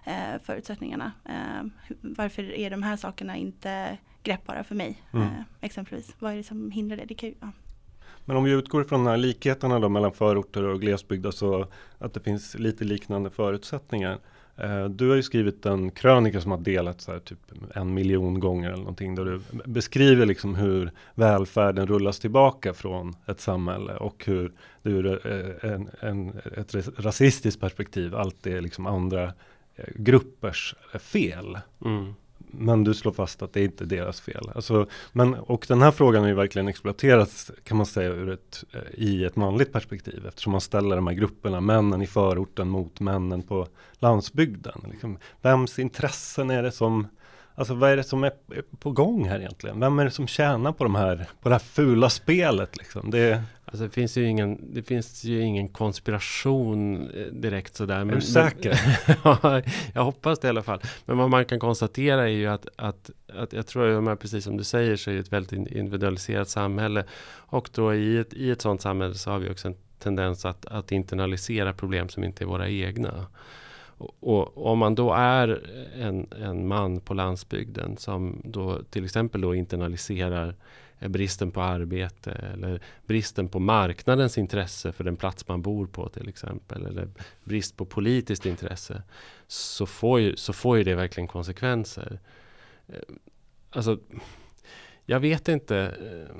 eh, 0.04 0.42
förutsättningarna? 0.44 1.12
Eh, 1.26 1.90
varför 2.02 2.54
är 2.54 2.70
de 2.70 2.84
här 2.84 2.98
sakerna 2.98 3.38
inte 3.38 3.98
greppbara 4.24 4.64
för 4.64 4.76
mig? 4.76 5.04
Mm. 5.14 5.28
Eh, 5.28 5.42
exempelvis, 5.62 6.16
vad 6.20 6.32
är 6.34 6.38
det 6.38 6.44
som 6.44 6.72
hindrar 6.72 6.98
det? 6.98 7.06
det 7.06 7.16
kan 7.16 7.30
ju, 7.30 7.36
ja. 7.42 7.52
Men 8.30 8.38
om 8.38 8.44
vi 8.44 8.52
utgår 8.52 8.84
från 8.84 9.04
de 9.04 9.10
här 9.10 9.18
likheterna 9.18 9.80
då 9.80 9.90
mellan 9.90 10.12
förorter 10.12 10.64
och 10.64 10.82
glesbygd, 10.82 11.26
alltså 11.26 11.68
att 11.98 12.14
det 12.14 12.20
finns 12.20 12.56
lite 12.60 12.84
liknande 12.84 13.30
förutsättningar. 13.30 14.18
Eh, 14.58 14.86
du 14.86 15.10
har 15.10 15.16
ju 15.16 15.24
skrivit 15.24 15.66
en 15.66 15.92
krönika 15.92 16.42
som 16.42 16.52
har 16.52 16.58
delats 16.58 17.08
här, 17.08 17.20
typ 17.20 17.40
en 17.74 17.94
miljon 17.94 18.40
gånger 18.40 18.68
eller 18.68 18.84
någonting 18.84 19.16
där 19.16 19.26
du 19.26 19.42
beskriver 19.66 20.26
liksom 20.26 20.56
hur 20.56 20.92
välfärden 21.16 21.88
rullas 21.88 22.20
tillbaka 22.20 22.74
från 22.74 23.16
ett 23.26 23.40
samhälle 23.40 23.96
och 23.96 24.24
hur 24.26 24.54
det 24.82 24.90
eh, 24.90 24.96
ur 24.96 25.66
en, 25.66 25.90
en, 26.00 26.42
ett 26.58 27.00
rasistiskt 27.00 27.62
perspektiv 27.62 28.16
alltid 28.16 28.56
är 28.56 28.62
liksom 28.62 28.86
andra 28.86 29.24
eh, 29.76 29.86
gruppers 29.96 30.76
fel. 31.00 31.58
Mm 31.86 32.14
men 32.52 32.84
du 32.84 32.94
slår 32.94 33.12
fast 33.12 33.42
att 33.42 33.54
det 33.54 33.60
är 33.62 33.66
inte 33.66 33.86
deras 33.86 34.22
fel. 34.22 34.52
Alltså, 34.56 34.88
men, 35.12 35.34
och 35.34 35.66
den 35.68 35.82
här 35.82 35.92
frågan 35.92 36.22
har 36.22 36.30
ju 36.30 36.36
verkligen 36.36 36.68
exploaterats 36.68 37.52
kan 37.64 37.78
man 37.78 37.86
säga 37.86 38.10
ur 38.10 38.30
ett, 38.30 38.64
eh, 38.74 38.80
i 38.94 39.26
ett 39.26 39.36
manligt 39.36 39.74
perspektiv 39.74 40.26
eftersom 40.28 40.52
man 40.52 40.62
ställer 40.62 40.96
de 40.96 41.08
här 41.08 41.14
grupperna, 41.14 41.62
männen 41.62 42.02
i 42.02 42.08
förorten 42.08 42.70
mot 42.70 43.00
männen 43.00 43.42
på 43.42 43.68
landsbygden. 44.00 44.82
Liksom, 44.92 45.18
vems 45.42 45.80
intressen 45.80 46.50
är 46.50 46.64
det 46.64 46.72
som 46.72 47.08
Alltså 47.56 47.74
vad 47.74 47.90
är 47.90 47.98
det 47.98 48.04
som 48.04 48.24
är 48.24 48.32
på 48.80 48.92
gång 48.92 49.26
här 49.26 49.40
egentligen? 49.40 49.80
Vem 49.80 50.00
är 50.00 50.06
det 50.06 50.12
som 50.12 50.28
tjänar 50.28 50.72
på 50.72 50.84
de 50.84 50.96
här, 50.96 51.28
på 51.42 51.50
det 51.50 51.56
här 51.56 51.60
fula 51.60 52.10
spelet 52.10 52.78
liksom? 52.78 53.12
Det, 53.12 53.44
Alltså 53.72 53.84
det 53.84 53.90
finns 53.90 54.18
ju 54.18 54.26
ingen, 54.26 54.74
det 54.74 54.84
finns 54.84 55.24
ju 55.24 55.42
ingen 55.42 55.70
konspiration 55.70 57.10
eh, 57.10 57.26
direkt 57.26 57.76
sådär. 57.76 57.98
Men, 57.98 58.10
är 58.10 58.16
du 58.16 58.22
säker? 58.22 58.80
ja, 59.24 59.62
jag 59.94 60.04
hoppas 60.04 60.40
det 60.40 60.48
i 60.48 60.50
alla 60.50 60.64
fall. 60.64 60.82
Men 61.06 61.18
vad 61.18 61.30
man 61.30 61.46
kan 61.46 61.60
konstatera 61.60 62.24
är 62.24 62.34
ju 62.34 62.48
att, 62.48 62.68
att, 62.76 63.10
att 63.34 63.54
jag 63.54 63.68
tror 63.68 64.10
att 64.10 64.20
precis 64.20 64.44
som 64.44 64.58
du 64.58 64.64
säger 64.64 64.96
så 64.96 65.10
är 65.10 65.14
det 65.14 65.20
ett 65.20 65.34
väldigt 65.34 65.52
individualiserat 65.52 66.50
samhälle. 66.50 67.04
Och 67.32 67.70
då 67.74 67.94
i 67.94 68.18
ett, 68.18 68.34
i 68.34 68.52
ett 68.52 68.62
sådant 68.62 68.82
samhälle 68.82 69.14
så 69.14 69.32
har 69.32 69.40
vi 69.40 69.50
också 69.50 69.68
en 69.68 69.76
tendens 70.00 70.46
att, 70.46 70.66
att 70.66 70.92
internalisera 70.92 71.74
problem 71.74 72.10
som 72.10 72.24
inte 72.24 72.44
är 72.44 72.46
våra 72.46 72.70
egna. 72.70 73.26
Och, 74.20 74.72
om 74.72 74.80
man 74.80 74.96
då 74.96 75.14
är 75.14 75.70
en, 76.00 76.28
en 76.42 76.68
man 76.68 77.00
på 77.00 77.14
landsbygden 77.14 77.98
som 77.98 78.42
då 78.44 78.84
till 78.90 79.06
exempel 79.06 79.42
då 79.42 79.56
internaliserar 79.56 80.56
Eh, 81.00 81.10
bristen 81.10 81.52
på 81.52 81.62
arbete 81.62 82.32
eller 82.32 82.82
bristen 83.06 83.50
på 83.50 83.60
marknadens 83.60 84.38
intresse 84.38 84.92
för 84.92 85.04
den 85.04 85.16
plats 85.16 85.48
man 85.48 85.62
bor 85.62 85.88
på 85.88 86.10
till 86.10 86.30
exempel. 86.30 86.86
Eller 86.86 87.08
brist 87.44 87.78
på 87.78 87.86
politiskt 87.86 88.46
intresse. 88.46 89.04
Så 89.48 89.86
får 89.86 90.20
ju, 90.20 90.36
så 90.36 90.54
får 90.54 90.78
ju 90.78 90.84
det 90.84 90.96
verkligen 90.96 91.28
konsekvenser. 91.28 92.20
Eh, 92.88 92.96
alltså, 93.70 94.00
jag 95.06 95.20
vet 95.20 95.48
inte. 95.48 95.78
Eh, 95.78 96.38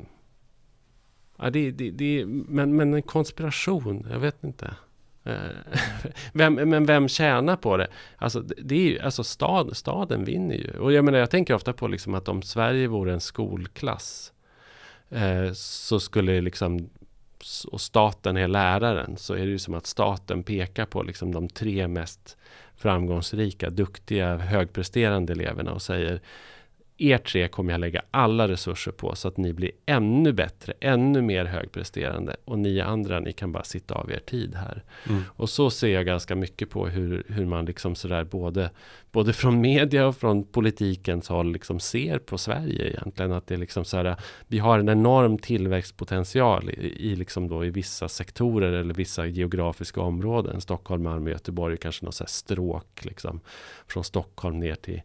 ja, 1.38 1.50
det, 1.50 1.72
det, 1.72 1.92
det, 1.92 2.26
men, 2.26 2.76
men 2.76 2.94
en 2.94 3.02
konspiration, 3.02 4.08
jag 4.12 4.20
vet 4.20 4.44
inte. 4.44 4.76
Vem, 6.34 6.54
men 6.54 6.86
vem 6.86 7.08
tjänar 7.08 7.56
på 7.56 7.78
det? 7.78 7.88
Alltså, 8.18 8.40
det 8.42 8.76
är 8.76 8.80
ju, 8.80 9.00
alltså 9.00 9.24
stad, 9.24 9.78
staden 9.78 10.26
vinner 10.26 10.56
ju. 10.56 10.72
Och 10.80 10.94
jag 10.94 11.06
menar, 11.06 11.20
jag 11.20 11.30
tänker 11.30 11.54
ofta 11.54 11.74
på 11.74 11.88
liksom 11.88 12.14
att 12.14 12.28
om 12.28 12.42
Sverige 12.42 12.88
vore 12.88 13.14
en 13.14 13.22
skolklass 13.22 14.34
eh, 15.10 15.52
så 15.54 16.00
skulle 16.00 16.42
liksom 16.42 16.90
och 17.72 17.82
staten 17.82 18.38
är 18.38 18.48
läraren 18.48 19.18
så 19.18 19.34
är 19.34 19.40
det 19.40 19.52
ju 19.52 19.60
som 19.60 19.74
att 19.74 19.86
staten 19.86 20.44
pekar 20.44 20.86
på 20.86 21.04
liksom 21.04 21.32
de 21.32 21.50
tre 21.50 21.88
mest 21.88 22.38
framgångsrika, 22.76 23.70
duktiga, 23.70 24.38
högpresterande 24.38 25.34
eleverna 25.34 25.72
och 25.72 25.82
säger 25.82 26.22
er 27.02 27.18
tre 27.18 27.48
kommer 27.48 27.72
jag 27.72 27.80
lägga 27.80 28.02
alla 28.12 28.48
resurser 28.48 28.92
på 28.92 29.16
så 29.16 29.28
att 29.28 29.38
ni 29.38 29.54
blir 29.54 29.72
ännu 29.86 30.34
bättre, 30.34 30.74
ännu 30.80 31.22
mer 31.22 31.46
högpresterande. 31.46 32.36
Och 32.46 32.60
ni 32.60 32.82
andra, 32.82 33.20
ni 33.20 33.34
kan 33.34 33.52
bara 33.52 33.64
sitta 33.64 33.94
av 33.96 34.12
er 34.12 34.20
tid 34.20 34.56
här. 34.56 34.84
Mm. 35.10 35.24
Och 35.30 35.50
så 35.50 35.70
ser 35.70 35.88
jag 35.88 36.06
ganska 36.06 36.36
mycket 36.36 36.70
på 36.70 36.88
hur, 36.88 37.24
hur 37.28 37.46
man 37.46 37.66
liksom 37.66 37.96
sådär 37.96 38.24
både, 38.24 38.70
både 39.12 39.34
från 39.34 39.62
media 39.62 40.08
och 40.08 40.16
från 40.16 40.44
politikens 40.44 41.30
håll 41.30 41.52
liksom 41.52 41.80
ser 41.80 42.20
på 42.20 42.38
Sverige 42.38 42.90
egentligen. 42.90 43.32
Att 43.32 43.48
det 43.48 43.54
är 43.54 43.60
liksom 43.60 43.86
så 43.86 44.16
vi 44.48 44.60
har 44.60 44.80
en 44.80 44.90
enorm 44.90 45.38
tillväxtpotential 45.38 46.70
i, 46.70 47.12
i, 47.12 47.16
liksom 47.16 47.48
då 47.48 47.66
i 47.66 47.70
vissa 47.70 48.08
sektorer 48.08 48.72
eller 48.72 48.94
vissa 48.94 49.26
geografiska 49.26 50.02
områden. 50.02 50.62
Stockholm, 50.62 51.04
Malmö, 51.04 51.32
Göteborg, 51.32 51.78
kanske 51.78 52.06
något 52.06 52.30
stråk 52.30 53.06
liksom. 53.06 53.40
Från 53.88 54.04
Stockholm 54.04 54.60
ner 54.60 54.76
till 54.76 55.02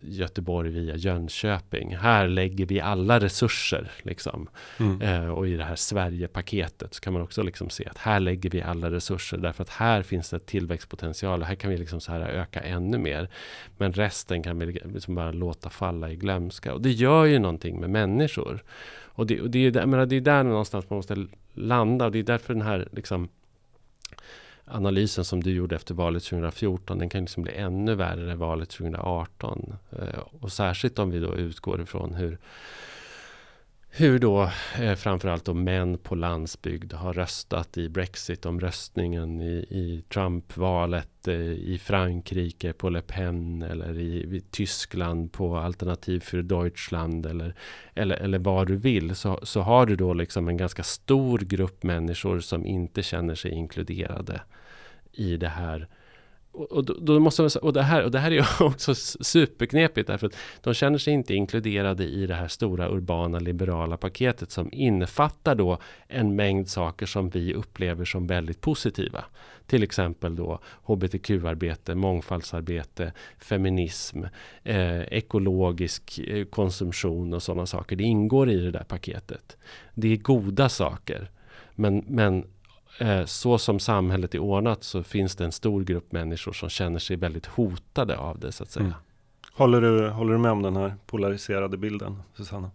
Göteborg 0.00 0.70
via 0.70 0.96
Jönköping. 0.96 1.96
Här 1.96 2.28
lägger 2.28 2.66
vi 2.66 2.80
alla 2.80 3.20
resurser. 3.20 3.90
Liksom. 4.02 4.48
Mm. 4.78 5.02
Eh, 5.02 5.28
och 5.28 5.48
i 5.48 5.56
det 5.56 5.64
här 5.64 5.76
Sverigepaketet 5.76 6.94
så 6.94 7.00
kan 7.00 7.12
man 7.12 7.22
också 7.22 7.42
liksom 7.42 7.70
se 7.70 7.86
att 7.86 7.98
här 7.98 8.20
lägger 8.20 8.50
vi 8.50 8.62
alla 8.62 8.90
resurser. 8.90 9.38
Därför 9.38 9.62
att 9.62 9.68
här 9.68 10.02
finns 10.02 10.30
det 10.30 10.38
tillväxtpotential. 10.38 11.40
Och 11.40 11.46
här 11.46 11.54
kan 11.54 11.70
vi 11.70 11.78
liksom 11.78 12.00
så 12.00 12.12
här 12.12 12.20
öka 12.20 12.60
ännu 12.60 12.98
mer. 12.98 13.28
Men 13.78 13.92
resten 13.92 14.42
kan 14.42 14.58
vi 14.58 14.66
liksom 14.66 15.14
bara 15.14 15.32
låta 15.32 15.70
falla 15.70 16.10
i 16.10 16.16
glömska. 16.16 16.74
Och 16.74 16.80
det 16.80 16.90
gör 16.90 17.24
ju 17.24 17.38
någonting 17.38 17.80
med 17.80 17.90
människor. 17.90 18.64
Och 19.20 19.26
det, 19.26 19.40
och 19.40 19.50
det, 19.50 19.66
är, 19.66 19.70
där, 19.70 20.06
det 20.06 20.16
är 20.16 20.20
där 20.20 20.42
någonstans 20.42 20.90
man 20.90 20.96
måste 20.96 21.26
landa. 21.52 22.04
Och 22.04 22.12
det 22.12 22.18
är 22.18 22.22
därför 22.22 22.54
den 22.54 22.62
här 22.62 22.88
liksom, 22.92 23.28
analysen 24.70 25.24
som 25.24 25.42
du 25.42 25.52
gjorde 25.52 25.76
efter 25.76 25.94
valet 25.94 26.24
2014, 26.24 26.98
den 26.98 27.08
kan 27.08 27.20
liksom 27.20 27.42
bli 27.42 27.52
ännu 27.52 27.94
värre 27.94 28.32
än 28.32 28.38
valet 28.38 28.70
2018. 28.70 29.74
Eh, 29.92 30.20
och 30.40 30.52
särskilt 30.52 30.98
om 30.98 31.10
vi 31.10 31.18
då 31.18 31.36
utgår 31.36 31.82
ifrån 31.82 32.14
hur 32.14 32.38
hur 33.92 34.18
då 34.18 34.50
eh, 34.78 34.94
framförallt 34.94 35.44
då 35.44 35.54
män 35.54 35.98
på 35.98 36.14
landsbygd 36.14 36.92
har 36.92 37.12
röstat 37.12 37.78
i 37.78 37.88
Brexit-omröstningen, 37.88 39.40
i, 39.40 39.66
i 39.70 40.04
Trump-valet, 40.08 41.28
eh, 41.28 41.34
i 41.40 41.80
Frankrike 41.82 42.72
på 42.72 42.88
Le 42.88 43.00
Pen 43.00 43.62
eller 43.62 43.98
i, 43.98 44.36
i, 44.36 44.42
Tyskland 44.50 45.32
på 45.32 45.56
Alternativ 45.56 46.20
för 46.20 46.42
Deutschland 46.42 47.26
eller, 47.26 47.54
eller, 47.94 48.16
eller 48.16 48.38
vad 48.38 48.66
du 48.66 48.76
vill. 48.76 49.14
Så, 49.14 49.40
så 49.42 49.60
har 49.60 49.86
du 49.86 49.96
då 49.96 50.14
liksom 50.14 50.48
en 50.48 50.56
ganska 50.56 50.82
stor 50.82 51.38
grupp 51.38 51.82
människor 51.82 52.40
som 52.40 52.66
inte 52.66 53.02
känner 53.02 53.34
sig 53.34 53.50
inkluderade 53.50 54.40
i 55.12 55.36
det 55.36 55.48
här 55.48 55.88
och, 56.52 56.84
då, 56.84 56.94
då, 57.00 57.20
måste 57.20 57.42
man, 57.42 57.50
och, 57.62 57.72
det 57.72 57.82
här, 57.82 58.04
och 58.04 58.10
det 58.10 58.18
här 58.18 58.30
är 58.30 58.46
också 58.62 58.94
superknepigt 58.94 60.06
därför 60.06 60.26
att 60.26 60.36
de 60.60 60.74
känner 60.74 60.98
sig 60.98 61.12
inte 61.12 61.34
inkluderade 61.34 62.04
i 62.04 62.26
det 62.26 62.34
här 62.34 62.48
stora 62.48 62.88
urbana 62.88 63.38
liberala 63.38 63.96
paketet 63.96 64.50
som 64.50 64.68
innefattar 64.72 65.54
då 65.54 65.78
en 66.08 66.36
mängd 66.36 66.68
saker 66.68 67.06
som 67.06 67.30
vi 67.30 67.54
upplever 67.54 68.04
som 68.04 68.26
väldigt 68.26 68.60
positiva. 68.60 69.24
Till 69.66 69.82
exempel 69.82 70.36
då 70.36 70.60
hbtq-arbete, 70.86 71.94
mångfaldsarbete, 71.94 73.12
feminism, 73.38 74.22
eh, 74.62 75.00
ekologisk 75.00 76.18
eh, 76.18 76.44
konsumtion 76.44 77.34
och 77.34 77.42
sådana 77.42 77.66
saker. 77.66 77.96
Det 77.96 78.04
ingår 78.04 78.50
i 78.50 78.56
det 78.56 78.70
där 78.70 78.84
paketet. 78.84 79.56
Det 79.94 80.12
är 80.12 80.16
goda 80.16 80.68
saker. 80.68 81.30
Men, 81.74 82.04
men 82.06 82.44
så 83.26 83.58
som 83.58 83.80
samhället 83.80 84.34
är 84.34 84.38
ordnat 84.38 84.84
så 84.84 85.02
finns 85.02 85.36
det 85.36 85.44
en 85.44 85.52
stor 85.52 85.84
grupp 85.84 86.12
människor 86.12 86.52
som 86.52 86.68
känner 86.68 86.98
sig 86.98 87.16
väldigt 87.16 87.46
hotade 87.46 88.18
av 88.18 88.38
det 88.38 88.52
så 88.52 88.62
att 88.62 88.70
säga. 88.70 88.86
Mm. 88.86 88.96
Håller, 89.52 89.80
du, 89.80 90.08
håller 90.08 90.32
du 90.32 90.38
med 90.38 90.52
om 90.52 90.62
den 90.62 90.76
här 90.76 90.94
polariserade 91.06 91.76
bilden, 91.76 92.22
Susanna? 92.36 92.70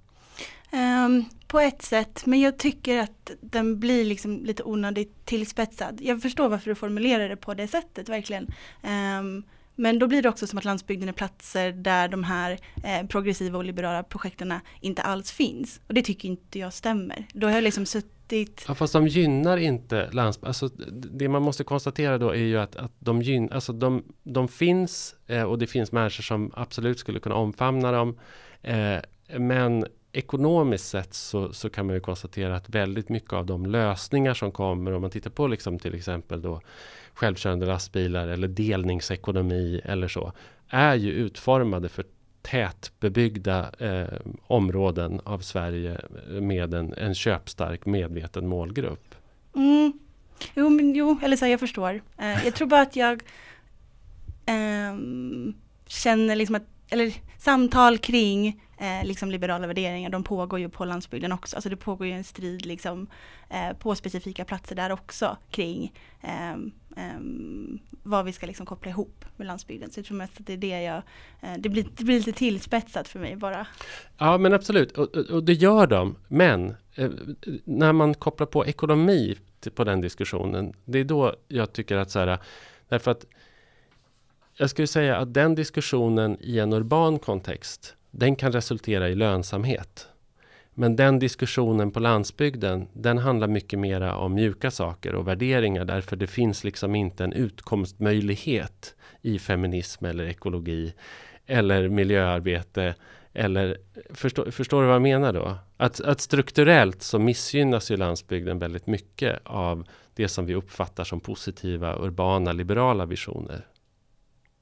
Um, 0.71 1.25
på 1.47 1.59
ett 1.59 1.81
sätt, 1.81 2.25
men 2.25 2.41
jag 2.41 2.57
tycker 2.57 2.99
att 2.99 3.31
den 3.41 3.79
blir 3.79 4.05
liksom 4.05 4.45
lite 4.45 4.63
onödigt 4.63 5.25
tillspetsad. 5.25 6.01
Jag 6.01 6.21
förstår 6.21 6.49
varför 6.49 6.69
du 6.69 6.75
formulerar 6.75 7.29
det 7.29 7.35
på 7.35 7.53
det 7.53 7.67
sättet, 7.67 8.09
verkligen. 8.09 8.47
Um, 8.83 9.43
men 9.75 9.99
då 9.99 10.07
blir 10.07 10.21
det 10.21 10.29
också 10.29 10.47
som 10.47 10.57
att 10.57 10.65
landsbygden 10.65 11.09
är 11.09 11.13
platser 11.13 11.71
där 11.71 12.07
de 12.07 12.23
här 12.23 12.59
eh, 12.83 13.07
progressiva 13.07 13.57
och 13.57 13.63
liberala 13.63 14.03
projekten 14.03 14.53
inte 14.81 15.01
alls 15.01 15.31
finns. 15.31 15.81
Och 15.87 15.93
det 15.93 16.01
tycker 16.01 16.29
inte 16.29 16.59
jag 16.59 16.73
stämmer. 16.73 17.27
Då 17.33 17.47
har 17.47 17.53
jag 17.53 17.63
liksom 17.63 17.85
suttit... 17.85 18.65
Ja, 18.67 18.75
fast 18.75 18.93
de 18.93 19.07
gynnar 19.07 19.57
inte 19.57 20.09
landsbygden. 20.11 20.47
Alltså, 20.47 20.67
det 20.91 21.29
man 21.29 21.41
måste 21.41 21.63
konstatera 21.63 22.17
då 22.17 22.29
är 22.29 22.43
ju 22.43 22.57
att, 22.57 22.75
att 22.75 22.91
de, 22.99 23.21
gyn, 23.21 23.51
alltså 23.51 23.73
de, 23.73 24.03
de 24.23 24.47
finns 24.47 25.15
eh, 25.27 25.43
och 25.43 25.59
det 25.59 25.67
finns 25.67 25.91
människor 25.91 26.23
som 26.23 26.51
absolut 26.55 26.99
skulle 26.99 27.19
kunna 27.19 27.35
omfamna 27.35 27.91
dem. 27.91 28.19
Eh, 28.61 28.97
men 29.39 29.85
ekonomiskt 30.15 30.87
sett 30.87 31.13
så, 31.13 31.53
så 31.53 31.69
kan 31.69 31.85
man 31.85 31.95
ju 31.95 32.01
konstatera 32.01 32.55
att 32.55 32.69
väldigt 32.69 33.09
mycket 33.09 33.33
av 33.33 33.45
de 33.45 33.65
lösningar 33.65 34.33
som 34.33 34.51
kommer, 34.51 34.93
om 34.93 35.01
man 35.01 35.11
tittar 35.11 35.29
på 35.29 35.47
liksom 35.47 35.79
till 35.79 35.95
exempel 35.95 36.41
då 36.41 36.61
självkörande 37.13 37.65
lastbilar 37.65 38.27
eller 38.27 38.47
delningsekonomi 38.47 39.81
eller 39.83 40.07
så, 40.07 40.31
är 40.69 40.95
ju 40.95 41.11
utformade 41.11 41.89
för 41.89 42.05
tätbebyggda 42.41 43.71
eh, 43.79 44.19
områden 44.47 45.21
av 45.23 45.39
Sverige 45.39 46.01
med 46.27 46.73
en, 46.73 46.93
en 46.93 47.15
köpstark 47.15 47.85
medveten 47.85 48.47
målgrupp. 48.47 49.15
Mm. 49.55 49.93
Jo, 50.53 50.69
men, 50.69 50.95
jo, 50.95 51.19
eller 51.23 51.37
så 51.37 51.47
jag 51.47 51.59
förstår. 51.59 52.01
Eh, 52.17 52.45
jag 52.45 52.55
tror 52.55 52.67
bara 52.67 52.81
att 52.81 52.95
jag 52.95 53.23
eh, 54.45 54.95
känner 55.87 56.35
liksom 56.35 56.55
att, 56.55 56.67
eller 56.89 57.13
samtal 57.37 57.97
kring 57.97 58.61
eh, 58.77 59.07
liksom 59.07 59.31
liberala 59.31 59.67
värderingar, 59.67 60.09
de 60.09 60.23
pågår 60.23 60.59
ju 60.59 60.69
på 60.69 60.85
landsbygden 60.85 61.31
också. 61.31 61.55
Alltså 61.55 61.69
det 61.69 61.75
pågår 61.75 62.07
ju 62.07 62.13
en 62.13 62.23
strid 62.23 62.65
liksom, 62.65 63.07
eh, 63.49 63.77
på 63.77 63.95
specifika 63.95 64.45
platser 64.45 64.75
där 64.75 64.91
också 64.91 65.37
kring 65.49 65.93
eh, 66.21 66.51
eh 66.51 67.19
vad 68.03 68.25
vi 68.25 68.33
ska 68.33 68.45
liksom 68.45 68.65
koppla 68.65 68.91
ihop 68.91 69.25
med 69.35 69.47
landsbygden. 69.47 69.91
Så 69.91 69.99
jag 69.99 70.05
tror 70.05 70.17
mest 70.17 70.39
att 70.39 70.45
det 70.45 70.53
är 70.53 70.57
det 70.57 70.81
jag, 70.81 71.01
eh, 71.41 71.53
det, 71.59 71.69
blir, 71.69 71.85
det 71.97 72.03
blir 72.03 72.17
lite 72.17 72.31
tillspetsat 72.31 73.07
för 73.07 73.19
mig 73.19 73.35
bara. 73.35 73.67
Ja 74.17 74.37
men 74.37 74.53
absolut, 74.53 74.91
och, 74.91 75.15
och 75.15 75.43
det 75.43 75.53
gör 75.53 75.87
de. 75.87 76.15
Men 76.27 76.75
eh, 76.95 77.11
när 77.63 77.93
man 77.93 78.13
kopplar 78.13 78.47
på 78.47 78.65
ekonomi 78.65 79.37
på 79.75 79.83
den 79.83 80.01
diskussionen, 80.01 80.73
det 80.85 80.99
är 80.99 81.03
då 81.03 81.35
jag 81.47 81.73
tycker 81.73 81.95
att 81.95 82.11
så 82.11 82.19
här, 82.19 82.39
därför 82.89 83.11
att 83.11 83.25
jag 84.57 84.69
skulle 84.69 84.87
säga 84.87 85.17
att 85.17 85.33
den 85.33 85.55
diskussionen 85.55 86.37
i 86.41 86.59
en 86.59 86.73
urban 86.73 87.19
kontext, 87.19 87.95
den 88.17 88.35
kan 88.35 88.51
resultera 88.51 89.09
i 89.09 89.15
lönsamhet. 89.15 90.07
Men 90.73 90.95
den 90.95 91.19
diskussionen 91.19 91.91
på 91.91 91.99
landsbygden, 91.99 92.87
den 92.93 93.17
handlar 93.17 93.47
mycket 93.47 93.79
mera 93.79 94.15
om 94.17 94.33
mjuka 94.33 94.71
saker 94.71 95.15
och 95.15 95.27
värderingar 95.27 95.85
därför 95.85 96.15
det 96.15 96.27
finns 96.27 96.63
liksom 96.63 96.95
inte 96.95 97.23
en 97.23 97.33
utkomstmöjlighet 97.33 98.95
i 99.21 99.39
feminism 99.39 100.05
eller 100.05 100.23
ekologi 100.23 100.93
eller 101.45 101.89
miljöarbete. 101.89 102.95
Eller, 103.33 103.77
förstår, 104.09 104.51
förstår 104.51 104.81
du 104.81 104.87
vad 104.87 104.95
jag 104.95 105.01
menar 105.01 105.33
då? 105.33 105.57
Att, 105.77 106.01
att 106.01 106.21
strukturellt 106.21 107.01
så 107.01 107.19
missgynnas 107.19 107.91
ju 107.91 107.97
landsbygden 107.97 108.59
väldigt 108.59 108.87
mycket 108.87 109.39
av 109.43 109.87
det 110.13 110.27
som 110.27 110.45
vi 110.45 110.55
uppfattar 110.55 111.03
som 111.03 111.19
positiva, 111.19 111.95
urbana, 111.99 112.51
liberala 112.51 113.05
visioner. 113.05 113.67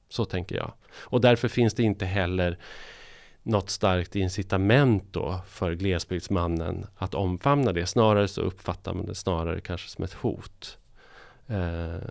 Så 0.08 0.24
tänker 0.24 0.56
jag. 0.56 0.72
Och 0.94 1.20
därför 1.20 1.48
finns 1.48 1.74
det 1.74 1.82
inte 1.82 2.04
heller 2.04 2.58
något 3.44 3.70
starkt 3.70 4.16
incitament 4.16 5.04
då 5.10 5.40
för 5.48 5.72
glesbygdsmannen 5.72 6.86
att 6.96 7.14
omfamna 7.14 7.72
det. 7.72 7.86
Snarare 7.86 8.28
så 8.28 8.40
uppfattar 8.40 8.94
man 8.94 9.06
det 9.06 9.14
snarare 9.14 9.60
kanske 9.60 9.88
som 9.88 10.04
ett 10.04 10.12
hot. 10.12 10.78
Eh. 11.46 12.10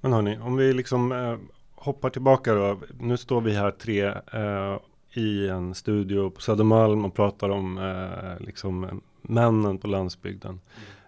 Men 0.00 0.12
hörni, 0.12 0.38
om 0.38 0.56
vi 0.56 0.72
liksom 0.72 1.12
eh, 1.12 1.36
hoppar 1.74 2.10
tillbaka 2.10 2.54
då. 2.54 2.78
Nu 3.00 3.16
står 3.16 3.40
vi 3.40 3.54
här 3.54 3.70
tre 3.70 4.04
eh, 4.32 4.78
i 5.12 5.48
en 5.48 5.74
studio 5.74 6.30
på 6.30 6.40
Södermalm 6.40 7.04
och 7.04 7.14
pratar 7.14 7.48
om 7.48 7.78
eh, 7.78 8.46
liksom 8.46 9.02
männen 9.22 9.78
på 9.78 9.88
landsbygden. 9.88 10.60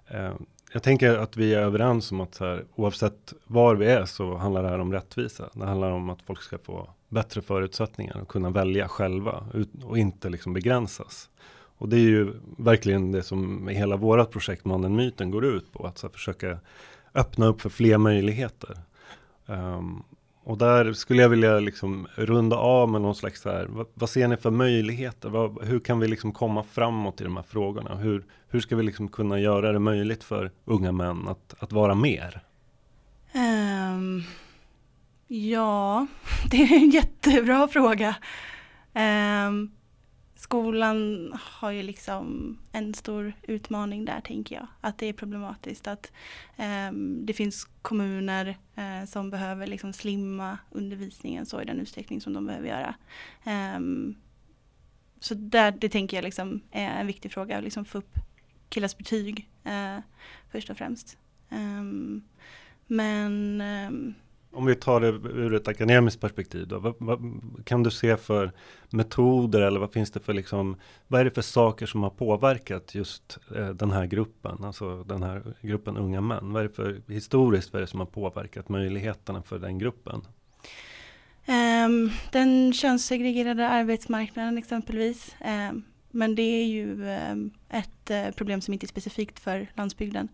Mm. 0.06 0.26
Eh, 0.26 0.34
jag 0.72 0.82
tänker 0.82 1.18
att 1.18 1.36
vi 1.36 1.54
är 1.54 1.60
överens 1.60 2.12
om 2.12 2.20
att 2.20 2.38
här, 2.38 2.64
oavsett 2.74 3.32
var 3.46 3.74
vi 3.74 3.86
är 3.86 4.04
så 4.04 4.36
handlar 4.36 4.62
det 4.62 4.68
här 4.68 4.78
om 4.78 4.92
rättvisa. 4.92 5.50
Det 5.52 5.66
handlar 5.66 5.90
om 5.90 6.10
att 6.10 6.22
folk 6.22 6.42
ska 6.42 6.58
få 6.58 6.90
bättre 7.08 7.42
förutsättningar 7.42 8.20
att 8.22 8.28
kunna 8.28 8.50
välja 8.50 8.88
själva 8.88 9.44
och 9.84 9.98
inte 9.98 10.28
liksom 10.28 10.52
begränsas. 10.52 11.30
Och 11.78 11.88
det 11.88 11.96
är 11.96 12.00
ju 12.00 12.32
verkligen 12.58 13.12
det 13.12 13.22
som 13.22 13.68
hela 13.68 13.96
vårat 13.96 14.30
projekt 14.30 14.64
Mannen 14.64 14.96
Myten 14.96 15.30
går 15.30 15.44
ut 15.44 15.72
på. 15.72 15.86
Att 15.86 15.98
så 15.98 16.08
försöka 16.08 16.58
öppna 17.14 17.46
upp 17.46 17.60
för 17.60 17.70
fler 17.70 17.98
möjligheter. 17.98 18.78
Um, 19.46 20.02
och 20.44 20.58
där 20.58 20.92
skulle 20.92 21.22
jag 21.22 21.28
vilja 21.28 21.60
liksom 21.60 22.06
runda 22.14 22.56
av 22.56 22.88
med 22.88 23.00
någon 23.00 23.14
slags 23.14 23.40
så 23.40 23.50
här, 23.50 23.66
vad, 23.70 23.86
vad 23.94 24.10
ser 24.10 24.28
ni 24.28 24.36
för 24.36 24.50
möjligheter? 24.50 25.28
Vad, 25.28 25.64
hur 25.64 25.80
kan 25.80 25.98
vi 25.98 26.08
liksom 26.08 26.32
komma 26.32 26.62
framåt 26.62 27.20
i 27.20 27.24
de 27.24 27.36
här 27.36 27.44
frågorna? 27.44 27.96
Hur, 27.96 28.24
hur 28.48 28.60
ska 28.60 28.76
vi 28.76 28.82
liksom 28.82 29.08
kunna 29.08 29.40
göra 29.40 29.72
det 29.72 29.78
möjligt 29.78 30.24
för 30.24 30.50
unga 30.64 30.92
män 30.92 31.28
att, 31.28 31.54
att 31.58 31.72
vara 31.72 31.94
mer? 31.94 32.42
Um, 33.34 34.22
ja, 35.26 36.06
det 36.50 36.56
är 36.56 36.72
en 36.72 36.90
jättebra 36.90 37.68
fråga. 37.68 38.16
Um, 38.94 39.70
skolan 40.44 41.32
har 41.40 41.70
ju 41.70 41.82
liksom 41.82 42.58
en 42.72 42.94
stor 42.94 43.32
utmaning 43.42 44.04
där 44.04 44.20
tänker 44.20 44.54
jag. 44.54 44.66
Att 44.80 44.98
det 44.98 45.06
är 45.06 45.12
problematiskt 45.12 45.86
att 45.86 46.12
um, 46.88 47.26
det 47.26 47.32
finns 47.32 47.68
kommuner 47.82 48.58
uh, 48.78 49.06
som 49.06 49.30
behöver 49.30 49.66
liksom 49.66 49.92
slimma 49.92 50.58
undervisningen 50.70 51.46
så 51.46 51.62
i 51.62 51.64
den 51.64 51.80
utsträckning 51.80 52.20
som 52.20 52.32
de 52.32 52.46
behöver 52.46 52.68
göra. 52.68 52.94
Um, 53.76 54.16
så 55.20 55.34
där, 55.34 55.70
det 55.70 55.88
tänker 55.88 56.16
jag 56.16 56.24
liksom 56.24 56.60
är 56.70 57.00
en 57.00 57.06
viktig 57.06 57.32
fråga, 57.32 57.58
att 57.58 57.64
liksom 57.64 57.84
få 57.84 57.98
upp 57.98 58.18
killars 58.68 58.96
betyg 58.96 59.48
uh, 59.66 59.98
först 60.50 60.70
och 60.70 60.76
främst. 60.76 61.18
Um, 61.50 62.22
men 62.86 63.62
om 64.54 64.66
vi 64.66 64.74
tar 64.74 65.00
det 65.00 65.08
ur 65.28 65.54
ett 65.54 65.68
akademiskt 65.68 66.20
perspektiv 66.20 66.68
då, 66.68 66.78
vad, 66.78 66.94
vad, 66.98 67.20
kan 67.64 67.82
du 67.82 67.90
se 67.90 68.16
för 68.16 68.52
metoder 68.90 69.60
eller 69.60 69.80
vad 69.80 69.92
finns 69.92 70.10
det 70.10 70.20
för 70.20 70.32
liksom, 70.32 70.76
vad 71.06 71.20
är 71.20 71.24
det 71.24 71.30
för 71.30 71.42
saker 71.42 71.86
som 71.86 72.02
har 72.02 72.10
påverkat 72.10 72.94
just 72.94 73.38
eh, 73.56 73.68
den 73.68 73.90
här 73.90 74.06
gruppen, 74.06 74.64
alltså 74.64 75.04
den 75.04 75.22
här 75.22 75.42
gruppen 75.60 75.96
unga 75.96 76.20
män? 76.20 76.52
Vad 76.52 76.64
är 76.64 76.68
det 76.68 76.74
för 76.74 77.00
historiskt, 77.08 77.72
vad 77.72 77.82
är 77.82 77.86
det 77.86 77.90
som 77.90 78.00
har 78.00 78.06
påverkat 78.06 78.68
möjligheterna 78.68 79.42
för 79.42 79.58
den 79.58 79.78
gruppen? 79.78 80.22
Um, 81.46 82.10
den 82.32 82.72
könssegregerade 82.72 83.68
arbetsmarknaden 83.68 84.58
exempelvis. 84.58 85.36
Um, 85.70 85.84
men 86.10 86.34
det 86.34 86.42
är 86.42 86.66
ju 86.66 87.04
um, 87.32 87.50
ett 87.68 88.10
uh, 88.10 88.30
problem 88.30 88.60
som 88.60 88.74
inte 88.74 88.86
är 88.86 88.88
specifikt 88.88 89.40
för 89.40 89.66
landsbygden. 89.74 90.28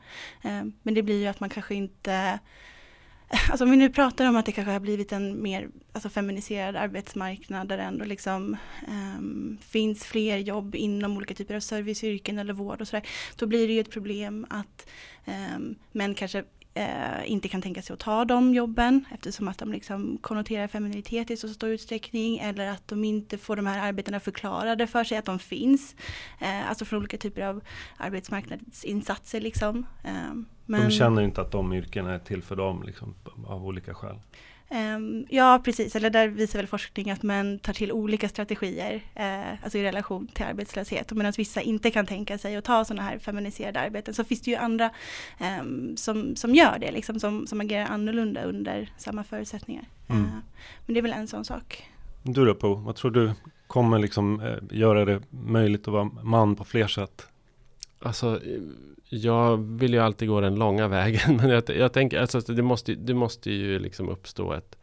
men 0.83 0.95
det 0.95 1.03
blir 1.03 1.21
ju 1.21 1.27
att 1.27 1.41
man 1.41 1.51
kanske 1.51 1.75
inte 1.75 2.39
Alltså 3.51 3.65
om 3.65 3.71
vi 3.71 3.77
nu 3.77 3.91
pratar 3.91 4.29
om 4.29 4.37
att 4.37 4.47
det 4.47 4.53
kanske 4.53 4.73
har 4.73 4.81
blivit 4.81 5.13
en 5.13 5.43
mer 5.43 5.69
alltså 5.93 6.09
feminiserad 6.09 6.77
arbetsmarknad 6.77 7.69
där 7.69 7.77
det 7.77 7.83
ändå 7.83 8.05
liksom 8.05 8.57
um, 8.89 9.59
finns 9.69 10.05
fler 10.05 10.37
jobb 10.39 10.75
inom 10.75 11.17
olika 11.17 11.35
typer 11.35 11.55
av 11.55 11.61
serviceyrken 11.61 12.39
eller 12.39 12.53
vård 12.53 12.81
och 12.81 12.89
sådär. 12.89 13.09
Då 13.37 13.47
blir 13.47 13.67
det 13.67 13.73
ju 13.73 13.81
ett 13.81 13.91
problem 13.91 14.47
att 14.51 14.91
um, 15.27 15.75
män 15.93 16.15
kanske 16.15 16.45
eh, 16.75 17.31
inte 17.31 17.49
kan 17.49 17.63
tänka 17.63 17.83
sig 17.83 17.95
att 17.95 18.01
ta 18.01 18.25
de 18.25 18.55
jobben 18.55 19.05
eftersom 19.11 19.49
att 19.49 19.59
de 19.59 19.73
liksom 19.73 20.19
konnoterar 20.21 20.67
femininitet 20.67 21.31
i 21.31 21.37
så 21.37 21.49
stor 21.49 21.71
utsträckning 21.71 22.39
eller 22.39 22.67
att 22.67 22.89
de 22.89 23.05
inte 23.05 23.39
får 23.39 23.57
de 23.57 23.67
här 23.67 23.89
arbetena 23.89 24.21
förklarade 24.21 24.87
för 24.87 25.05
sig 25.05 25.19
att 25.19 25.25
de 25.25 25.39
finns. 25.39 25.97
Eh, 26.39 26.69
alltså 26.69 26.85
från 26.85 26.99
olika 26.99 27.17
typer 27.17 27.43
av 27.43 27.61
arbetsmarknadsinsatser 27.97 29.41
liksom. 29.41 29.87
Eh, 30.05 30.13
men, 30.67 30.85
de 30.85 30.91
känner 30.91 31.23
inte 31.23 31.41
att 31.41 31.53
de 31.53 31.73
yrkena 31.73 32.15
är 32.15 32.19
till 32.19 32.43
för 32.43 32.57
dem 32.57 32.83
liksom, 32.83 33.15
av 33.47 33.67
olika 33.67 33.95
skäl? 33.95 34.17
Um, 34.73 35.27
ja, 35.29 35.61
precis. 35.65 35.97
Eller 35.97 36.11
där 36.11 36.29
visar 36.29 36.59
väl 36.59 36.67
forskning 36.67 37.11
att 37.11 37.23
män 37.23 37.59
tar 37.59 37.73
till 37.73 37.93
olika 37.93 38.29
strategier, 38.29 39.03
eh, 39.15 39.65
alltså 39.65 39.79
i 39.79 39.83
relation 39.83 40.27
till 40.27 40.45
arbetslöshet. 40.45 41.11
Och 41.11 41.17
medan 41.17 41.33
vissa 41.37 41.61
inte 41.61 41.91
kan 41.91 42.07
tänka 42.07 42.39
sig 42.39 42.57
att 42.57 42.65
ta 42.65 42.85
sådana 42.85 43.03
här 43.03 43.19
feminiserade 43.19 43.81
arbeten 43.81 44.15
så 44.15 44.25
finns 44.25 44.41
det 44.41 44.51
ju 44.51 44.57
andra 44.57 44.91
um, 45.61 45.97
som, 45.97 46.37
som 46.37 46.55
gör 46.55 46.79
det, 46.81 46.91
liksom, 46.91 47.21
som, 47.21 47.47
som 47.47 47.61
agerar 47.61 47.87
annorlunda 47.87 48.43
under 48.43 48.93
samma 48.99 49.25
förutsättningar. 49.25 49.85
Mm. 50.09 50.23
Uh, 50.23 50.31
men 50.87 50.95
det 50.95 51.01
är 51.01 51.03
väl 51.03 51.13
en 51.13 51.29
sån 51.29 51.45
sak. 51.45 51.85
Du 52.23 52.45
då 52.45 52.55
Po, 52.55 52.75
vad 52.75 52.97
tror 52.97 53.11
du 53.11 53.33
kommer 53.67 53.99
liksom 53.99 54.41
eh, 54.41 54.79
göra 54.79 55.05
det 55.05 55.23
möjligt 55.31 55.89
att 55.89 55.93
vara 55.93 56.05
man 56.05 56.57
på 56.57 56.65
fler 56.65 56.87
sätt? 56.87 57.27
Alltså, 58.03 58.41
jag 59.13 59.57
vill 59.57 59.95
ju 59.95 60.01
alltid 60.01 60.29
gå 60.29 60.41
den 60.41 60.55
långa 60.55 60.89
vägen. 60.89 61.37
Men 61.37 61.51
jag, 61.51 61.63
jag 61.69 61.93
tänker, 61.93 62.21
alltså, 62.21 62.41
det, 62.41 62.63
måste, 62.63 62.95
det 62.95 63.15
måste 63.15 63.51
ju 63.51 63.79
liksom 63.79 64.09
uppstå 64.09 64.53
ett 64.53 64.77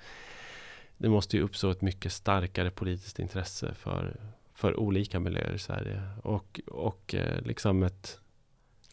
det 0.97 1.09
måste 1.09 1.37
ju 1.37 1.43
uppstå 1.43 1.69
ett 1.69 1.81
mycket 1.81 2.13
starkare 2.13 2.69
politiskt 2.69 3.19
intresse 3.19 3.73
för, 3.73 4.19
för 4.53 4.79
olika 4.79 5.19
miljöer 5.19 5.53
i 5.53 5.59
Sverige. 5.59 6.01
Och, 6.23 6.61
och 6.67 7.15
eh, 7.15 7.41
liksom 7.41 7.83
ett... 7.83 8.19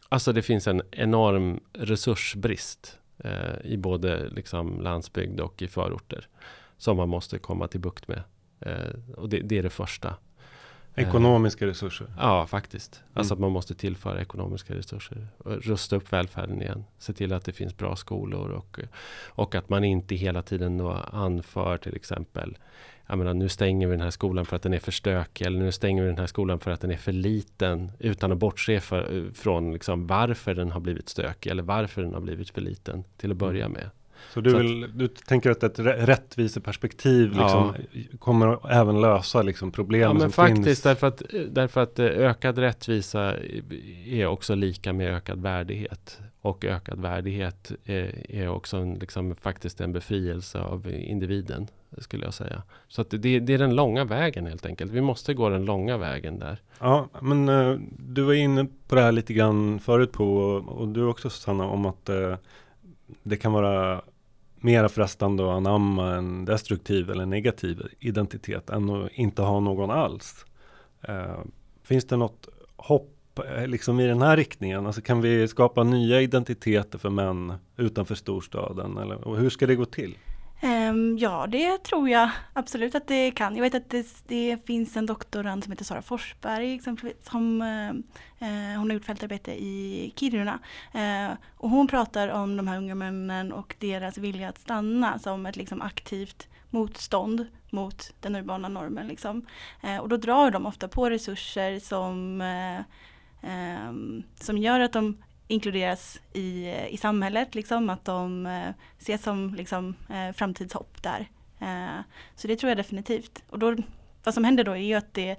Alltså 0.09 0.33
det 0.33 0.43
finns 0.43 0.67
en 0.67 0.83
enorm 0.91 1.61
resursbrist 1.73 2.99
eh, 3.19 3.61
i 3.65 3.77
både 3.77 4.29
liksom 4.29 4.81
landsbygd 4.81 5.41
och 5.41 5.63
i 5.63 5.69
förorter. 5.69 6.29
Som 6.77 6.97
man 6.97 7.09
måste 7.09 7.39
komma 7.39 7.69
till 7.69 7.81
bukt 7.81 8.09
med. 8.09 8.23
Eh, 8.61 9.15
och 9.17 9.29
det, 9.29 9.41
det 9.41 9.59
är 9.59 9.63
det 9.63 9.71
första. 9.71 10.17
Ekonomiska 10.95 11.67
resurser? 11.67 12.07
Ja, 12.19 12.47
faktiskt. 12.47 12.97
Mm. 12.97 13.19
Alltså 13.19 13.35
att 13.35 13.41
man 13.41 13.53
måste 13.53 13.75
tillföra 13.75 14.21
ekonomiska 14.21 14.75
resurser. 14.75 15.27
Rusta 15.45 15.97
upp 15.97 16.13
välfärden 16.13 16.63
igen. 16.63 16.85
Se 16.99 17.13
till 17.13 17.33
att 17.33 17.45
det 17.45 17.53
finns 17.53 17.77
bra 17.77 17.97
skolor 17.97 18.51
och, 18.51 18.79
och 19.27 19.55
att 19.55 19.69
man 19.69 19.85
inte 19.85 20.15
hela 20.15 20.43
tiden 20.43 20.79
då 20.79 20.91
anför 21.13 21.77
till 21.77 21.97
exempel 21.97 22.59
jag 23.07 23.19
menar, 23.19 23.35
nu 23.35 23.49
stänger 23.49 23.87
vi 23.87 23.93
den 23.93 24.01
här 24.01 24.11
skolan 24.11 24.47
för 24.47 24.57
att 24.57 24.63
den 24.63 24.75
är 24.75 24.79
för 24.79 24.93
stökig 24.93 25.47
eller 25.47 25.59
nu 25.59 25.73
stänger 25.73 26.03
vi 26.03 26.09
den 26.09 26.19
här 26.19 26.27
skolan 26.27 26.61
för 26.61 26.71
att 26.71 26.81
den 26.81 26.91
är 26.91 26.97
för 26.97 27.13
liten 27.13 27.93
utan 27.99 28.33
att 28.33 28.39
bortse 28.39 28.81
för, 28.81 29.31
från 29.35 29.73
liksom 29.73 30.07
varför 30.07 30.55
den 30.55 30.71
har 30.71 30.81
blivit 30.81 31.09
stökig 31.09 31.51
eller 31.51 31.63
varför 31.63 32.03
den 32.03 32.15
har 32.15 32.21
blivit 32.21 32.51
för 32.51 32.61
liten 32.61 33.05
till 33.17 33.31
att 33.31 33.37
börja 33.37 33.65
mm. 33.65 33.73
med. 33.73 33.91
Så 34.35 34.41
du, 34.41 34.59
vill, 34.59 34.91
du 34.95 35.09
tänker 35.09 35.51
att 35.51 35.63
ett 35.63 35.79
rättviseperspektiv 35.79 37.29
liksom 37.29 37.75
ja. 37.93 38.01
kommer 38.19 38.73
även 38.73 39.01
lösa 39.01 39.43
liksom 39.43 39.73
problemen 39.73 40.09
ja, 40.09 40.13
men 40.13 40.21
som 40.21 40.33
faktiskt, 40.33 40.65
finns? 40.65 40.83
Därför 40.83 41.07
att, 41.07 41.23
därför 41.49 41.81
att 41.81 41.99
eh, 41.99 42.07
ökad 42.07 42.59
rättvisa 42.59 43.35
är 44.07 44.27
också 44.27 44.55
lika 44.55 44.93
med 44.93 45.15
ökad 45.15 45.43
värdighet. 45.43 46.21
Och 46.41 46.65
ökad 46.65 47.01
värdighet 47.01 47.73
är, 47.85 48.31
är 48.31 48.49
också 48.49 48.77
en, 48.77 48.95
liksom, 48.95 49.37
faktiskt 49.37 49.81
en 49.81 49.93
befrielse 49.93 50.61
av 50.61 50.91
individen, 50.91 51.69
skulle 51.99 52.25
jag 52.25 52.35
säga. 52.35 52.63
Så 52.89 53.01
att 53.01 53.11
det, 53.11 53.41
det, 53.41 53.55
är 53.55 53.59
den 53.59 53.77
långa 53.77 54.05
vägen 54.05 54.47
helt 54.47 54.67
enkelt. 54.67 54.93
Vi 54.93 55.01
måste 55.01 55.35
gå 55.35 55.49
den 55.49 55.65
långa 55.65 55.97
vägen 55.97 56.39
där. 56.39 56.59
Ja, 56.79 57.09
men 57.21 57.49
uh, 57.49 57.81
du 57.99 58.23
var 58.23 58.33
inne 58.33 58.67
på 58.89 58.95
det 58.95 59.01
här 59.01 59.13
lite 59.13 59.35
grann 59.35 59.81
förut 59.81 60.13
på, 60.13 60.27
och 60.67 60.89
du 60.89 61.05
också 61.05 61.31
Susanna, 61.31 61.65
om 61.65 61.87
att 61.87 62.11
det 63.23 63.37
kan 63.37 63.53
vara 63.53 64.03
mera 64.57 64.89
frestande 64.89 65.45
att 65.45 65.57
anamma 65.57 66.15
en 66.15 66.45
destruktiv 66.45 67.11
eller 67.11 67.27
negativ 67.27 67.83
identitet 67.99 68.71
än 68.71 68.91
att 68.91 69.13
inte 69.13 69.43
ha 69.43 69.61
någon 69.61 69.91
alls. 69.91 70.47
Eh, 71.03 71.39
finns 71.83 72.05
det 72.05 72.17
något 72.17 72.49
hopp 72.77 73.39
eh, 73.39 73.67
liksom 73.67 74.01
i 74.01 74.07
den 74.07 74.23
här 74.23 74.37
riktningen? 74.37 74.87
Alltså 74.87 75.01
kan 75.01 75.21
vi 75.21 75.49
skapa 75.49 75.85
nya 75.85 76.21
identiteter 76.21 76.99
för 76.99 77.11
män 77.11 77.53
utanför 77.77 78.15
storstaden? 78.15 78.99
Eller, 78.99 79.29
och 79.29 79.39
hur 79.39 79.51
ska 79.51 79.67
det 79.67 79.75
gå 79.75 79.85
till? 79.85 80.17
Ehm, 80.61 81.19
ja, 81.19 81.47
det 81.47 81.83
tror 81.83 82.09
jag 82.09 82.31
absolut 82.53 82.95
att 82.95 83.07
det 83.07 83.31
kan. 83.31 83.57
Jag 83.57 83.63
vet 83.63 83.75
att 83.75 83.91
det, 83.91 84.07
det 84.27 84.67
finns 84.67 84.97
en 84.97 85.07
doktorand 85.07 85.65
som 85.65 85.73
heter 85.73 85.85
Sara 85.85 86.03
Forsberg 86.03 86.75
exempelvis, 86.75 87.17
som 87.31 87.63
eh, 87.63 87.89
eh, 88.49 88.79
hon 88.79 88.91
har 88.91 88.95
gjort 88.95 89.05
fältarbete 89.05 89.53
i 89.53 90.13
Kiruna. 90.17 90.59
Eh, 90.93 91.37
och 91.57 91.71
hon 91.71 91.87
pratar 91.87 92.29
om 92.29 92.57
de 92.57 92.69
här 92.69 92.79
unga 92.79 92.95
männen 92.95 93.53
och 93.53 93.77
deras 93.79 94.19
vilja 94.19 94.49
att 94.49 94.59
stanna 94.59 95.19
som 95.19 95.47
ett 95.47 95.57
liksom, 95.57 95.83
aktivt 95.83 96.49
motstånd 96.71 97.47
mot 97.71 98.15
den 98.21 98.37
urbana 98.37 98.69
normen. 98.69 99.09
Liksom. 99.09 99.47
Eh, 99.83 99.99
och 99.99 100.09
då 100.09 100.17
drar 100.17 100.51
de 100.51 100.67
ofta 100.67 100.89
på 100.89 101.11
resurser 101.11 101.79
som, 101.79 102.41
eh, 102.41 102.81
ehm, 103.51 104.23
som 104.35 104.59
gör 104.59 104.81
att 104.81 104.93
de 104.93 105.17
inkluderas 105.49 106.21
i, 106.33 106.71
i 106.91 106.97
samhället, 106.97 107.55
liksom, 107.55 107.91
att 107.91 108.05
de 108.05 108.47
eh, 108.47 108.71
ses 108.99 109.23
som 109.23 109.55
liksom, 109.55 109.95
eh, 110.11 110.33
framtidshopp 110.33 111.03
där. 111.03 111.29
Eh, 111.61 112.01
så 112.37 112.49
det 112.49 112.57
tror 112.57 112.71
jag 112.71 112.77
definitivt. 112.77 113.43
Och 113.49 113.59
då, 113.59 113.77
vad 114.25 114.35
som 114.35 114.45
händer 114.45 114.65
då 114.65 114.73
är 114.73 114.77
ju 114.77 114.95
att 114.95 115.15
det, 115.15 115.37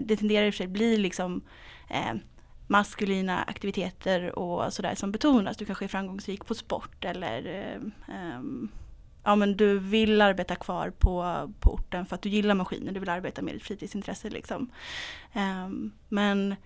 det 0.00 0.16
tenderar 0.16 0.46
i 0.46 0.50
och 0.50 0.54
för 0.54 0.58
sig 0.58 0.66
bli 0.66 0.96
liksom, 0.96 1.42
maskulina 2.66 3.42
aktiviteter 3.42 4.38
och 4.38 4.72
sådär 4.72 4.94
som 4.94 5.12
betonas. 5.12 5.56
Du 5.56 5.64
kanske 5.64 5.84
är 5.84 5.88
framgångsrik 5.88 6.44
på 6.44 6.54
sport 6.54 7.04
eller 7.04 7.46
ehm, 8.08 8.68
ja, 9.24 9.36
men 9.36 9.56
du 9.56 9.78
vill 9.78 10.20
arbeta 10.20 10.56
kvar 10.56 10.90
på, 10.90 11.50
på 11.60 11.74
orten 11.74 12.06
för 12.06 12.14
att 12.14 12.22
du 12.22 12.28
gillar 12.28 12.54
maskiner, 12.54 12.92
du 12.92 13.00
vill 13.00 13.08
arbeta 13.08 13.42
med 13.42 13.54
ditt 13.54 13.62
fritidsintresse. 13.62 14.30
Liksom. 14.30 14.70
Um, 15.34 15.92
men 16.08 16.56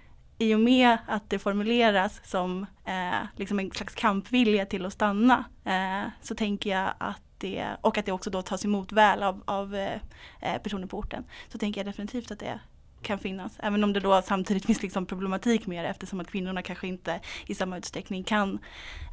i 0.44 0.54
och 0.54 0.60
med 0.60 0.98
att 1.06 1.30
det 1.30 1.38
formuleras 1.38 2.20
som 2.24 2.66
eh, 2.84 3.26
liksom 3.36 3.58
en 3.58 3.70
slags 3.70 3.94
kampvilja 3.94 4.66
till 4.66 4.86
att 4.86 4.92
stanna 4.92 5.44
eh, 5.64 6.10
så 6.20 6.34
tänker 6.34 6.70
jag 6.70 6.94
att 6.98 7.22
det, 7.38 7.66
och 7.80 7.98
att 7.98 8.06
det 8.06 8.12
också 8.12 8.30
då 8.30 8.42
tas 8.42 8.64
emot 8.64 8.92
väl 8.92 9.22
av, 9.22 9.42
av 9.44 9.74
eh, 9.74 10.00
eh 10.40 10.62
personer 10.62 10.86
på 10.86 10.98
orten, 10.98 11.24
så 11.48 11.58
tänker 11.58 11.80
jag 11.80 11.86
definitivt 11.86 12.30
att 12.30 12.38
det 12.38 12.60
kan 13.02 13.18
finnas. 13.18 13.52
Även 13.58 13.84
om 13.84 13.92
det 13.92 14.00
då 14.00 14.22
samtidigt 14.22 14.64
finns 14.66 14.82
liksom 14.82 15.06
problematik 15.06 15.66
med 15.66 15.84
det 15.84 15.88
eftersom 15.88 16.20
att 16.20 16.30
kvinnorna 16.30 16.62
kanske 16.62 16.86
inte 16.86 17.20
i 17.46 17.54
samma 17.54 17.78
utsträckning 17.78 18.24
kan 18.24 18.58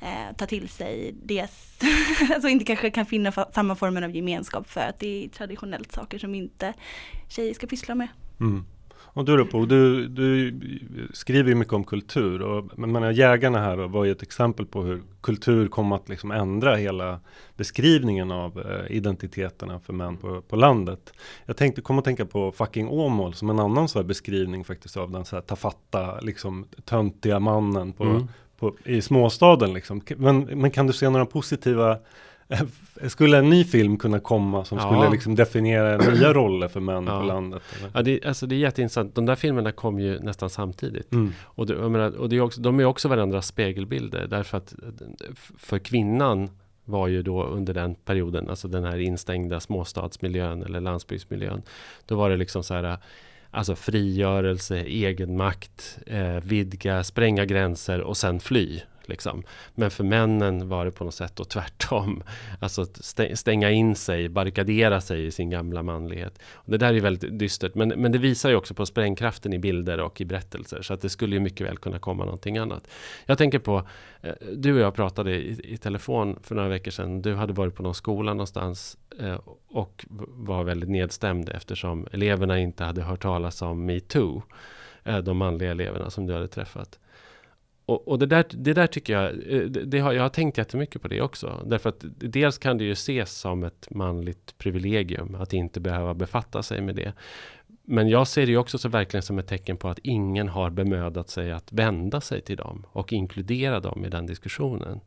eh, 0.01 0.35
ta 0.37 0.45
till 0.45 0.69
sig 0.69 1.15
det, 1.23 1.41
alltså 2.33 2.47
inte 2.47 2.65
kanske 2.65 2.91
kan 2.91 3.05
finna 3.05 3.31
samma 3.31 3.75
formen 3.75 4.03
av 4.03 4.15
gemenskap 4.15 4.69
för 4.69 4.81
att 4.81 4.99
det 4.99 5.25
är 5.25 5.29
traditionellt 5.29 5.91
saker 5.91 6.19
som 6.19 6.35
inte 6.35 6.73
tjejer 7.27 7.53
ska 7.53 7.67
pyssla 7.67 7.95
med. 7.95 8.07
Mm. 8.39 8.65
Och 9.13 9.25
du 9.25 9.45
på, 9.45 9.65
du, 9.65 10.07
du 10.07 10.53
skriver 11.13 11.49
ju 11.49 11.55
mycket 11.55 11.73
om 11.73 11.83
kultur 11.83 12.41
och 12.41 12.79
men, 12.79 13.15
jägarna 13.15 13.59
här 13.59 13.77
var 13.77 14.05
ju 14.05 14.11
ett 14.11 14.21
exempel 14.21 14.65
på 14.65 14.81
hur 14.83 15.01
kultur 15.21 15.67
kom 15.67 15.91
att 15.91 16.09
liksom 16.09 16.31
ändra 16.31 16.75
hela 16.75 17.19
beskrivningen 17.57 18.31
av 18.31 18.59
eh, 18.59 18.95
identiteterna 18.95 19.79
för 19.79 19.93
män 19.93 20.17
på, 20.17 20.41
på 20.41 20.55
landet. 20.55 21.13
Jag 21.45 21.57
tänkte, 21.57 21.81
kom 21.81 21.99
att 21.99 22.05
tänka 22.05 22.25
på 22.25 22.51
fucking 22.51 22.89
Åmål 22.89 23.33
som 23.33 23.49
en 23.49 23.59
annan 23.59 23.87
så 23.87 24.03
beskrivning 24.03 24.63
faktiskt 24.63 24.97
av 24.97 25.11
den 25.11 25.25
så 25.25 25.35
här 25.35 25.43
tafatta, 25.43 26.19
liksom 26.19 26.65
töntiga 26.85 27.39
mannen 27.39 27.93
på, 27.93 28.03
mm. 28.03 28.27
på, 28.59 28.75
i 28.85 29.01
småstaden 29.01 29.73
liksom. 29.73 30.01
Men, 30.17 30.39
men 30.39 30.71
kan 30.71 30.87
du 30.87 30.93
se 30.93 31.09
några 31.09 31.25
positiva 31.25 31.97
Skulle 33.07 33.37
en 33.37 33.49
ny 33.49 33.63
film 33.63 33.97
kunna 33.97 34.19
komma 34.19 34.65
som 34.65 34.77
ja. 34.77 34.83
skulle 34.83 35.11
liksom 35.11 35.35
definiera 35.35 35.97
nya 35.97 36.33
roller 36.33 36.67
för 36.67 36.79
män 36.79 37.07
ja. 37.07 37.19
på 37.19 37.25
landet? 37.25 37.61
Eller? 37.79 37.91
Ja, 37.93 38.01
det, 38.01 38.25
alltså 38.25 38.45
det 38.45 38.55
är 38.55 38.59
jätteintressant. 38.59 39.15
De 39.15 39.25
där 39.25 39.35
filmerna 39.35 39.71
kom 39.71 39.99
ju 39.99 40.19
nästan 40.19 40.49
samtidigt. 40.49 41.13
Mm. 41.13 41.33
Och, 41.43 41.65
det, 41.65 41.89
menar, 41.89 42.17
och 42.17 42.29
det 42.29 42.35
är 42.35 42.41
också, 42.41 42.61
de 42.61 42.79
är 42.79 42.85
också 42.85 43.07
varandras 43.07 43.47
spegelbilder. 43.47 44.27
Därför 44.27 44.57
att 44.57 44.75
för 45.57 45.79
kvinnan 45.79 46.49
var 46.85 47.07
ju 47.07 47.21
då 47.23 47.43
under 47.43 47.73
den 47.73 47.95
perioden, 47.95 48.49
alltså 48.49 48.67
den 48.67 48.83
här 48.83 48.97
instängda 48.97 49.59
småstadsmiljön 49.59 50.63
eller 50.63 50.79
landsbygdsmiljön. 50.79 51.61
Då 52.05 52.15
var 52.15 52.29
det 52.29 52.37
liksom 52.37 52.63
så 52.63 52.73
här 52.73 52.97
Alltså 53.53 53.75
frigörelse, 53.75 54.77
egenmakt, 54.77 55.99
eh, 56.07 56.39
vidga, 56.43 57.03
spränga 57.03 57.45
gränser 57.45 58.01
och 58.01 58.17
sen 58.17 58.39
fly. 58.39 58.81
Liksom. 59.09 59.43
Men 59.75 59.91
för 59.91 60.03
männen 60.03 60.69
var 60.69 60.85
det 60.85 60.91
på 60.91 61.03
något 61.03 61.13
sätt 61.13 61.35
då 61.35 61.43
tvärtom. 61.43 62.23
Alltså 62.59 62.85
stänga 63.33 63.71
in 63.71 63.95
sig, 63.95 64.29
barrikadera 64.29 65.01
sig 65.01 65.25
i 65.25 65.31
sin 65.31 65.49
gamla 65.49 65.83
manlighet. 65.83 66.39
Och 66.53 66.71
det 66.71 66.77
där 66.77 66.93
är 66.93 66.99
väldigt 67.01 67.39
dystert. 67.39 67.75
Men, 67.75 67.89
men 67.89 68.11
det 68.11 68.17
visar 68.17 68.49
ju 68.49 68.55
också 68.55 68.73
på 68.73 68.85
sprängkraften 68.85 69.53
i 69.53 69.59
bilder 69.59 69.99
och 69.99 70.21
i 70.21 70.25
berättelser. 70.25 70.81
Så 70.81 70.93
att 70.93 71.01
det 71.01 71.09
skulle 71.09 71.35
ju 71.35 71.39
mycket 71.39 71.67
väl 71.67 71.77
kunna 71.77 71.99
komma 71.99 72.25
någonting 72.25 72.57
annat. 72.57 72.87
Jag 73.25 73.37
tänker 73.37 73.59
på, 73.59 73.87
eh, 74.21 74.33
du 74.55 74.73
och 74.73 74.79
jag 74.79 74.95
pratade 74.95 75.31
i, 75.31 75.73
i 75.73 75.77
telefon 75.77 76.39
för 76.43 76.55
några 76.55 76.69
veckor 76.69 76.91
sedan. 76.91 77.21
Du 77.21 77.35
hade 77.35 77.53
varit 77.53 77.75
på 77.75 77.83
någon 77.83 77.95
skola 77.95 78.33
någonstans 78.33 78.97
eh, 79.19 79.39
och 79.67 80.05
var 80.27 80.63
väldigt 80.63 80.89
nedstämd 80.89 81.49
eftersom 81.49 82.07
eleverna 82.11 82.59
inte 82.59 82.83
hade 82.83 83.01
hört 83.01 83.21
talas 83.21 83.61
om 83.61 83.85
metoo. 83.85 84.43
Eh, 85.03 85.17
de 85.17 85.37
manliga 85.37 85.71
eleverna 85.71 86.09
som 86.09 86.27
du 86.27 86.33
hade 86.33 86.47
träffat. 86.47 86.99
Och, 87.85 88.07
och, 88.07 88.19
det, 88.19 88.25
där, 88.25 88.45
det 88.49 88.73
där 88.73 88.87
tycker 88.87 89.13
jag, 89.13 89.25
eh, 89.25 89.61
det, 89.61 89.85
det 89.85 89.99
har, 89.99 90.13
jag 90.13 90.21
har 90.21 90.29
tänkt 90.29 90.57
jättemycket 90.57 91.01
på 91.01 91.07
det 91.07 91.21
också. 91.21 91.63
Därför 91.65 91.89
att 91.89 92.05
dels 92.17 92.57
kan 92.57 92.77
det 92.77 92.83
ju 92.83 92.91
ses 92.91 93.31
som 93.31 93.63
ett 93.63 93.87
manligt 93.89 94.57
privilegium 94.57 95.35
att 95.35 95.53
inte 95.53 95.79
behöva 95.79 96.13
befatta 96.13 96.63
sig 96.63 96.81
med 96.81 96.95
det. 96.95 97.13
Men 97.83 98.09
jag 98.09 98.27
ser 98.27 98.47
det 98.47 98.57
också 98.57 98.77
så 98.77 98.89
verkligen 98.89 99.23
som 99.23 99.39
ett 99.39 99.47
tecken 99.47 99.77
på 99.77 99.89
att 99.89 99.99
ingen 100.03 100.47
har 100.49 100.69
bemödat 100.69 101.29
sig 101.29 101.51
att 101.51 101.71
vända 101.71 102.21
sig 102.21 102.41
till 102.41 102.57
dem 102.57 102.85
och 102.91 103.13
inkludera 103.13 103.79
dem 103.79 104.05
i 104.05 104.09
den 104.09 104.25
diskussionen. 104.25 104.99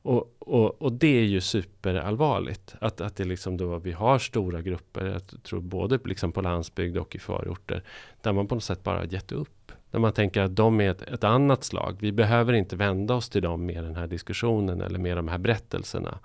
Och, 0.00 0.36
och, 0.38 0.82
och 0.82 0.92
det 0.92 1.18
är 1.18 1.24
ju 1.24 1.40
superallvarligt. 1.40 2.74
Att, 2.80 3.00
att 3.00 3.16
det 3.16 3.24
liksom 3.24 3.56
då, 3.56 3.78
vi 3.78 3.92
har 3.92 4.18
stora 4.18 4.62
grupper, 4.62 5.06
jag 5.06 5.42
tror 5.42 5.60
både 5.60 5.98
liksom 6.04 6.32
på 6.32 6.40
landsbygd 6.40 6.96
och 6.96 7.14
i 7.14 7.18
förorter, 7.18 7.82
där 8.22 8.32
man 8.32 8.46
på 8.46 8.54
något 8.54 8.64
sätt 8.64 8.82
bara 8.82 9.04
gett 9.04 9.32
upp 9.32 9.57
där 9.90 9.98
man 9.98 10.12
tänker 10.12 10.42
att 10.42 10.56
de 10.56 10.80
är 10.80 10.90
ett, 10.90 11.02
ett, 11.02 11.24
annat 11.24 11.64
slag. 11.64 11.96
Vi 12.00 12.12
behöver 12.12 12.52
inte 12.52 12.76
vända 12.76 13.14
oss 13.14 13.28
till 13.28 13.42
dem 13.42 13.66
med 13.66 13.84
den 13.84 13.96
här 13.96 14.06
diskussionen 14.06 14.80
eller 14.80 14.98
med 14.98 15.16
de 15.16 15.28
här 15.28 15.38
berättelserna. 15.38 16.18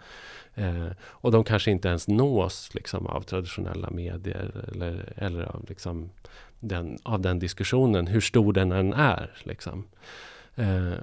Eh, 0.55 0.87
och 1.03 1.31
de 1.31 1.43
kanske 1.43 1.71
inte 1.71 1.87
ens 1.87 2.07
nås 2.07 2.69
liksom, 2.73 3.07
av 3.07 3.21
traditionella 3.21 3.89
medier 3.89 4.65
eller, 4.67 5.13
eller 5.15 5.43
av, 5.43 5.65
liksom, 5.69 6.09
den, 6.59 6.97
av 7.03 7.21
den 7.21 7.39
diskussionen, 7.39 8.07
hur 8.07 8.21
stor 8.21 8.53
den 8.53 8.71
än 8.71 8.93
är. 8.93 9.31
Liksom. 9.43 9.83
Eh, 10.55 10.93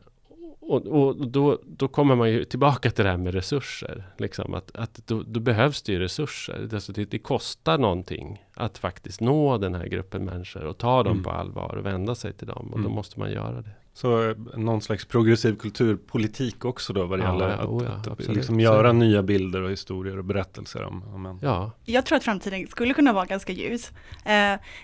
och, 0.71 0.87
och 0.87 1.29
då, 1.29 1.59
då 1.67 1.89
kommer 1.89 2.15
man 2.15 2.31
ju 2.31 2.45
tillbaka 2.45 2.91
till 2.91 3.05
det 3.05 3.11
här 3.11 3.17
med 3.17 3.35
resurser. 3.35 4.05
Liksom 4.19 4.55
att, 4.55 4.77
att 4.77 5.07
då, 5.07 5.23
då 5.23 5.41
behövs 5.41 5.83
det 5.83 5.93
ju 5.93 5.99
resurser. 5.99 6.69
Alltså 6.73 6.93
det, 6.93 7.05
det, 7.05 7.19
kostar 7.19 7.79
någonting 7.79 8.45
att 8.55 8.79
faktiskt 8.79 9.21
nå 9.21 9.59
den 9.59 9.75
här 9.75 9.87
gruppen 9.87 10.25
människor 10.25 10.65
och 10.65 10.79
ta 10.79 11.03
dem 11.03 11.13
mm. 11.13 11.25
på 11.25 11.31
allvar 11.31 11.77
och 11.77 11.87
vända 11.87 12.15
sig 12.15 12.33
till 12.33 12.47
dem. 12.47 12.69
Och 12.73 12.79
mm. 12.79 12.91
då 12.91 12.95
måste 12.95 13.19
man 13.19 13.33
göra 13.33 13.63
det. 13.63 13.71
Så 13.93 14.31
eh, 14.31 14.37
någon 14.57 14.81
slags 14.81 15.05
progressiv 15.05 15.57
kulturpolitik 15.57 16.65
också 16.65 16.93
då 16.93 17.07
vad 17.07 17.19
det 17.19 17.25
ja, 17.25 17.33
gäller 17.33 17.49
att, 17.49 17.69
oh 17.69 17.85
ja, 17.85 18.13
att 18.13 18.29
liksom 18.29 18.61
göra 18.61 18.93
nya 18.93 19.23
bilder 19.23 19.63
och 19.63 19.71
historier 19.71 20.19
och 20.19 20.25
berättelser 20.25 20.85
om, 20.85 21.03
om 21.15 21.27
en. 21.27 21.39
Ja. 21.43 21.71
Jag 21.85 22.07
tror 22.07 22.17
att 22.17 22.25
framtiden 22.25 22.67
skulle 22.67 22.95
kunna 22.95 23.13
vara 23.13 23.27
ganska 23.27 23.53
ljus. 23.53 23.91
Eh, 24.25 24.35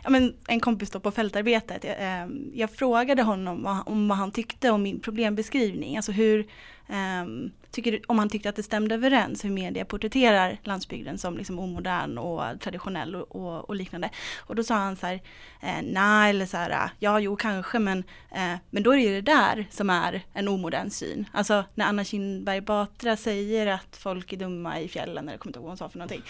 ja, 0.04 0.10
men 0.10 0.34
en 0.48 0.60
kompis 0.60 0.90
då 0.90 1.00
på 1.00 1.10
fältarbetet, 1.10 1.84
eh, 1.84 2.26
jag 2.52 2.70
frågade 2.70 3.22
honom 3.22 3.82
om 3.86 4.08
vad 4.08 4.18
han 4.18 4.30
tyckte 4.30 4.70
om 4.70 4.82
min 4.82 5.00
problembeskrivning, 5.00 5.96
alltså 5.96 6.12
hur 6.12 6.46
Um, 6.88 7.52
tycker, 7.70 8.00
om 8.06 8.18
han 8.18 8.28
tyckte 8.28 8.48
att 8.48 8.56
det 8.56 8.62
stämde 8.62 8.94
överens 8.94 9.44
hur 9.44 9.50
media 9.50 9.84
porträtterar 9.84 10.58
landsbygden 10.64 11.18
som 11.18 11.36
liksom 11.36 11.58
omodern 11.58 12.18
och 12.18 12.60
traditionell 12.60 13.16
och, 13.16 13.36
och, 13.36 13.68
och 13.68 13.76
liknande. 13.76 14.10
Och 14.38 14.54
då 14.56 14.62
sa 14.62 14.74
han 14.74 14.96
så 14.96 15.06
här, 15.06 15.14
eh, 15.62 15.82
nej 15.82 16.30
eller 16.30 16.46
så 16.46 16.56
här, 16.56 16.70
ah, 16.70 16.90
ja 16.98 17.20
jo 17.20 17.36
kanske 17.36 17.78
men, 17.78 17.98
eh, 18.30 18.54
men 18.70 18.82
då 18.82 18.90
är 18.90 18.96
det 18.96 19.02
ju 19.02 19.20
det 19.20 19.32
där 19.32 19.66
som 19.70 19.90
är 19.90 20.22
en 20.32 20.48
omodern 20.48 20.90
syn. 20.90 21.26
Alltså 21.32 21.64
när 21.74 21.86
Anna 21.86 22.04
Kinberg 22.04 22.60
Batra 22.60 23.16
säger 23.16 23.66
att 23.66 23.96
folk 23.96 24.32
är 24.32 24.36
dumma 24.36 24.80
i 24.80 24.88
fjällen, 24.88 25.24
eller 25.24 25.32
jag 25.32 25.40
kommer 25.40 25.50
inte 25.50 25.58
ihåg 25.58 25.64
vad 25.64 25.70
hon 25.70 25.78
sa 25.78 25.88
för 25.88 25.98
någonting, 25.98 26.22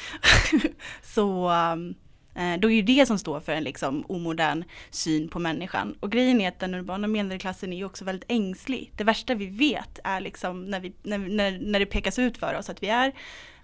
så 1.02 1.50
um, 1.50 1.94
Eh, 2.36 2.58
då 2.58 2.70
är 2.70 2.74
ju 2.74 2.82
det 2.82 3.06
som 3.06 3.18
står 3.18 3.40
för 3.40 3.52
en 3.52 3.64
liksom 3.64 4.04
omodern 4.08 4.64
syn 4.90 5.28
på 5.28 5.38
människan. 5.38 5.96
Och 6.00 6.12
grejen 6.12 6.40
är 6.40 6.48
att 6.48 6.58
den 6.58 6.74
urbana 6.74 7.06
medelklassen 7.06 7.72
är 7.72 7.76
ju 7.76 7.84
också 7.84 8.04
väldigt 8.04 8.30
ängslig. 8.30 8.92
Det 8.96 9.04
värsta 9.04 9.34
vi 9.34 9.46
vet 9.46 9.98
är 10.04 10.20
liksom 10.20 10.64
när, 10.64 10.80
vi, 10.80 10.92
när, 11.02 11.18
när, 11.18 11.58
när 11.58 11.80
det 11.80 11.86
pekas 11.86 12.18
ut 12.18 12.38
för 12.38 12.54
oss 12.54 12.70
att 12.70 12.82
vi 12.82 12.88
är 12.88 13.12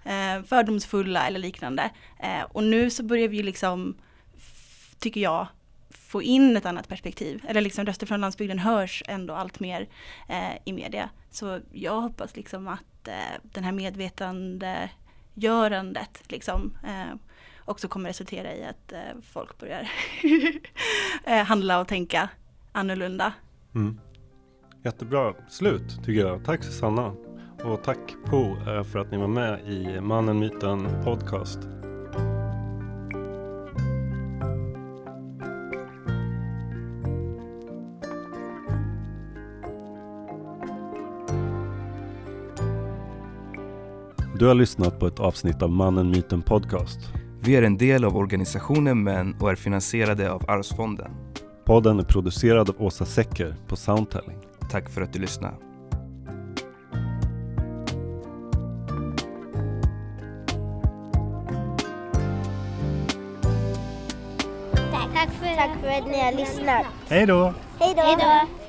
eh, 0.03 0.43
fördomsfulla 0.43 1.27
eller 1.27 1.39
liknande. 1.39 1.89
Eh, 2.19 2.43
och 2.51 2.63
nu 2.63 2.89
så 2.89 3.03
börjar 3.03 3.27
vi 3.27 3.43
liksom, 3.43 3.97
tycker 4.99 5.21
jag, 5.21 5.47
få 6.13 6.23
in 6.23 6.57
ett 6.57 6.65
annat 6.65 6.87
perspektiv. 6.87 7.43
Eller 7.47 7.61
liksom 7.61 7.85
röster 7.85 8.07
från 8.07 8.21
landsbygden 8.21 8.59
hörs 8.59 9.03
ändå 9.07 9.33
allt 9.33 9.59
mer 9.59 9.87
eh, 10.29 10.53
i 10.65 10.73
media. 10.73 11.09
Så 11.29 11.59
jag 11.71 12.01
hoppas 12.01 12.35
liksom 12.35 12.67
att 12.67 13.07
eh, 13.07 13.13
den 13.43 13.63
här 13.63 13.71
medvetandegörandet 13.71 16.23
liksom 16.27 16.77
eh, 16.83 17.15
också 17.65 17.87
kommer 17.87 18.09
resultera 18.09 18.55
i 18.55 18.63
att 18.63 18.91
eh, 18.91 18.99
folk 19.21 19.57
börjar 19.57 19.91
eh, 21.23 21.43
handla 21.43 21.79
och 21.79 21.87
tänka 21.87 22.29
annorlunda. 22.71 23.33
Mm. 23.75 23.99
Jättebra 24.83 25.33
slut 25.49 26.05
tycker 26.05 26.27
jag. 26.27 26.45
Tack 26.45 26.63
Susanna. 26.63 27.13
Och 27.63 27.83
tack 27.83 27.99
Po 28.25 28.57
eh, 28.69 28.83
för 28.83 28.99
att 28.99 29.11
ni 29.11 29.17
var 29.17 29.27
med 29.27 29.59
i 29.67 30.01
Mannen, 30.01 30.39
Myten 30.39 31.03
Podcast. 31.03 31.59
Du 44.39 44.47
har 44.47 44.55
lyssnat 44.55 44.99
på 44.99 45.07
ett 45.07 45.19
avsnitt 45.19 45.61
av 45.61 45.71
Mannen, 45.71 46.09
Myten 46.09 46.41
Podcast. 46.41 46.99
Vi 47.45 47.55
är 47.55 47.63
en 47.63 47.77
del 47.77 48.05
av 48.05 48.17
organisationen 48.17 49.03
Män 49.03 49.35
och 49.39 49.51
är 49.51 49.55
finansierade 49.55 50.31
av 50.31 50.49
Arvsfonden. 50.49 51.11
Podden 51.65 51.99
är 51.99 52.03
producerad 52.03 52.69
av 52.69 52.81
Åsa 52.81 53.05
Secker 53.05 53.55
på 53.67 53.75
Soundtelling. 53.75 54.37
Tack 54.71 54.89
för 54.89 55.01
att 55.01 55.13
du 55.13 55.19
lyssnade. 55.19 55.53
Tack 64.91 65.31
för, 65.31 65.55
tack 65.55 65.81
för 65.81 65.87
att 65.87 66.07
ni 66.07 66.19
har 66.19 66.37
lyssnat. 66.37 66.85
Hej 67.09 67.25
då! 67.25 67.53
Hej 67.79 67.95
då! 67.95 68.62